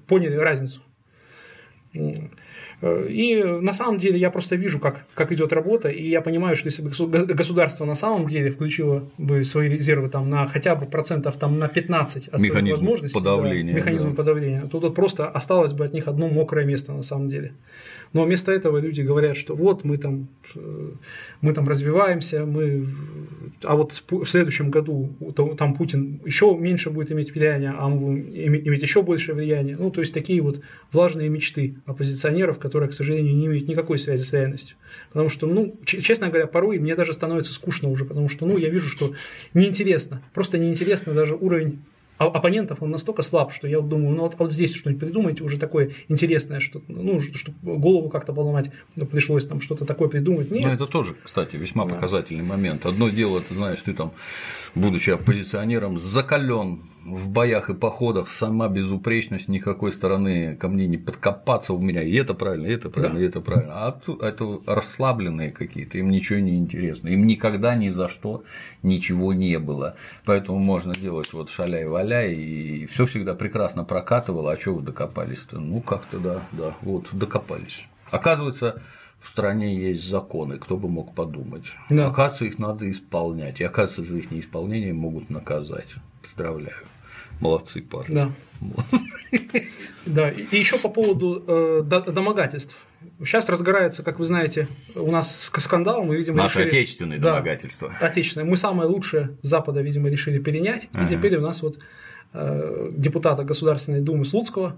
поняли 0.07 0.35
разницу. 0.35 0.81
И 2.81 3.43
на 3.43 3.73
самом 3.73 3.99
деле 3.99 4.17
я 4.17 4.31
просто 4.31 4.55
вижу, 4.55 4.79
как, 4.79 5.05
как 5.13 5.33
идет 5.33 5.51
работа, 5.51 5.89
и 5.89 6.09
я 6.09 6.21
понимаю, 6.21 6.55
что 6.55 6.67
если 6.67 6.81
бы 6.81 6.89
государство 7.25 7.83
на 7.83 7.95
самом 7.95 8.27
деле 8.29 8.51
включило 8.51 9.05
бы 9.17 9.43
свои 9.43 9.67
резервы 9.67 10.07
там, 10.07 10.29
на 10.29 10.47
хотя 10.47 10.75
бы 10.75 10.85
процентов 10.85 11.35
там, 11.35 11.59
на 11.59 11.67
15 11.67 12.29
от 12.29 12.39
механизм 12.39 12.51
своих 12.51 12.71
возможностей, 12.71 13.19
подавления, 13.19 13.73
да, 13.73 13.79
механизм 13.79 14.09
да. 14.11 14.15
подавления, 14.15 14.61
то 14.71 14.79
тут 14.79 14.95
просто 14.95 15.27
осталось 15.27 15.73
бы 15.73 15.83
от 15.83 15.93
них 15.93 16.07
одно 16.07 16.29
мокрое 16.29 16.65
место 16.65 16.93
на 16.93 17.03
самом 17.03 17.27
деле. 17.27 17.51
Но 18.13 18.23
вместо 18.23 18.51
этого 18.51 18.77
люди 18.79 19.01
говорят, 19.01 19.37
что 19.37 19.55
вот 19.55 19.83
мы 19.83 19.97
там, 19.97 20.29
э, 20.55 20.91
мы 21.41 21.53
там 21.53 21.67
развиваемся, 21.67 22.45
мы, 22.45 22.87
а 23.63 23.75
вот 23.75 24.03
в 24.09 24.25
следующем 24.25 24.71
году 24.71 25.09
там 25.57 25.75
Путин 25.75 26.19
еще 26.25 26.55
меньше 26.57 26.89
будет 26.89 27.11
иметь 27.11 27.35
влияния, 27.35 27.75
а 27.77 27.87
мы 27.87 27.97
будем 27.97 28.55
иметь 28.55 28.81
еще 28.81 29.03
больше 29.03 29.33
влияния. 29.33 29.77
Ну, 29.77 29.91
то 29.91 30.01
есть 30.01 30.13
такие 30.13 30.41
вот 30.41 30.61
влажные 30.91 31.29
мечты 31.29 31.75
оппозиционеров, 31.85 32.57
которые, 32.69 32.89
к 32.89 32.93
сожалению, 32.93 33.35
не 33.35 33.47
имеют 33.47 33.67
никакой 33.67 33.97
связи 33.97 34.23
с 34.23 34.31
реальностью. 34.31 34.77
Потому 35.11 35.29
что, 35.29 35.47
ну, 35.47 35.75
честно 35.85 36.27
говоря, 36.27 36.45
порой 36.45 36.77
мне 36.77 36.95
даже 36.95 37.13
становится 37.13 37.51
скучно 37.51 37.89
уже, 37.89 38.05
потому 38.05 38.29
что, 38.29 38.45
ну, 38.45 38.57
я 38.57 38.69
вижу, 38.69 38.87
что 38.87 39.11
неинтересно, 39.55 40.21
просто 40.35 40.59
неинтересно 40.59 41.13
даже 41.13 41.35
уровень 41.35 41.79
а 42.19 42.25
оппонентов 42.25 42.81
он 42.81 42.91
настолько 42.91 43.21
слаб, 43.21 43.53
что 43.53 43.65
я 43.65 43.79
вот 43.79 43.87
думаю, 43.87 44.13
ну 44.13 44.23
вот, 44.23 44.35
вот 44.37 44.51
здесь 44.51 44.75
что-нибудь 44.75 44.99
придумайте 44.99 45.41
уже 45.41 45.57
такое 45.57 45.91
интересное, 46.09 46.59
что, 46.59 46.81
ну, 46.89 47.21
чтобы 47.21 47.77
голову 47.77 48.09
как-то 48.09 48.33
поломать 48.33 48.71
пришлось 49.09 49.47
там 49.47 49.61
что-то 49.61 49.85
такое 49.85 50.09
придумать. 50.09 50.51
Нет. 50.51 50.65
Ну, 50.65 50.69
это 50.69 50.85
тоже, 50.85 51.15
кстати, 51.23 51.55
весьма 51.55 51.85
да. 51.85 51.95
показательный 51.95 52.43
момент. 52.43 52.85
Одно 52.85 53.07
дело, 53.07 53.39
ты 53.39 53.53
знаешь, 53.53 53.79
ты 53.81 53.93
там, 53.93 54.11
будучи 54.75 55.11
оппозиционером, 55.11 55.97
закален 55.97 56.81
в 57.03 57.29
боях 57.29 57.69
и 57.69 57.73
походах 57.73 58.29
сама 58.31 58.67
безупречность, 58.67 59.47
никакой 59.47 59.91
стороны 59.91 60.55
ко 60.55 60.67
мне 60.67 60.87
не 60.87 60.97
подкопаться 60.97 61.73
у 61.73 61.79
меня, 61.79 62.01
и 62.01 62.13
это 62.15 62.33
правильно, 62.33 62.67
и 62.67 62.73
это 62.73 62.89
правильно, 62.89 63.19
да. 63.19 63.25
и 63.25 63.27
это 63.27 63.41
правильно. 63.41 63.73
А 63.73 64.01
это 64.21 64.59
расслабленные 64.65 65.51
какие-то, 65.51 65.97
им 65.97 66.09
ничего 66.09 66.39
не 66.39 66.57
интересно, 66.57 67.09
им 67.09 67.25
никогда 67.25 67.75
ни 67.75 67.89
за 67.89 68.07
что 68.07 68.43
ничего 68.83 69.33
не 69.33 69.59
было. 69.59 69.95
Поэтому 70.25 70.59
можно 70.59 70.93
делать 70.93 71.31
вот 71.33 71.49
шаляй-валяй, 71.49 72.33
и 72.33 72.85
все 72.85 73.05
всегда 73.05 73.33
прекрасно 73.33 73.83
прокатывало, 73.83 74.51
а 74.51 74.59
что 74.59 74.75
вы 74.75 74.81
докопались-то? 74.81 75.59
Ну, 75.59 75.81
как-то 75.81 76.19
да, 76.19 76.41
да, 76.51 76.75
вот, 76.81 77.07
докопались. 77.11 77.87
Оказывается, 78.11 78.81
в 79.21 79.27
стране 79.27 79.75
есть 79.75 80.07
законы, 80.07 80.57
кто 80.57 80.77
бы 80.77 80.89
мог 80.89 81.13
подумать. 81.13 81.65
Да. 81.89 82.07
Оказывается, 82.07 82.45
их 82.45 82.59
надо 82.59 82.89
исполнять, 82.89 83.59
и 83.59 83.63
оказывается, 83.63 84.03
за 84.03 84.17
их 84.17 84.31
неисполнение 84.31 84.93
могут 84.93 85.29
наказать. 85.29 85.87
Поздравляю. 86.39 86.77
Молодцы, 87.41 87.81
парни. 87.81 88.15
Да. 88.15 88.31
Да, 90.05 90.31
и 90.31 90.57
еще 90.57 90.79
по 90.79 90.89
поводу 90.89 91.43
э, 91.45 91.83
домогательств. 91.83 92.75
Сейчас 93.19 93.47
разгорается, 93.47 94.01
как 94.01 94.17
вы 94.17 94.25
знаете, 94.25 94.67
у 94.95 95.11
нас 95.11 95.51
скандал, 95.59 96.03
мы, 96.03 96.15
видимо, 96.15 96.37
Наши 96.37 96.59
решили... 96.59 96.69
отечественные 96.69 97.19
да, 97.19 97.33
домогательства. 97.33 97.93
Отечественные. 97.99 98.49
Мы 98.49 98.57
самое 98.57 98.89
лучшее 98.89 99.37
Запада, 99.43 99.81
видимо, 99.81 100.09
решили 100.09 100.39
перенять, 100.39 100.89
ага. 100.93 101.03
и 101.03 101.07
теперь 101.07 101.35
у 101.35 101.41
нас 101.41 101.61
вот 101.61 101.77
э, 102.33 102.91
депутата 102.93 103.43
Государственной 103.43 104.01
Думы 104.01 104.25
Слуцкого 104.25 104.77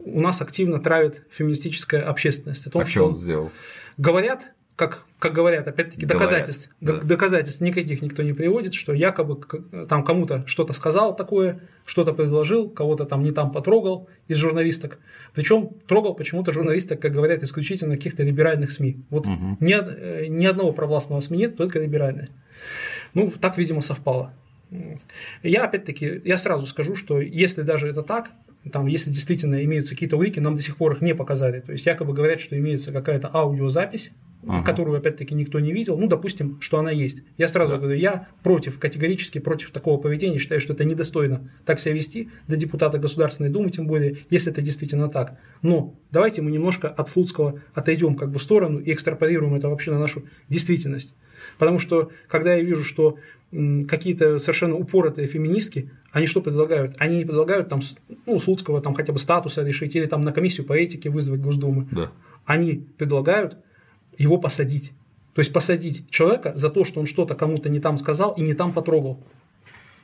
у 0.00 0.20
нас 0.20 0.42
активно 0.42 0.78
травит 0.78 1.22
феминистическая 1.30 2.02
общественность. 2.02 2.66
О 2.66 2.70
том, 2.70 2.82
а 2.82 2.86
что 2.86 3.06
он 3.06 3.16
сделал? 3.16 3.52
Говорят, 3.96 4.52
как, 4.74 5.05
как 5.18 5.32
говорят, 5.32 5.66
опять-таки, 5.66 6.04
доказательств, 6.04 6.70
да. 6.80 7.00
доказательств 7.00 7.62
никаких 7.62 8.02
никто 8.02 8.22
не 8.22 8.34
приводит, 8.34 8.74
что 8.74 8.92
якобы 8.92 9.40
там 9.88 10.04
кому-то 10.04 10.44
что-то 10.46 10.74
сказал 10.74 11.16
такое, 11.16 11.60
что-то 11.86 12.12
предложил, 12.12 12.68
кого-то 12.68 13.06
там 13.06 13.24
не 13.24 13.32
там 13.32 13.50
потрогал 13.50 14.08
из 14.28 14.36
журналисток. 14.36 14.98
Причем 15.34 15.70
трогал 15.86 16.14
почему-то 16.14 16.52
журналисток, 16.52 17.00
как 17.00 17.12
говорят, 17.12 17.42
исключительно 17.42 17.96
каких-то 17.96 18.24
либеральных 18.24 18.70
СМИ. 18.70 18.98
Вот 19.08 19.26
угу. 19.26 19.56
ни, 19.60 19.74
э, 19.74 20.26
ни 20.26 20.44
одного 20.44 20.72
провластного 20.72 21.20
СМИ 21.20 21.38
нет, 21.38 21.56
только 21.56 21.78
либеральные. 21.78 22.28
Ну, 23.14 23.30
так, 23.30 23.56
видимо, 23.56 23.80
совпало. 23.80 24.34
Я, 25.42 25.64
опять-таки, 25.64 26.20
я 26.24 26.36
сразу 26.36 26.66
скажу, 26.66 26.94
что 26.94 27.20
если 27.20 27.62
даже 27.62 27.88
это 27.88 28.02
так, 28.02 28.30
там, 28.70 28.86
если 28.86 29.10
действительно 29.10 29.64
имеются 29.64 29.94
какие-то 29.94 30.16
улики, 30.16 30.40
нам 30.40 30.56
до 30.56 30.60
сих 30.60 30.76
пор 30.76 30.92
их 30.92 31.00
не 31.00 31.14
показали. 31.14 31.60
То 31.60 31.72
есть 31.72 31.86
якобы 31.86 32.12
говорят, 32.12 32.40
что 32.40 32.58
имеется 32.58 32.92
какая-то 32.92 33.30
аудиозапись, 33.32 34.10
ага. 34.46 34.64
которую 34.64 34.96
опять-таки 34.96 35.34
никто 35.34 35.60
не 35.60 35.72
видел. 35.72 35.98
Ну, 35.98 36.08
допустим, 36.08 36.58
что 36.60 36.78
она 36.78 36.90
есть. 36.90 37.22
Я 37.36 37.48
сразу 37.48 37.74
да. 37.74 37.80
говорю, 37.80 37.98
я 37.98 38.28
против, 38.42 38.78
категорически 38.78 39.38
против 39.38 39.70
такого 39.70 40.00
поведения, 40.00 40.38
считаю, 40.38 40.60
что 40.60 40.72
это 40.72 40.84
недостойно 40.84 41.50
так 41.64 41.80
себя 41.80 41.94
вести 41.94 42.30
до 42.48 42.56
депутата 42.56 42.98
Государственной 42.98 43.50
Думы, 43.50 43.70
тем 43.70 43.86
более, 43.86 44.18
если 44.30 44.52
это 44.52 44.62
действительно 44.62 45.08
так. 45.08 45.38
Но 45.62 45.94
давайте 46.10 46.42
мы 46.42 46.50
немножко 46.50 46.88
от 46.88 47.08
Слуцкого 47.08 47.60
отойдем 47.74 48.14
как 48.14 48.30
бы 48.30 48.38
в 48.38 48.42
сторону 48.42 48.78
и 48.78 48.92
экстраполируем 48.92 49.54
это 49.54 49.68
вообще 49.68 49.90
на 49.90 49.98
нашу 49.98 50.24
действительность. 50.48 51.14
Потому 51.58 51.78
что, 51.78 52.10
когда 52.28 52.54
я 52.54 52.62
вижу, 52.62 52.82
что 52.82 53.18
какие-то 53.50 54.38
совершенно 54.38 54.76
упоротые 54.76 55.26
феминистки, 55.28 55.90
они 56.10 56.26
что 56.26 56.40
предлагают? 56.40 56.94
Они 56.98 57.18
не 57.18 57.24
предлагают 57.24 57.68
там, 57.68 57.80
ну, 58.26 58.38
Слуцкого 58.38 58.80
там 58.80 58.94
хотя 58.94 59.12
бы 59.12 59.18
статуса 59.18 59.62
решить 59.62 59.94
или 59.94 60.06
там 60.06 60.20
на 60.20 60.32
комиссию 60.32 60.66
по 60.66 60.72
этике 60.72 61.10
вызвать 61.10 61.40
Госдумы. 61.40 61.86
Да. 61.92 62.12
Они 62.44 62.86
предлагают 62.98 63.58
его 64.18 64.38
посадить. 64.38 64.92
То 65.34 65.40
есть 65.40 65.52
посадить 65.52 66.10
человека 66.10 66.52
за 66.56 66.70
то, 66.70 66.84
что 66.84 67.00
он 67.00 67.06
что-то 67.06 67.34
кому-то 67.34 67.68
не 67.68 67.80
там 67.80 67.98
сказал 67.98 68.32
и 68.32 68.40
не 68.40 68.54
там 68.54 68.72
потрогал. 68.72 69.22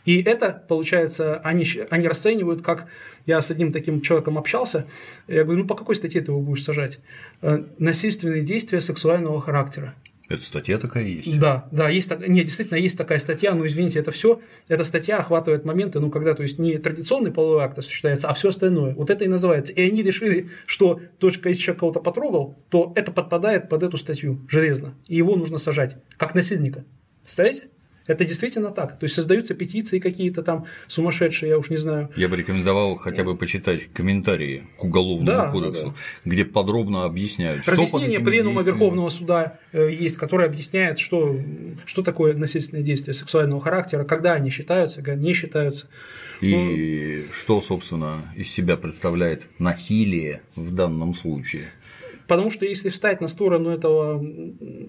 И 0.05 0.22
это, 0.22 0.64
получается, 0.68 1.38
они, 1.44 1.64
они 1.90 2.09
расценивают, 2.09 2.63
как 2.63 2.88
я 3.25 3.40
с 3.40 3.50
одним 3.50 3.73
таким 3.73 4.00
человеком 4.00 4.37
общался, 4.37 4.87
я 5.29 5.44
говорю, 5.44 5.63
ну 5.63 5.67
по 5.67 5.77
какой 5.77 5.94
статье 5.94 6.21
ты 6.21 6.33
его 6.33 6.40
будешь 6.40 6.65
сажать? 6.65 6.98
Э, 7.40 7.65
насильственные 7.79 8.42
действия 8.42 8.81
сексуального 8.81 9.40
характера. 9.40 9.94
Это 10.33 10.42
статья 10.44 10.78
такая 10.78 11.04
есть? 11.04 11.38
Да, 11.38 11.68
да, 11.70 11.90
есть 11.90 12.08
так, 12.08 12.26
нет, 12.26 12.46
действительно 12.46 12.78
есть 12.78 12.96
такая 12.96 13.18
статья, 13.18 13.54
но 13.54 13.66
извините, 13.66 13.98
это 13.98 14.10
все, 14.10 14.40
эта 14.66 14.83
статья 14.83 15.18
охватывает 15.18 15.66
моменты, 15.66 16.00
ну, 16.00 16.10
когда, 16.10 16.35
то 16.35 16.42
есть, 16.42 16.58
не 16.58 16.78
традиционный 16.78 17.30
половой 17.30 17.62
акт 17.62 17.78
осуществляется, 17.78 18.28
а 18.28 18.33
все 18.33 18.48
остальное. 18.48 18.94
Вот 18.94 19.10
это 19.10 19.24
и 19.24 19.28
называется. 19.28 19.74
И 19.74 19.83
они 19.83 20.02
решили, 20.02 20.48
что 20.66 21.00
точка, 21.18 21.50
если 21.50 21.60
человек 21.60 21.80
кого-то 21.80 22.00
потрогал, 22.00 22.56
то 22.70 22.92
это 22.94 23.12
подпадает 23.12 23.68
под 23.68 23.83
эту 23.83 23.98
статью 23.98 24.40
железно, 24.48 24.94
и 25.06 25.16
его 25.16 25.37
нужно 25.37 25.58
сажать, 25.58 25.96
как 26.16 26.35
насильника. 26.35 26.85
Представляете? 27.20 27.68
Это 28.07 28.25
действительно 28.25 28.71
так. 28.71 28.98
То 28.98 29.05
есть 29.05 29.15
создаются 29.15 29.55
петиции 29.55 29.98
какие-то 29.98 30.42
там 30.42 30.67
сумасшедшие, 30.87 31.50
я 31.50 31.59
уж 31.59 31.71
не 31.71 31.77
знаю. 31.77 32.11
Я 32.17 32.29
бы 32.29 32.37
рекомендовал 32.37 32.96
хотя 32.96 33.25
бы 33.25 33.37
почитать 33.37 33.92
комментарии 33.92 34.65
к 34.77 34.85
уголовному 34.85 35.27
да, 35.27 35.50
кодексу, 35.50 35.87
да, 35.87 35.90
да. 35.90 36.31
где 36.31 36.44
подробно 36.44 37.05
объясняют. 37.05 37.67
Разъяснение 37.69 38.21
Пленума 38.21 38.63
Верховного 38.63 39.09
суда 39.11 39.59
э, 39.73 39.90
есть, 39.92 40.17
которое 40.17 40.46
объясняет, 40.46 40.98
что, 40.98 41.38
что 41.85 42.03
такое 42.03 42.35
насильственные 42.35 42.83
действия 42.83 43.15
сексуального 43.15 43.61
характера, 43.61 44.05
когда 44.05 44.33
они 44.33 44.50
считаются, 44.50 45.03
когда 45.03 45.23
не 45.23 45.35
считаются. 45.35 45.87
И 46.40 47.25
ну, 47.27 47.33
что, 47.35 47.61
собственно, 47.61 48.23
из 48.37 48.50
себя 48.50 48.77
представляет 48.77 49.44
насилие 49.59 50.42
в 50.57 50.75
данном 50.75 51.15
случае? 51.15 51.69
Потому 52.33 52.48
что 52.48 52.64
если 52.64 52.88
встать 52.88 53.20
на 53.20 53.28
сторону 53.28 53.68
этого 53.68 54.24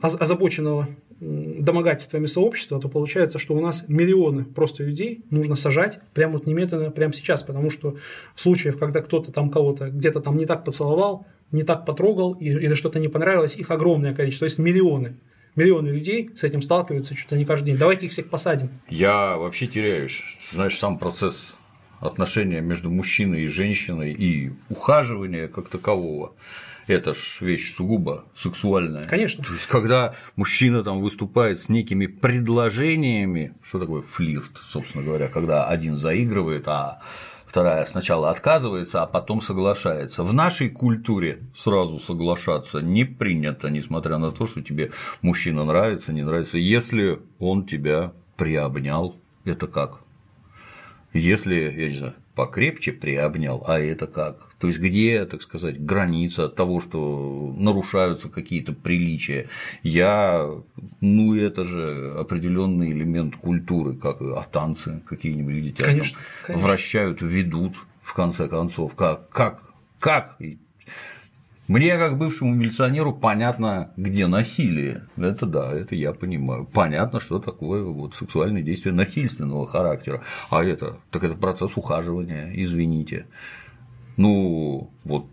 озабоченного 0.02 0.88
домогательствами 1.20 2.26
сообщества, 2.26 2.80
то 2.80 2.88
получается, 2.88 3.38
что 3.38 3.54
у 3.54 3.60
нас 3.60 3.84
миллионы 3.90 4.46
просто 4.46 4.86
людей 4.86 5.26
нужно 5.30 5.58
сажать 5.58 6.00
прямо 6.14 6.36
вот 6.36 6.48
немедленно, 6.48 6.90
прямо 6.90 7.12
сейчас, 7.12 7.44
потому 7.44 7.70
что 7.70 7.98
случаев, 8.38 8.78
когда 8.80 9.02
кто-то 9.02 9.34
там 9.34 9.50
кого-то 9.50 9.90
где-то 9.90 10.22
там 10.22 10.38
не 10.38 10.46
так 10.46 10.64
поцеловал, 10.64 11.26
не 11.52 11.64
так 11.64 11.86
потрогал 11.86 12.32
или 12.36 12.76
что-то 12.76 13.00
не 13.00 13.10
понравилось, 13.10 13.58
их 13.58 13.72
огромное 13.72 14.16
количество, 14.16 14.46
то 14.46 14.50
есть 14.50 14.58
миллионы. 14.58 15.18
Миллионы 15.58 15.90
людей 15.90 16.30
с 16.34 16.46
этим 16.46 16.62
сталкиваются 16.62 17.14
ли 17.14 17.38
не 17.38 17.44
каждый 17.44 17.66
день. 17.66 17.78
Давайте 17.78 18.06
их 18.06 18.14
всех 18.14 18.30
посадим. 18.30 18.70
Я 18.88 19.36
вообще 19.36 19.68
теряюсь. 19.68 20.22
Знаешь, 20.54 20.80
сам 20.80 20.98
процесс 20.98 21.56
отношения 22.00 22.62
между 22.62 22.90
мужчиной 22.90 23.42
и 23.42 23.48
женщиной 23.48 24.14
и 24.14 24.54
ухаживания 24.70 25.50
как 25.50 25.68
такового 25.68 26.32
это 26.88 27.14
ж 27.14 27.38
вещь 27.42 27.74
сугубо 27.74 28.26
сексуальная. 28.36 29.06
Конечно. 29.06 29.44
То 29.44 29.54
есть, 29.54 29.68
когда 29.68 30.16
мужчина 30.36 30.84
там 30.84 31.02
выступает 31.02 31.60
с 31.60 31.70
некими 31.70 32.08
предложениями, 32.08 33.54
что 33.64 33.80
такое 33.80 34.02
флирт, 34.02 34.52
собственно 34.70 35.04
говоря, 35.04 35.28
когда 35.28 35.68
один 35.68 35.96
заигрывает, 35.96 36.68
а 36.68 37.02
вторая 37.46 37.86
сначала 37.86 38.30
отказывается, 38.32 39.04
а 39.04 39.06
потом 39.06 39.42
соглашается. 39.42 40.24
В 40.24 40.34
нашей 40.34 40.70
культуре 40.70 41.40
сразу 41.56 42.00
соглашаться 42.00 42.80
не 42.80 43.06
принято, 43.06 43.70
несмотря 43.70 44.18
на 44.18 44.32
то, 44.32 44.48
что 44.48 44.62
тебе 44.62 44.92
мужчина 45.22 45.64
нравится, 45.64 46.12
не 46.12 46.24
нравится. 46.24 46.58
Если 46.58 47.20
он 47.40 47.66
тебя 47.66 48.12
приобнял, 48.38 49.16
это 49.46 49.68
как? 49.68 50.00
Если, 51.14 51.54
я 51.54 51.90
не 51.90 51.98
знаю, 51.98 52.16
покрепче 52.34 52.92
приобнял, 52.92 53.64
а 53.68 53.80
это 53.80 54.08
как? 54.08 54.53
То 54.64 54.68
есть, 54.68 54.80
где, 54.80 55.26
так 55.26 55.42
сказать, 55.42 55.78
граница 55.84 56.48
того, 56.48 56.80
что 56.80 57.54
нарушаются 57.58 58.30
какие-то 58.30 58.72
приличия. 58.72 59.50
Я, 59.82 60.50
ну, 61.02 61.36
это 61.36 61.66
же 61.66 62.16
определенный 62.18 62.92
элемент 62.92 63.36
культуры, 63.36 63.98
как 63.98 64.22
а 64.22 64.42
танцы 64.50 65.04
какие-нибудь 65.06 65.56
где 65.56 65.84
конечно, 65.84 66.18
конечно. 66.44 66.66
вращают, 66.66 67.22
ведут, 67.22 67.76
в 68.02 68.14
конце 68.14 68.48
концов. 68.48 68.96
Как, 68.96 69.28
как, 69.28 69.74
как 70.00 70.38
мне, 71.68 71.98
как 71.98 72.18
бывшему 72.18 72.54
милиционеру, 72.54 73.14
понятно, 73.14 73.92
где 73.98 74.28
насилие. 74.28 75.08
Это 75.18 75.46
да, 75.46 75.74
это 75.74 75.96
я 75.96 76.14
понимаю. 76.14 76.66
Понятно, 76.66 77.20
что 77.20 77.40
такое 77.40 77.84
вот 77.84 78.16
сексуальное 78.16 78.62
действие 78.62 78.94
насильственного 78.94 79.66
характера. 79.68 80.22
А 80.50 80.64
это, 80.64 81.00
так 81.10 81.24
это 81.24 81.36
процесс 81.36 81.72
ухаживания, 81.76 82.52
извините. 82.54 83.28
Ну, 84.18 84.92
вот 85.04 85.28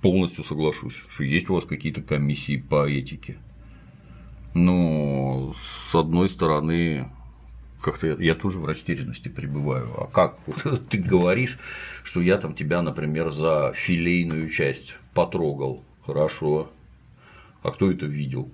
полностью 0.00 0.44
соглашусь, 0.44 0.94
что 0.94 1.24
есть 1.24 1.48
у 1.48 1.54
вас 1.54 1.64
какие-то 1.64 2.02
комиссии 2.02 2.56
по 2.56 2.88
этике. 2.88 3.38
Но 4.54 5.54
с 5.88 5.94
одной 5.94 6.28
стороны, 6.28 7.08
как-то 7.80 8.08
я, 8.08 8.16
я 8.18 8.34
тоже 8.34 8.58
в 8.58 8.66
растерянности 8.66 9.28
пребываю. 9.28 9.92
А 9.98 10.06
как 10.06 10.38
ты 10.90 10.98
говоришь, 10.98 11.58
что 12.04 12.20
я 12.20 12.36
там 12.38 12.54
тебя, 12.54 12.82
например, 12.82 13.30
за 13.30 13.72
филейную 13.74 14.50
часть 14.50 14.94
потрогал? 15.14 15.84
Хорошо. 16.04 16.70
А 17.62 17.70
кто 17.70 17.90
это 17.90 18.06
видел? 18.06 18.50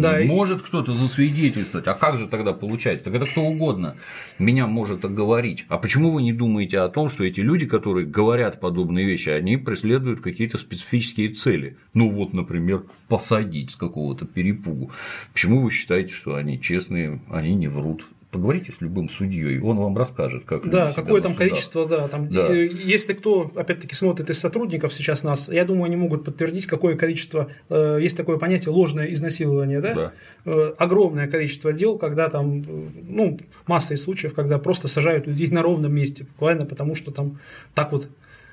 Да, 0.00 0.18
может 0.24 0.62
кто-то 0.62 0.94
засвидетельствовать, 0.94 1.86
а 1.86 1.94
как 1.94 2.16
же 2.16 2.26
тогда 2.26 2.52
получается? 2.52 3.06
Так 3.06 3.14
это 3.14 3.26
кто 3.26 3.42
угодно 3.42 3.96
меня 4.38 4.66
может 4.66 5.04
оговорить. 5.04 5.64
А 5.68 5.78
почему 5.78 6.10
вы 6.10 6.22
не 6.22 6.32
думаете 6.32 6.80
о 6.80 6.88
том, 6.88 7.08
что 7.08 7.24
эти 7.24 7.40
люди, 7.40 7.66
которые 7.66 8.06
говорят 8.06 8.60
подобные 8.60 9.06
вещи, 9.06 9.30
они 9.30 9.56
преследуют 9.56 10.20
какие-то 10.20 10.58
специфические 10.58 11.28
цели? 11.30 11.76
Ну 11.94 12.10
вот, 12.10 12.32
например, 12.32 12.84
посадить 13.08 13.72
с 13.72 13.76
какого-то 13.76 14.26
перепугу. 14.26 14.90
Почему 15.32 15.62
вы 15.62 15.70
считаете, 15.70 16.12
что 16.12 16.34
они 16.34 16.60
честные, 16.60 17.20
они 17.30 17.54
не 17.54 17.68
врут? 17.68 18.06
Поговорите 18.30 18.72
с 18.72 18.80
любым 18.80 19.08
судьей, 19.08 19.58
он 19.60 19.78
вам 19.78 19.96
расскажет, 19.96 20.44
как 20.44 20.68
Да, 20.68 20.92
какое 20.92 21.22
там 21.22 21.34
количество, 21.34 21.86
да, 21.86 22.08
там, 22.08 22.28
да. 22.28 22.52
Если 22.52 23.14
кто, 23.14 23.50
опять-таки, 23.54 23.94
смотрит 23.94 24.28
из 24.28 24.38
сотрудников 24.38 24.92
сейчас 24.92 25.24
нас, 25.24 25.48
я 25.48 25.64
думаю, 25.64 25.84
они 25.84 25.96
могут 25.96 26.24
подтвердить, 26.24 26.66
какое 26.66 26.96
количество, 26.96 27.48
э, 27.70 27.98
есть 28.00 28.16
такое 28.16 28.36
понятие 28.36 28.72
ложное 28.72 29.12
изнасилование, 29.12 29.80
да? 29.80 29.94
да. 29.94 30.12
Э, 30.44 30.74
огромное 30.78 31.26
количество 31.26 31.72
дел, 31.72 31.96
когда 31.96 32.28
там, 32.28 32.64
ну, 33.08 33.38
масса 33.66 33.94
из 33.94 34.02
случаев, 34.02 34.34
когда 34.34 34.58
просто 34.58 34.88
сажают 34.88 35.26
людей 35.26 35.48
на 35.48 35.62
ровном 35.62 35.94
месте, 35.94 36.24
буквально 36.24 36.66
потому, 36.66 36.94
что 36.94 37.10
там 37.10 37.38
так 37.74 37.92
вот 37.92 38.08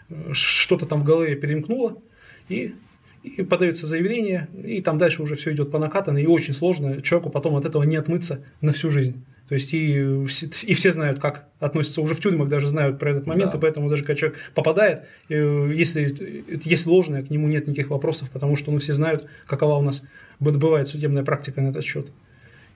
э, 0.09 0.31
что-то 0.31 0.85
там 0.85 1.01
в 1.01 1.03
голове 1.03 1.35
перемкнуло, 1.35 1.97
и 2.47 2.75
и 3.23 3.41
подается 3.41 3.87
заявление, 3.87 4.47
и 4.63 4.81
там 4.83 4.99
дальше 4.99 5.23
уже 5.23 5.33
все 5.33 5.51
идет 5.51 5.71
по 5.71 5.79
накатанной, 5.79 6.21
и 6.21 6.27
очень 6.27 6.53
сложно 6.53 7.01
человеку 7.01 7.31
потом 7.31 7.55
от 7.55 7.65
этого 7.65 7.81
не 7.81 7.95
отмыться 7.95 8.43
на 8.61 8.71
всю 8.71 8.91
жизнь. 8.91 9.25
То 9.47 9.53
есть 9.53 9.73
и, 9.73 9.93
и 10.63 10.73
все 10.73 10.91
знают, 10.91 11.19
как 11.19 11.47
относятся, 11.59 12.01
уже 12.01 12.15
в 12.15 12.19
тюрьмах 12.19 12.49
даже 12.49 12.67
знают 12.67 12.97
про 12.97 13.11
этот 13.11 13.27
момент, 13.27 13.51
да. 13.51 13.57
и 13.57 13.61
поэтому 13.61 13.89
даже 13.89 14.03
когда 14.03 14.15
человек 14.15 14.39
попадает, 14.55 15.03
э, 15.29 15.71
если, 15.73 16.43
если 16.63 16.89
ложное, 16.89 17.23
к 17.23 17.29
нему 17.29 17.47
нет 17.47 17.67
никаких 17.67 17.91
вопросов, 17.91 18.31
потому 18.31 18.55
что 18.55 18.71
ну, 18.71 18.79
все 18.79 18.93
знают, 18.93 19.27
какова 19.45 19.75
у 19.75 19.81
нас 19.83 20.01
бывает 20.39 20.87
судебная 20.87 21.23
практика 21.23 21.61
на 21.61 21.69
этот 21.69 21.83
счет. 21.83 22.11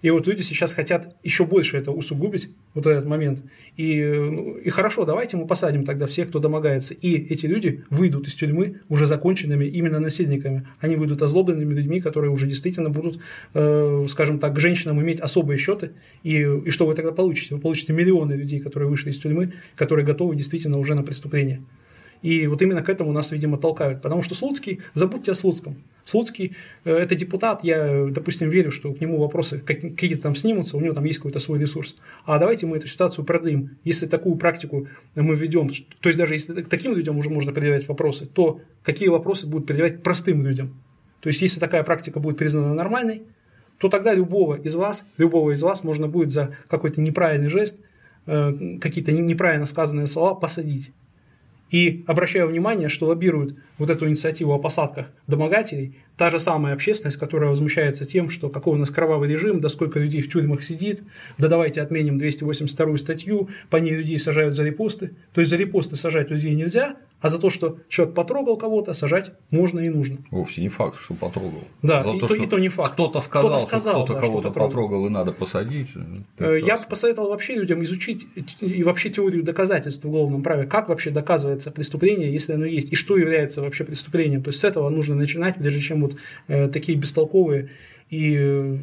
И 0.02 0.10
вот 0.10 0.28
люди 0.28 0.42
сейчас 0.42 0.74
хотят 0.74 1.16
еще 1.24 1.46
больше 1.46 1.78
это 1.78 1.92
усугубить, 1.92 2.50
вот 2.74 2.86
этот 2.86 3.06
момент. 3.06 3.44
И, 3.76 4.02
ну, 4.04 4.56
и 4.56 4.70
хорошо, 4.70 5.06
давайте 5.06 5.36
мы 5.38 5.46
посадим 5.46 5.84
тогда 5.84 6.06
всех, 6.06 6.30
кто 6.30 6.40
домогается. 6.40 6.94
И 6.94 7.16
эти 7.16 7.46
люди 7.46 7.84
выйдут 7.90 8.28
из 8.28 8.36
тюрьмы 8.36 8.80
уже 8.88 9.06
законченными 9.06 9.66
именно 9.66 10.00
насильниками. 10.00 10.68
Они 10.80 10.96
выйдут 10.96 11.22
озлобленными 11.22 11.74
людьми, 11.74 12.00
которые 12.00 12.32
уже 12.32 12.48
действительно 12.48 12.90
будут, 12.90 13.20
э, 13.54 14.06
скажем 14.10 14.40
так, 14.40 14.56
к 14.56 14.60
женщинам 14.60 15.02
иметь 15.02 15.20
особые 15.20 15.58
счеты. 15.58 15.92
И, 16.24 16.42
и 16.66 16.70
что 16.70 16.86
вы 16.86 16.96
тогда 16.96 17.12
получите? 17.12 17.56
Вы 17.56 17.62
получите 17.62 17.94
миллионы 17.94 18.34
людей, 18.34 18.60
которые 18.60 18.90
вышли 18.90 19.10
из 19.10 19.20
тюрьмы, 19.20 19.54
которые 19.76 20.06
готовы 20.06 20.36
действительно 20.36 20.78
уже 20.78 20.96
на 20.96 21.04
преступление. 21.04 21.62
И 22.22 22.48
вот 22.48 22.62
именно 22.62 22.82
к 22.82 22.90
этому 22.90 23.12
нас, 23.12 23.32
видимо, 23.32 23.58
толкают. 23.58 24.02
Потому 24.02 24.24
что 24.24 24.36
Слуцкий, 24.36 24.82
забудьте 24.94 25.32
о 25.32 25.36
Слуцком. 25.36 25.78
Слуцкий 26.04 26.56
э,– 26.84 26.94
это 26.98 27.16
депутат, 27.16 27.64
я, 27.64 28.06
допустим, 28.10 28.50
верю, 28.50 28.72
что 28.72 28.94
к 28.94 29.00
нему 29.00 29.20
вопросы 29.20 29.60
какие-то 29.60 30.24
там 30.24 30.36
снимутся, 30.36 30.76
у 30.76 30.82
него 30.82 30.94
там 30.94 31.06
есть 31.06 31.20
какой-то 31.20 31.40
свой 31.40 31.60
ресурс. 31.60 31.96
А 32.26 32.40
давайте 32.40 32.66
мы 32.66 32.78
эту 32.78 32.88
ситуацию 32.88 33.26
продаем. 33.26 33.78
Если 33.84 34.08
такую 34.08 34.36
практику 34.36 34.88
мы 35.16 35.36
ведем, 35.36 35.70
то 35.70 36.10
есть 36.10 36.18
даже 36.18 36.34
если 36.34 36.62
таким 36.64 36.96
людям 36.96 37.18
уже 37.18 37.30
можно 37.30 37.54
предъявлять 37.54 37.88
вопросы, 37.88 38.26
то 38.26 38.62
какие 38.84 39.10
вопросы 39.10 39.48
будут 39.48 39.68
предъявлять 39.68 40.04
простым 40.04 40.46
людям? 40.46 40.82
То 41.22 41.28
есть 41.28 41.42
если 41.42 41.60
такая 41.60 41.84
практика 41.84 42.20
будет 42.20 42.38
признана 42.38 42.74
нормальной, 42.74 43.24
то 43.78 43.88
тогда 43.88 44.14
любого 44.14 44.56
из 44.56 44.76
вас, 44.76 45.06
любого 45.18 45.52
из 45.52 45.62
вас 45.62 45.84
можно 45.84 46.08
будет 46.08 46.32
за 46.32 46.56
какой-то 46.68 47.02
неправильный 47.02 47.50
жест, 47.50 47.80
э, 48.26 48.78
какие-то 48.82 49.12
неправильно 49.12 49.66
сказанные 49.66 50.08
слова 50.08 50.36
посадить. 50.36 50.92
И 51.70 52.04
обращаю 52.08 52.48
внимание, 52.48 52.90
что 52.90 53.08
лоббирует 53.08 53.56
вот 53.78 53.90
эту 53.90 54.08
инициативу 54.08 54.54
о 54.54 54.60
посадках 54.60 55.12
домогателей 55.28 56.00
та 56.20 56.30
же 56.30 56.40
самая 56.40 56.74
общественность, 56.74 57.18
которая 57.18 57.50
возмущается 57.50 58.06
тем, 58.06 58.30
что 58.30 58.50
какой 58.50 58.74
у 58.74 58.76
нас 58.78 58.90
кровавый 58.90 59.30
режим, 59.30 59.62
да 59.62 59.70
сколько 59.70 60.00
людей 60.00 60.22
в 60.22 60.30
тюрьмах 60.30 60.62
сидит, 60.64 61.02
да 61.38 61.48
давайте 61.48 61.82
отменим 61.82 62.18
282 62.18 62.98
статью, 62.98 63.48
по 63.70 63.78
ней 63.78 63.96
людей 63.96 64.20
сажают 64.20 64.54
за 64.54 64.66
репосты. 64.66 65.12
То 65.34 65.40
есть 65.40 65.50
за 65.50 65.56
репосты 65.56 65.96
сажать 65.96 66.30
людей 66.30 66.54
нельзя, 66.56 66.98
А 67.22 67.30
за 67.30 67.40
то, 67.40 67.50
что 67.50 67.78
человек 67.90 68.16
потрогал 68.16 68.56
кого-то, 68.56 68.94
сажать 68.94 69.32
можно 69.52 69.80
и 69.80 69.90
нужно. 69.90 70.20
Вовсе 70.32 70.62
не 70.62 70.70
факт, 70.70 71.00
что 71.00 71.14
потрогал. 71.14 71.64
Да, 71.82 72.04
за 72.04 72.10
и, 72.12 72.14
то, 72.14 72.28
то, 72.28 72.36
что 72.36 72.44
и 72.44 72.48
то 72.48 72.60
не 72.60 72.70
факт. 72.70 72.94
Кто-то 72.94 73.20
сказал, 73.20 73.50
кто-то 73.50 73.66
сказал 73.66 73.96
что 73.96 74.04
кто-то 74.06 74.20
да, 74.20 74.28
кого-то 74.28 74.50
что 74.52 74.60
потрогал 74.60 75.06
и 75.08 75.10
надо 75.10 75.32
посадить. 75.34 75.90
Э, 76.38 76.58
Я 76.64 76.78
бы 76.78 76.84
посоветовал 76.90 77.30
вообще 77.30 77.56
людям 77.56 77.84
изучить 77.84 78.28
и 78.62 78.84
вообще 78.84 79.10
теорию 79.10 79.44
доказательств 79.44 80.04
в 80.04 80.08
уголовном 80.08 80.44
праве, 80.44 80.66
как 80.66 80.88
вообще 80.88 81.12
доказывается 81.12 81.72
преступление, 81.72 82.32
если 82.32 82.54
оно 82.54 82.66
есть, 82.66 82.94
и 82.94 82.96
что 82.96 83.18
является 83.18 83.62
вообще 83.62 83.84
преступлением. 83.84 84.42
То 84.42 84.50
есть 84.50 84.60
с 84.62 84.64
этого 84.64 84.90
нужно 84.90 85.16
начинать, 85.16 85.56
прежде 85.56 85.82
чем 85.82 86.02
вот 86.02 86.09
э, 86.48 86.68
такие 86.68 86.98
бестолковые 86.98 87.70
и 88.10 88.36
э, 88.38 88.78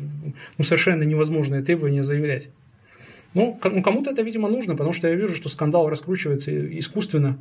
ну, 0.58 0.64
совершенно 0.64 1.02
невозможные 1.02 1.62
требования 1.62 2.04
заявлять. 2.04 2.48
Ну, 3.34 3.60
ну, 3.62 3.82
кому-то 3.82 4.10
это, 4.10 4.22
видимо, 4.22 4.48
нужно, 4.48 4.72
потому 4.72 4.94
что 4.94 5.08
я 5.08 5.14
вижу, 5.14 5.34
что 5.34 5.50
скандал 5.50 5.90
раскручивается 5.90 6.78
искусственно, 6.78 7.38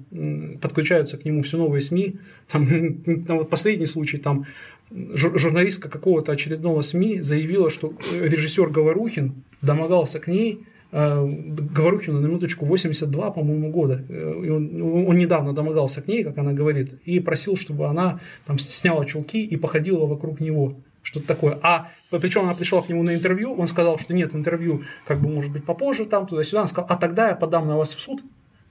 подключаются 0.61 1.17
к 1.17 1.23
нему 1.23 1.41
все 1.41 1.57
новые 1.57 1.81
СМИ. 1.81 2.17
Там, 2.49 2.67
там 3.27 3.37
вот 3.37 3.49
последний 3.49 3.85
случай, 3.85 4.17
там 4.17 4.45
журналистка 4.91 5.89
какого-то 5.89 6.31
очередного 6.33 6.81
СМИ 6.81 7.21
заявила, 7.21 7.69
что 7.69 7.93
режиссер 8.13 8.69
Говорухин 8.69 9.43
домогался 9.61 10.19
к 10.19 10.27
ней, 10.27 10.59
э, 10.59 10.74
Говорухину 10.95 12.21
на 12.21 12.27
минуточку 12.27 12.65
82, 12.65 13.31
по-моему, 13.31 13.69
года. 13.69 14.05
Э, 14.07 14.41
и 14.45 14.49
он, 14.49 14.81
он 14.81 15.17
недавно 15.17 15.53
домогался 15.53 16.01
к 16.01 16.07
ней, 16.07 16.23
как 16.23 16.37
она 16.37 16.53
говорит, 16.53 16.93
и 17.03 17.19
просил, 17.19 17.57
чтобы 17.57 17.87
она 17.87 18.21
там 18.45 18.57
сняла 18.59 19.03
чулки 19.05 19.43
и 19.43 19.57
походила 19.57 20.05
вокруг 20.05 20.39
него 20.39 20.75
что-то 21.01 21.27
такое. 21.27 21.59
А 21.61 21.91
причем 22.09 22.43
она 22.43 22.55
пришла 22.55 22.81
к 22.81 22.87
нему 22.87 23.03
на 23.03 23.13
интервью, 23.13 23.53
он 23.53 23.67
сказал, 23.67 23.99
что 23.99 24.13
нет, 24.13 24.33
интервью 24.33 24.83
как 25.05 25.19
бы 25.19 25.27
может 25.27 25.51
быть 25.51 25.65
попозже, 25.65 26.05
там 26.05 26.27
туда-сюда. 26.27 26.59
Она 26.61 26.67
сказала, 26.67 26.89
а 26.89 26.95
тогда 26.95 27.29
я 27.29 27.35
подам 27.35 27.67
на 27.67 27.75
вас 27.75 27.93
в 27.93 27.99
суд 27.99 28.23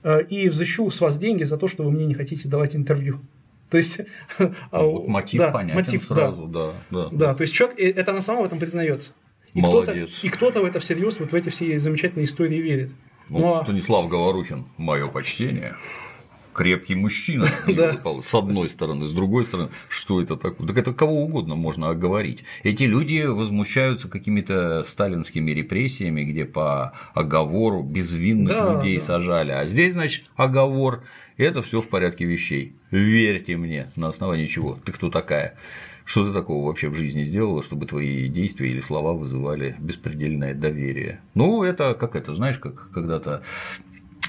э, 0.03 0.23
и 0.23 0.49
взыщу 0.49 0.89
с 0.89 1.01
вас 1.01 1.17
деньги 1.17 1.43
за 1.43 1.57
то, 1.57 1.67
что 1.67 1.83
вы 1.83 1.91
мне 1.91 2.07
не 2.07 2.15
хотите 2.15 2.49
давать 2.49 2.75
интервью. 2.75 3.19
То 3.69 3.77
есть 3.77 3.99
а 4.71 4.83
вот 4.83 5.07
мотив 5.07 5.41
да, 5.41 5.51
понятен 5.51 5.75
мотив, 5.75 6.03
сразу, 6.05 6.47
да. 6.47 6.71
Да, 6.89 7.09
да. 7.09 7.09
да, 7.11 7.33
то 7.33 7.41
есть 7.41 7.53
человек 7.53 7.79
э, 7.79 7.89
это 7.89 8.13
на 8.13 8.21
самом 8.21 8.45
этом 8.45 8.59
признается. 8.59 9.13
И 9.55 9.61
Молодец. 9.61 10.11
Кто-то, 10.11 10.27
и 10.27 10.29
кто-то 10.29 10.61
в 10.61 10.65
это 10.65 10.79
всерьез 10.79 11.19
вот 11.19 11.31
в 11.31 11.35
эти 11.35 11.49
все 11.49 11.79
замечательные 11.79 12.25
истории 12.25 12.57
верит. 12.57 12.91
Ну, 13.29 13.39
Но... 13.39 13.63
Станислав 13.63 14.07
Говорухин, 14.07 14.65
мое 14.77 15.07
почтение 15.07 15.75
крепкий 16.55 16.95
мужчина, 16.95 17.45
с 18.21 18.33
одной 18.33 18.69
стороны, 18.69 19.05
с 19.05 19.11
другой 19.11 19.43
стороны, 19.43 19.69
что 19.89 20.21
это 20.21 20.37
такое? 20.37 20.67
Так 20.67 20.77
это 20.77 20.93
кого 20.93 21.23
угодно 21.23 21.55
можно 21.55 21.89
оговорить. 21.89 22.43
Эти 22.63 22.83
люди 22.83 23.25
возмущаются 23.25 24.07
какими-то 24.07 24.83
сталинскими 24.87 25.51
репрессиями, 25.51 26.23
где 26.23 26.45
по 26.45 26.93
оговору 27.13 27.83
безвинных 27.83 28.53
да, 28.53 28.73
людей 28.73 28.97
да. 28.97 29.03
сажали, 29.03 29.51
а 29.51 29.65
здесь, 29.65 29.93
значит, 29.93 30.25
оговор, 30.35 31.03
это 31.37 31.61
все 31.61 31.81
в 31.81 31.89
порядке 31.89 32.23
вещей. 32.25 32.73
Верьте 32.89 33.57
мне, 33.57 33.89
на 33.97 34.07
основании 34.07 34.45
чего? 34.45 34.79
Ты 34.85 34.93
кто 34.93 35.09
такая? 35.09 35.57
Что 36.05 36.27
ты 36.27 36.33
такого 36.33 36.67
вообще 36.67 36.87
в 36.87 36.95
жизни 36.95 37.23
сделала, 37.23 37.63
чтобы 37.63 37.87
твои 37.87 38.29
действия 38.29 38.69
или 38.69 38.79
слова 38.79 39.13
вызывали 39.13 39.75
беспредельное 39.79 40.53
доверие? 40.53 41.19
Ну, 41.33 41.63
это 41.63 41.95
как 41.95 42.15
это, 42.15 42.35
знаешь, 42.35 42.59
как 42.59 42.91
когда-то 42.91 43.41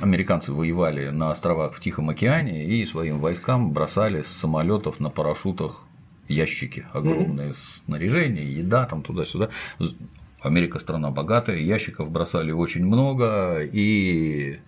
американцы 0.01 0.53
воевали 0.53 1.11
на 1.11 1.31
островах 1.31 1.75
в 1.75 1.81
Тихом 1.81 2.09
океане 2.09 2.65
и 2.65 2.85
своим 2.87 3.21
войскам 3.21 3.73
бросали 3.73 4.23
с 4.23 4.29
самолетов 4.29 5.01
на 5.01 5.11
парашютах 5.11 5.85
ящики 6.29 6.87
огромные 6.93 7.51
mm-hmm. 7.51 7.83
снаряжение, 7.85 8.53
еда 8.53 8.87
там 8.87 9.03
туда-сюда. 9.03 9.51
Америка 10.41 10.79
страна 10.79 11.11
богатая, 11.11 11.59
ящиков 11.59 12.11
бросали 12.11 12.53
очень 12.53 12.87
много, 12.87 13.61
и 13.61 14.61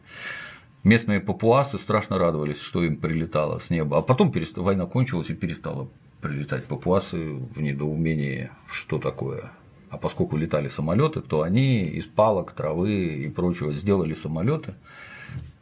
местные 0.85 1.21
папуасы 1.21 1.79
страшно 1.79 2.19
радовались, 2.19 2.61
что 2.61 2.83
им 2.85 2.97
прилетало 2.97 3.59
с 3.59 3.71
неба. 3.71 3.99
А 3.99 4.03
потом 4.03 4.33
война 4.57 4.87
кончилась 4.87 5.31
и 5.31 5.35
перестала 5.35 5.89
прилетать 6.21 6.65
папуасы 6.65 7.35
в 7.35 7.61
недоумении, 7.61 8.51
что 8.69 8.99
такое. 8.99 9.53
А 9.91 9.97
поскольку 9.97 10.37
летали 10.37 10.69
самолеты, 10.69 11.21
то 11.21 11.43
они 11.43 11.85
из 11.85 12.07
палок, 12.07 12.53
травы 12.53 13.07
и 13.25 13.29
прочего 13.29 13.73
сделали 13.73 14.15
самолеты, 14.15 14.75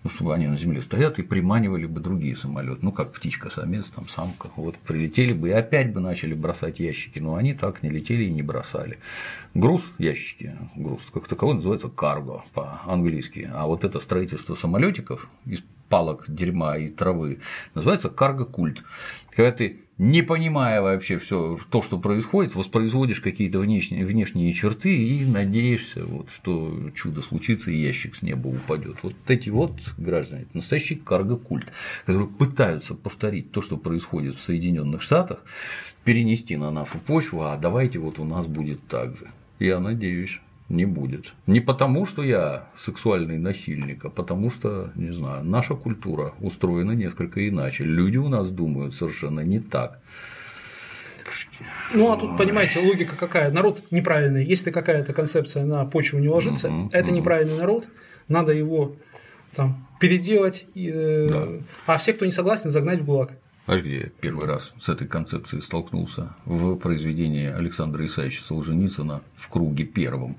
ну, 0.02 0.10
чтобы 0.10 0.34
они 0.34 0.46
на 0.46 0.56
земле 0.56 0.82
стоят 0.82 1.18
и 1.18 1.22
приманивали 1.22 1.86
бы 1.86 2.00
другие 2.00 2.36
самолеты, 2.36 2.78
ну, 2.82 2.92
как 2.92 3.12
птичка-самец, 3.12 3.86
там, 3.86 4.08
самка, 4.08 4.48
вот, 4.56 4.76
прилетели 4.78 5.32
бы 5.32 5.48
и 5.48 5.52
опять 5.52 5.92
бы 5.92 6.00
начали 6.00 6.34
бросать 6.34 6.80
ящики, 6.80 7.18
но 7.18 7.34
они 7.34 7.54
так 7.54 7.82
не 7.82 7.90
летели 7.90 8.24
и 8.24 8.30
не 8.30 8.42
бросали. 8.42 8.98
Груз, 9.54 9.82
ящики, 9.98 10.56
груз, 10.76 11.02
как 11.12 11.26
таковой 11.28 11.56
называется 11.56 11.88
карго 11.88 12.42
по-английски, 12.54 13.50
а 13.52 13.66
вот 13.66 13.84
это 13.84 14.00
строительство 14.00 14.54
самолетиков 14.54 15.28
из 15.44 15.62
палок, 15.88 16.24
дерьма 16.28 16.76
и 16.78 16.88
травы 16.88 17.40
называется 17.74 18.08
карго-культ. 18.08 18.82
Когда 19.30 19.52
ты 19.52 19.85
не 19.98 20.22
понимая 20.22 20.82
вообще 20.82 21.18
все 21.18 21.58
то, 21.70 21.80
что 21.80 21.98
происходит, 21.98 22.54
воспроизводишь 22.54 23.20
какие-то 23.20 23.60
внешние, 23.60 24.04
внешние 24.04 24.52
черты 24.52 24.94
и 24.94 25.24
надеешься, 25.24 26.04
вот, 26.04 26.30
что 26.30 26.90
чудо 26.94 27.22
случится 27.22 27.70
и 27.70 27.78
ящик 27.78 28.14
с 28.14 28.22
неба 28.22 28.48
упадет. 28.48 28.98
Вот 29.02 29.14
эти 29.28 29.48
вот 29.48 29.72
граждане, 29.96 30.42
это 30.42 30.58
настоящий 30.58 30.96
карго-культ, 30.96 31.72
которые 32.04 32.28
пытаются 32.28 32.94
повторить 32.94 33.52
то, 33.52 33.62
что 33.62 33.78
происходит 33.78 34.36
в 34.36 34.42
Соединенных 34.42 35.00
Штатах, 35.00 35.44
перенести 36.04 36.56
на 36.56 36.70
нашу 36.70 36.98
почву, 36.98 37.42
а 37.42 37.56
давайте 37.56 37.98
вот 37.98 38.18
у 38.18 38.24
нас 38.24 38.46
будет 38.46 38.86
так 38.88 39.16
же. 39.16 39.30
Я 39.58 39.80
надеюсь 39.80 40.40
не 40.68 40.84
будет. 40.84 41.32
Не 41.46 41.60
потому, 41.60 42.06
что 42.06 42.22
я 42.22 42.68
сексуальный 42.76 43.38
насильник, 43.38 44.04
а 44.04 44.10
потому 44.10 44.50
что, 44.50 44.90
не 44.94 45.12
знаю, 45.12 45.44
наша 45.44 45.74
культура 45.74 46.34
устроена 46.40 46.92
несколько 46.92 47.48
иначе. 47.48 47.84
Люди 47.84 48.18
у 48.18 48.28
нас 48.28 48.48
думают 48.50 48.94
совершенно 48.94 49.40
не 49.40 49.60
так. 49.60 50.00
Ну, 51.94 52.12
а 52.12 52.16
тут, 52.16 52.36
понимаете, 52.36 52.80
логика 52.80 53.16
какая? 53.16 53.50
Народ 53.50 53.82
неправильный. 53.90 54.44
Если 54.44 54.70
какая-то 54.70 55.12
концепция 55.12 55.64
на 55.64 55.84
почву 55.84 56.18
не 56.18 56.28
ложится, 56.28 56.68
uh-huh, 56.68 56.88
это 56.92 57.10
uh-huh. 57.10 57.14
неправильный 57.14 57.58
народ, 57.58 57.88
надо 58.28 58.52
его 58.52 58.96
там 59.54 59.86
переделать, 60.00 60.66
э, 60.74 61.28
да. 61.30 61.48
а 61.86 61.96
все, 61.96 62.12
кто 62.12 62.24
не 62.24 62.32
согласен, 62.32 62.70
загнать 62.70 63.00
в 63.00 63.04
ГУЛАГ. 63.04 63.32
Аж 63.66 63.82
где 63.82 64.12
первый 64.20 64.46
раз 64.46 64.72
с 64.80 64.88
этой 64.88 65.08
концепцией 65.08 65.60
столкнулся 65.60 66.36
в 66.44 66.76
произведении 66.76 67.50
Александра 67.50 68.04
Исаевича 68.06 68.42
Солженицына 68.44 69.22
в 69.34 69.48
круге 69.48 69.84
первом. 69.84 70.36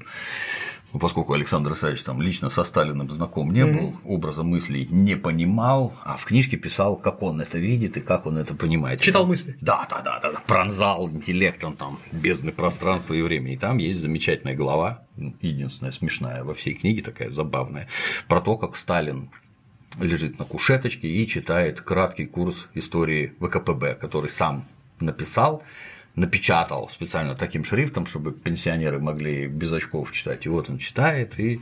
Ну, 0.94 1.00
поскольку 1.00 1.34
Александр 1.34 1.74
Исаевич 1.74 2.04
там 2.04 2.22
лично 2.22 2.50
со 2.50 2.64
Сталиным 2.64 3.12
знаком 3.12 3.52
не 3.52 3.66
был, 3.66 3.90
mm-hmm. 3.90 4.06
образа 4.06 4.44
мыслей 4.44 4.88
не 4.90 5.18
понимал, 5.18 5.94
а 6.06 6.16
в 6.16 6.24
книжке 6.24 6.56
писал, 6.56 6.96
как 6.96 7.22
он 7.22 7.42
это 7.42 7.58
видит 7.58 7.98
и 7.98 8.00
как 8.00 8.26
он 8.26 8.38
это 8.38 8.56
понимает. 8.56 9.02
Читал 9.02 9.28
мысли. 9.28 9.58
Да, 9.60 9.86
да, 9.90 10.02
да, 10.02 10.20
да, 10.22 10.42
пронзал 10.48 11.10
интеллектом 11.10 11.76
там 11.76 12.00
бездны 12.14 12.54
пространства 12.54 13.14
и 13.14 13.22
времени. 13.22 13.56
И 13.56 13.58
там 13.58 13.78
есть 13.80 14.00
замечательная 14.00 14.56
глава, 14.56 15.04
единственная 15.42 15.92
смешная 15.92 16.46
во 16.46 16.54
всей 16.54 16.74
книге, 16.74 17.02
такая 17.02 17.30
забавная, 17.30 17.90
про 18.30 18.40
то, 18.40 18.56
как 18.58 18.78
Сталин 18.78 19.30
лежит 20.00 20.40
на 20.40 20.46
кушеточке 20.46 21.08
и 21.08 21.28
читает 21.28 21.82
краткий 21.82 22.26
курс 22.26 22.68
истории 22.74 23.34
ВКПБ, 23.40 23.96
который 23.96 24.30
сам 24.30 24.66
написал, 25.00 25.64
напечатал 26.16 26.90
специально 26.90 27.36
таким 27.36 27.64
шрифтом, 27.64 28.06
чтобы 28.06 28.32
пенсионеры 28.32 29.00
могли 29.00 29.48
без 29.48 29.72
очков 29.72 30.12
читать. 30.12 30.46
И 30.46 30.50
вот 30.50 30.70
он 30.70 30.78
читает 30.78 31.40
и 31.40 31.62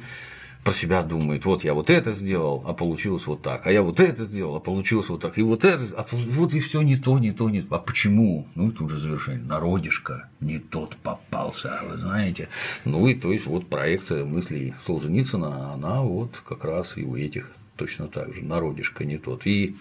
про 0.66 0.74
себя 0.74 1.04
думает, 1.04 1.46
вот 1.46 1.64
я 1.64 1.76
вот 1.76 1.92
это 1.92 2.12
сделал, 2.12 2.64
а 2.66 2.74
получилось 2.74 3.28
вот 3.28 3.44
так, 3.44 3.68
а 3.68 3.72
я 3.72 3.84
вот 3.84 4.00
это 4.00 4.26
сделал, 4.26 4.56
а 4.56 4.60
получилось 4.60 5.10
вот 5.10 5.22
так, 5.22 5.38
и 5.38 5.44
вот 5.44 5.64
это, 5.64 5.84
а 5.96 6.04
вот 6.12 6.56
и 6.56 6.60
все 6.60 6.82
не 6.82 6.96
то, 6.96 7.20
не 7.20 7.32
то, 7.32 7.52
не 7.52 7.62
то. 7.62 7.76
А 7.76 7.78
почему? 7.78 8.48
Ну, 8.56 8.70
и 8.70 8.72
тут 8.72 8.90
же 8.90 8.98
завершение. 8.98 9.44
Народишко 9.44 10.28
не 10.40 10.58
тот 10.58 10.98
попался, 10.98 11.80
вы 11.88 11.98
знаете. 11.98 12.50
Ну, 12.84 13.08
и 13.08 13.14
то 13.14 13.32
есть 13.32 13.46
вот 13.46 13.68
проекция 13.68 14.26
мыслей 14.26 14.74
Солженицына, 14.82 15.74
она 15.74 16.02
вот 16.02 16.42
как 16.44 16.66
раз 16.66 16.98
и 16.98 17.04
у 17.04 17.16
этих 17.16 17.52
точно 17.76 18.08
так 18.08 18.34
же, 18.34 18.44
народишко 18.44 19.06
не 19.06 19.18
тот. 19.18 19.46
И 19.46 19.76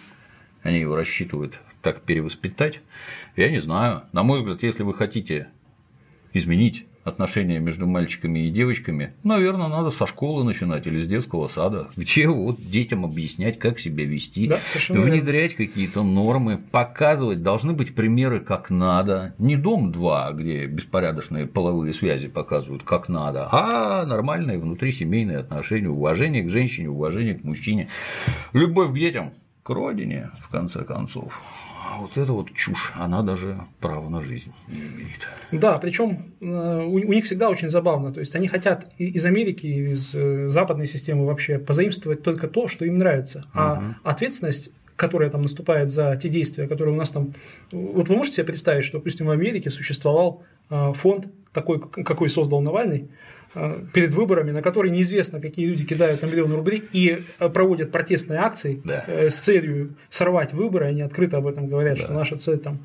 они 0.63 0.81
его 0.81 0.97
рассчитывают 0.97 1.61
так 1.83 2.01
перевоспитать. 2.03 2.81
Я 3.37 3.51
не 3.51 3.61
знаю. 3.61 4.03
На 4.13 4.23
мой 4.23 4.39
взгляд, 4.39 4.63
если 4.63 4.83
вы 4.83 4.95
хотите 4.95 5.49
изменить 6.33 6.87
отношения 7.05 7.59
между 7.59 7.87
мальчиками 7.87 8.41
и 8.41 8.51
девочками, 8.51 9.15
наверное, 9.23 9.69
надо 9.69 9.91
со 9.91 10.07
школы 10.07 10.45
начинать 10.45 10.87
или 10.87 10.99
с 10.99 11.07
детского 11.07 11.49
сада, 11.49 11.89
где 11.97 12.29
вот 12.29 12.57
детям 12.59 13.05
объяснять, 13.05 13.59
как 13.59 13.79
себя 13.79 14.05
вести, 14.05 14.49
да, 14.49 14.59
внедрять 14.89 15.55
какие-то 15.55 16.03
нормы, 16.03 16.59
показывать, 16.59 17.43
должны 17.43 17.73
быть 17.75 17.95
примеры, 17.95 18.41
как 18.41 18.71
надо. 18.71 19.35
Не 19.39 19.57
дом 19.57 19.93
2, 19.93 20.33
где 20.33 20.67
беспорядочные 20.67 21.47
половые 21.47 21.93
связи 21.93 22.29
показывают, 22.29 22.83
как 22.83 23.09
надо, 23.09 23.49
а 23.53 24.05
нормальные 24.07 24.59
внутрисемейные 24.59 25.39
отношения, 25.39 25.89
уважение 25.89 26.43
к 26.43 26.51
женщине, 26.51 26.89
уважение 26.89 27.35
к 27.35 27.45
мужчине, 27.45 27.89
любовь 28.53 28.93
к 28.93 28.95
детям, 28.95 29.33
к 29.65 29.71
родине, 29.71 30.31
в 30.41 30.51
конце 30.51 30.85
концов. 30.85 31.41
А 31.83 31.99
вот 31.99 32.19
эта 32.19 32.33
вот 32.33 32.53
чушь, 32.53 32.93
она 32.97 33.23
даже 33.23 33.57
право 33.81 34.11
на 34.11 34.21
жизнь 34.21 34.53
не 34.69 34.77
имеет. 34.77 35.27
Да, 35.53 35.79
причем 35.79 36.35
э, 36.41 36.85
у 36.85 37.13
них 37.13 37.25
всегда 37.25 37.49
очень 37.49 37.71
забавно. 37.71 38.13
То 38.13 38.21
есть 38.21 38.37
они 38.37 38.47
хотят 38.47 38.93
из 38.99 39.25
Америки, 39.25 39.67
из 39.67 40.15
э, 40.15 40.51
западной 40.51 40.87
системы 40.87 41.25
вообще 41.25 41.59
позаимствовать 41.59 42.23
только 42.23 42.47
то, 42.47 42.69
что 42.69 42.85
им 42.85 42.99
нравится. 42.99 43.45
А 43.55 43.73
угу. 43.73 43.95
ответственность 44.05 44.71
которая 44.97 45.29
там 45.29 45.43
наступает 45.43 45.91
за 45.91 46.17
те 46.17 46.29
действия, 46.29 46.69
которые 46.69 46.95
у 46.95 46.97
нас 46.97 47.11
там. 47.11 47.35
Вот 47.73 48.09
вы 48.09 48.15
можете 48.15 48.37
себе 48.37 48.47
представить, 48.47 48.85
что, 48.85 48.99
допустим, 48.99 49.27
в 49.27 49.31
Америке 49.31 49.71
существовал 49.73 50.45
а, 50.71 50.93
фонд 50.93 51.27
такой, 51.53 51.81
какой 51.81 52.29
создал 52.29 52.61
Навальный, 52.61 53.09
перед 53.93 54.15
выборами, 54.15 54.51
на 54.51 54.63
которые 54.63 54.93
неизвестно, 54.93 55.41
какие 55.41 55.67
люди 55.67 55.85
кидают 55.85 56.23
на 56.23 56.27
миллион 56.27 56.53
рублей 56.53 56.83
и 56.93 57.23
а, 57.39 57.49
проводят 57.49 57.93
протестные 57.93 58.41
акции 58.41 58.83
да. 58.85 59.05
Э, 59.07 59.31
с 59.31 59.37
целью 59.37 59.95
сорвать 60.09 60.53
выборы, 60.53 60.87
они 60.87 61.03
открыто 61.03 61.37
об 61.37 61.47
этом 61.47 61.69
говорят, 61.69 61.99
да. 61.99 62.05
что 62.05 62.13
наша 62.13 62.37
цель 62.37 62.59
там, 62.59 62.85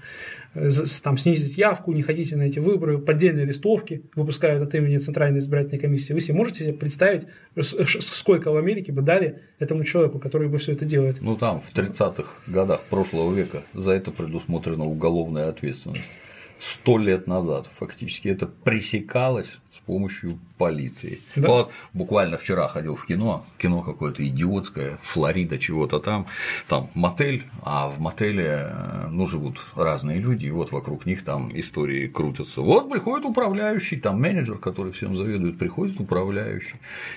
э, 0.54 0.70
там 1.04 1.18
снизить 1.18 1.58
явку, 1.58 1.92
не 1.94 2.04
ходите 2.04 2.36
на 2.36 2.44
эти 2.44 2.60
выборы, 2.60 3.00
поддельные 3.00 3.46
листовки 3.46 4.04
выпускают 4.16 4.62
от 4.62 4.76
имени 4.76 4.98
Центральной 4.98 5.40
избирательной 5.40 5.80
комиссии. 5.80 6.14
Вы 6.14 6.22
себе 6.22 6.38
можете 6.38 6.66
себе 6.66 6.74
представить, 6.74 7.26
сколько 7.60 8.52
в 8.52 8.58
Америке 8.58 8.92
бы 8.92 9.02
дали 9.02 9.40
этому 9.58 9.84
человеку, 9.84 10.20
который 10.20 10.50
бы 10.50 10.60
все 10.60 10.74
это 10.74 10.86
делает? 10.86 11.18
Ну 11.22 11.36
там 11.36 11.62
в 11.62 11.74
30-х 11.74 12.30
годах 12.46 12.84
прошлого 12.90 13.34
века 13.34 13.64
за 13.74 13.94
это 13.94 14.12
предусмотрена 14.12 14.86
уголовная 14.86 15.50
ответственность 15.50 16.12
сто 16.60 16.98
лет 16.98 17.26
назад 17.26 17.68
фактически 17.80 18.28
это 18.28 18.46
пресекалось 18.46 19.60
помощью 19.90 20.38
полиции. 20.60 21.20
Да. 21.36 21.48
Вот 21.48 21.72
буквально 21.94 22.38
вчера 22.38 22.68
ходил 22.68 22.96
в 22.96 23.08
кино, 23.08 23.44
кино 23.58 23.82
какое-то 23.82 24.22
идиотское, 24.28 25.00
Флорида 25.02 25.58
чего-то 25.58 26.00
там, 26.00 26.28
там 26.68 26.92
мотель, 26.94 27.46
а 27.64 27.88
в 27.90 28.00
мотеле 28.00 28.70
э, 28.70 29.08
ну, 29.10 29.26
живут 29.26 29.60
разные 29.76 30.20
люди, 30.20 30.46
и 30.46 30.52
вот 30.52 30.72
вокруг 30.72 31.08
них 31.08 31.24
там 31.24 31.50
истории 31.60 32.06
крутятся. 32.08 32.62
Вот 32.62 32.88
приходит 32.92 33.26
управляющий, 33.26 33.96
там 33.96 34.22
менеджер, 34.22 34.60
который 34.60 34.92
всем 34.92 35.16
заведует, 35.16 35.58
приходит 35.58 36.00
управляющий, 36.00 36.76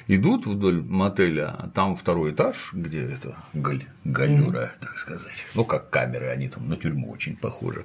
идут 0.09 0.47
вдоль 0.47 0.81
мотеля, 0.83 1.71
там 1.75 1.99
второй 1.99 2.31
этаж, 2.31 2.71
где 2.73 3.03
это 3.03 3.37
галь, 3.53 3.85
галюра, 4.05 4.73
так 4.81 4.97
сказать, 4.97 5.45
ну 5.55 5.67
как 5.67 5.91
камеры, 5.91 6.29
они 6.29 6.49
там 6.49 6.71
на 6.71 6.77
тюрьму 6.77 7.11
очень 7.11 7.37
похожи. 7.37 7.85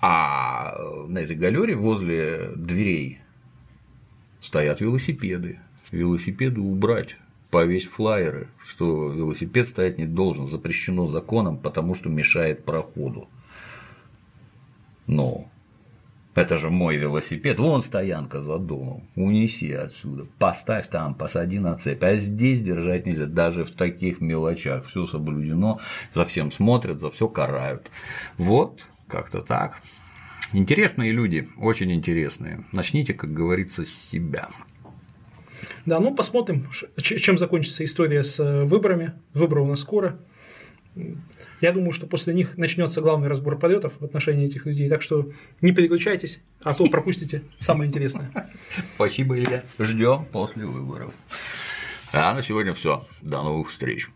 А 0.00 0.76
на 1.08 1.18
этой 1.18 1.34
галере 1.34 1.74
возле 1.74 2.52
дверей 2.54 3.23
стоят 4.44 4.80
велосипеды. 4.80 5.58
Велосипеды 5.90 6.60
убрать, 6.60 7.16
повесь 7.50 7.86
флайеры, 7.86 8.48
что 8.62 9.10
велосипед 9.10 9.68
стоять 9.68 9.98
не 9.98 10.06
должен, 10.06 10.46
запрещено 10.46 11.06
законом, 11.06 11.56
потому 11.56 11.94
что 11.94 12.08
мешает 12.08 12.64
проходу. 12.64 13.28
Но 15.06 15.48
это 16.34 16.58
же 16.58 16.68
мой 16.68 16.96
велосипед, 16.96 17.58
вон 17.58 17.82
стоянка 17.82 18.42
за 18.42 18.58
домом, 18.58 19.08
унеси 19.14 19.72
отсюда, 19.72 20.26
поставь 20.38 20.88
там, 20.88 21.14
посади 21.14 21.58
на 21.58 21.76
цепь, 21.76 22.02
а 22.02 22.16
здесь 22.16 22.60
держать 22.60 23.06
нельзя, 23.06 23.26
даже 23.26 23.64
в 23.64 23.70
таких 23.70 24.20
мелочах, 24.20 24.86
все 24.86 25.06
соблюдено, 25.06 25.80
за 26.12 26.24
всем 26.24 26.50
смотрят, 26.50 27.00
за 27.00 27.10
все 27.10 27.28
карают. 27.28 27.90
Вот 28.36 28.86
как-то 29.06 29.42
так. 29.42 29.80
Интересные 30.54 31.10
люди, 31.10 31.48
очень 31.56 31.90
интересные. 31.92 32.64
Начните, 32.70 33.12
как 33.12 33.32
говорится, 33.32 33.84
с 33.84 33.92
себя. 33.92 34.48
Да, 35.84 35.98
ну 35.98 36.14
посмотрим, 36.14 36.70
чем 36.96 37.38
закончится 37.38 37.82
история 37.84 38.22
с 38.22 38.38
э, 38.38 38.64
выборами. 38.64 39.14
Выборы 39.32 39.62
у 39.62 39.66
нас 39.66 39.80
скоро. 39.80 40.20
Я 41.60 41.72
думаю, 41.72 41.90
что 41.90 42.06
после 42.06 42.34
них 42.34 42.56
начнется 42.56 43.00
главный 43.00 43.26
разбор 43.26 43.58
полетов 43.58 43.94
в 43.98 44.04
отношении 44.04 44.46
этих 44.46 44.66
людей. 44.66 44.88
Так 44.88 45.02
что 45.02 45.32
не 45.60 45.72
переключайтесь, 45.72 46.40
а 46.62 46.72
то 46.72 46.86
пропустите 46.86 47.42
самое 47.58 47.88
интересное. 47.88 48.30
Спасибо, 48.94 49.36
Илья. 49.36 49.64
Ждем 49.80 50.24
после 50.26 50.66
выборов. 50.66 51.12
А 52.12 52.32
на 52.32 52.42
сегодня 52.42 52.74
все. 52.74 53.04
До 53.22 53.42
новых 53.42 53.70
встреч. 53.70 54.08